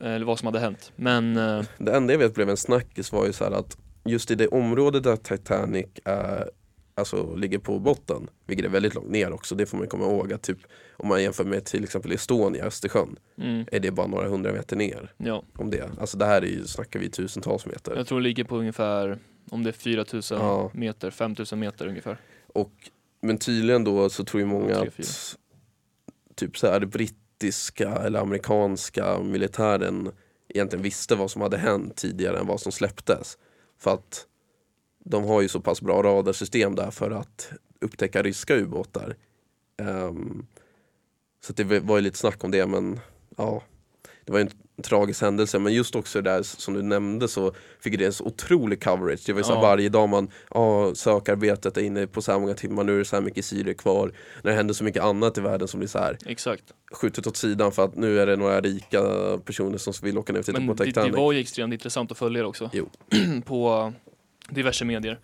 Eller 0.00 0.26
vad 0.26 0.38
som 0.38 0.46
hade 0.46 0.60
hänt. 0.60 0.92
Men 0.96 1.36
eh, 1.36 1.62
Det 1.78 1.92
enda 1.96 2.12
jag 2.14 2.18
vet 2.18 2.34
blev 2.34 2.50
en 2.50 2.56
snackis 2.56 3.12
var 3.12 3.26
ju 3.26 3.32
så 3.32 3.44
här 3.44 3.50
att 3.52 3.76
just 4.04 4.30
i 4.30 4.34
det 4.34 4.48
område 4.48 5.00
där 5.00 5.16
Titanic 5.16 5.86
är, 6.04 6.50
alltså, 6.94 7.34
ligger 7.36 7.58
på 7.58 7.78
botten, 7.78 8.28
vilket 8.46 8.66
är 8.66 8.70
väldigt 8.70 8.94
långt 8.94 9.10
ner 9.10 9.32
också, 9.32 9.54
det 9.54 9.66
får 9.66 9.78
man 9.78 9.86
komma 9.86 10.04
ihåg 10.04 10.32
att 10.32 10.42
typ 10.42 10.58
om 10.96 11.08
man 11.08 11.22
jämför 11.22 11.44
med 11.44 11.64
till 11.64 11.84
exempel 11.84 12.12
Estonia, 12.12 12.64
Östersjön, 12.64 13.16
mm, 13.38 13.64
är 13.72 13.80
det 13.80 13.90
bara 13.90 14.06
några 14.06 14.28
hundra 14.28 14.52
meter 14.52 14.76
ner. 14.76 15.12
ja, 15.16 15.42
Om 15.58 15.70
det. 15.70 15.90
Alltså 16.00 16.16
det 16.18 16.24
här 16.26 16.42
är 16.42 16.46
ju, 16.46 16.66
snackar 16.66 17.00
vi 17.00 17.10
tusentals 17.10 17.66
meter. 17.66 17.96
jag 17.96 18.06
tror 18.06 18.20
det 18.20 18.24
ligger 18.24 18.44
på 18.44 18.56
ungefär, 18.56 19.18
om 19.50 19.62
det 19.64 19.70
är 19.70 19.72
4000 19.72 20.38
Ja. 20.38 20.70
meter, 20.74 21.10
5000 21.10 21.58
meter 21.58 21.86
ungefär. 21.86 22.16
Och, 22.46 22.72
men 23.20 23.38
tydligen 23.38 23.84
då 23.84 24.10
så 24.10 24.24
tror 24.24 24.40
ju 24.40 24.46
många 24.46 24.76
att 24.76 25.36
typ 26.34 26.58
så 26.58 26.66
här 26.66 26.80
brittiska 26.84 27.88
eller 27.96 28.20
amerikanska 28.20 29.18
militären 29.18 30.10
egentligen 30.48 30.82
visste 30.82 31.14
vad 31.14 31.30
som 31.30 31.42
hade 31.42 31.56
hänt 31.56 31.96
tidigare 31.96 32.38
än 32.38 32.46
vad 32.46 32.60
som 32.60 32.72
släpptes. 32.72 33.38
För 33.82 33.94
att 33.94 34.26
de 34.98 35.24
har 35.24 35.40
ju 35.40 35.48
så 35.48 35.60
pass 35.60 35.82
bra 35.82 36.02
radarsystem 36.02 36.74
där 36.74 36.90
för 36.90 37.10
att 37.10 37.52
upptäcka 37.80 38.22
ryska 38.22 38.56
ubåtar. 38.56 39.16
Um, 39.78 40.46
så 41.40 41.52
det 41.52 41.80
var 41.80 41.96
ju 41.96 42.02
lite 42.02 42.18
snack 42.18 42.44
om 42.44 42.50
det 42.50 42.66
men 42.66 43.00
ja, 43.36 43.62
det 44.24 44.32
var 44.32 44.38
ju 44.38 44.42
inte, 44.42 44.56
tragisk 44.82 45.22
händelse. 45.22 45.58
Men 45.58 45.72
just 45.72 45.96
också 45.96 46.22
det 46.22 46.30
där 46.30 46.42
som 46.42 46.74
du 46.74 46.82
nämnde 46.82 47.28
så 47.28 47.52
fick 47.80 47.98
det 47.98 48.04
en 48.04 48.12
så 48.12 48.24
otrolig 48.24 48.82
coverage. 48.84 49.20
Det 49.26 49.32
var 49.32 49.40
ju 49.40 49.44
så 49.44 49.52
Ja. 49.52 49.60
varje 49.60 49.88
dag 49.88 50.08
man, 50.08 50.28
ja 50.50 50.94
sökarbetet 50.94 51.76
är 51.76 51.80
inne 51.82 52.06
på 52.06 52.22
så 52.22 52.32
här 52.32 52.38
många 52.38 52.54
timmar, 52.54 52.84
nu 52.84 52.94
är 52.94 52.98
det 52.98 53.04
så 53.04 53.16
här 53.16 53.22
mycket 53.22 53.44
syre 53.44 53.74
kvar. 53.74 54.12
När 54.42 54.50
det 54.50 54.56
händer 54.56 54.74
så 54.74 54.84
mycket 54.84 55.02
annat 55.02 55.38
i 55.38 55.40
världen 55.40 55.68
som 55.68 55.80
blir 55.80 55.88
så 55.88 55.98
här 55.98 56.18
Exakt. 56.26 56.64
skjutet 56.92 57.26
åt 57.26 57.36
sidan 57.36 57.72
för 57.72 57.84
att 57.84 57.96
nu 57.96 58.20
är 58.20 58.26
det 58.26 58.36
några 58.36 58.60
rika 58.60 59.00
personer 59.44 59.78
som 59.78 59.92
vill 60.02 60.18
åka 60.18 60.32
ner 60.32 60.40
och 60.40 60.46
titta 60.46 60.58
Men 60.58 60.68
på 60.68 60.74
det, 60.74 60.84
det 60.84 60.90
Titanic. 60.90 61.16
var 61.16 61.32
ju 61.32 61.40
extremt 61.40 61.72
intressant 61.72 62.12
att 62.12 62.18
följa 62.18 62.42
det 62.42 62.48
också. 62.48 62.70
Jo. 62.72 62.88
på 63.46 63.92
diverse 64.48 64.84
medier. 64.84 65.18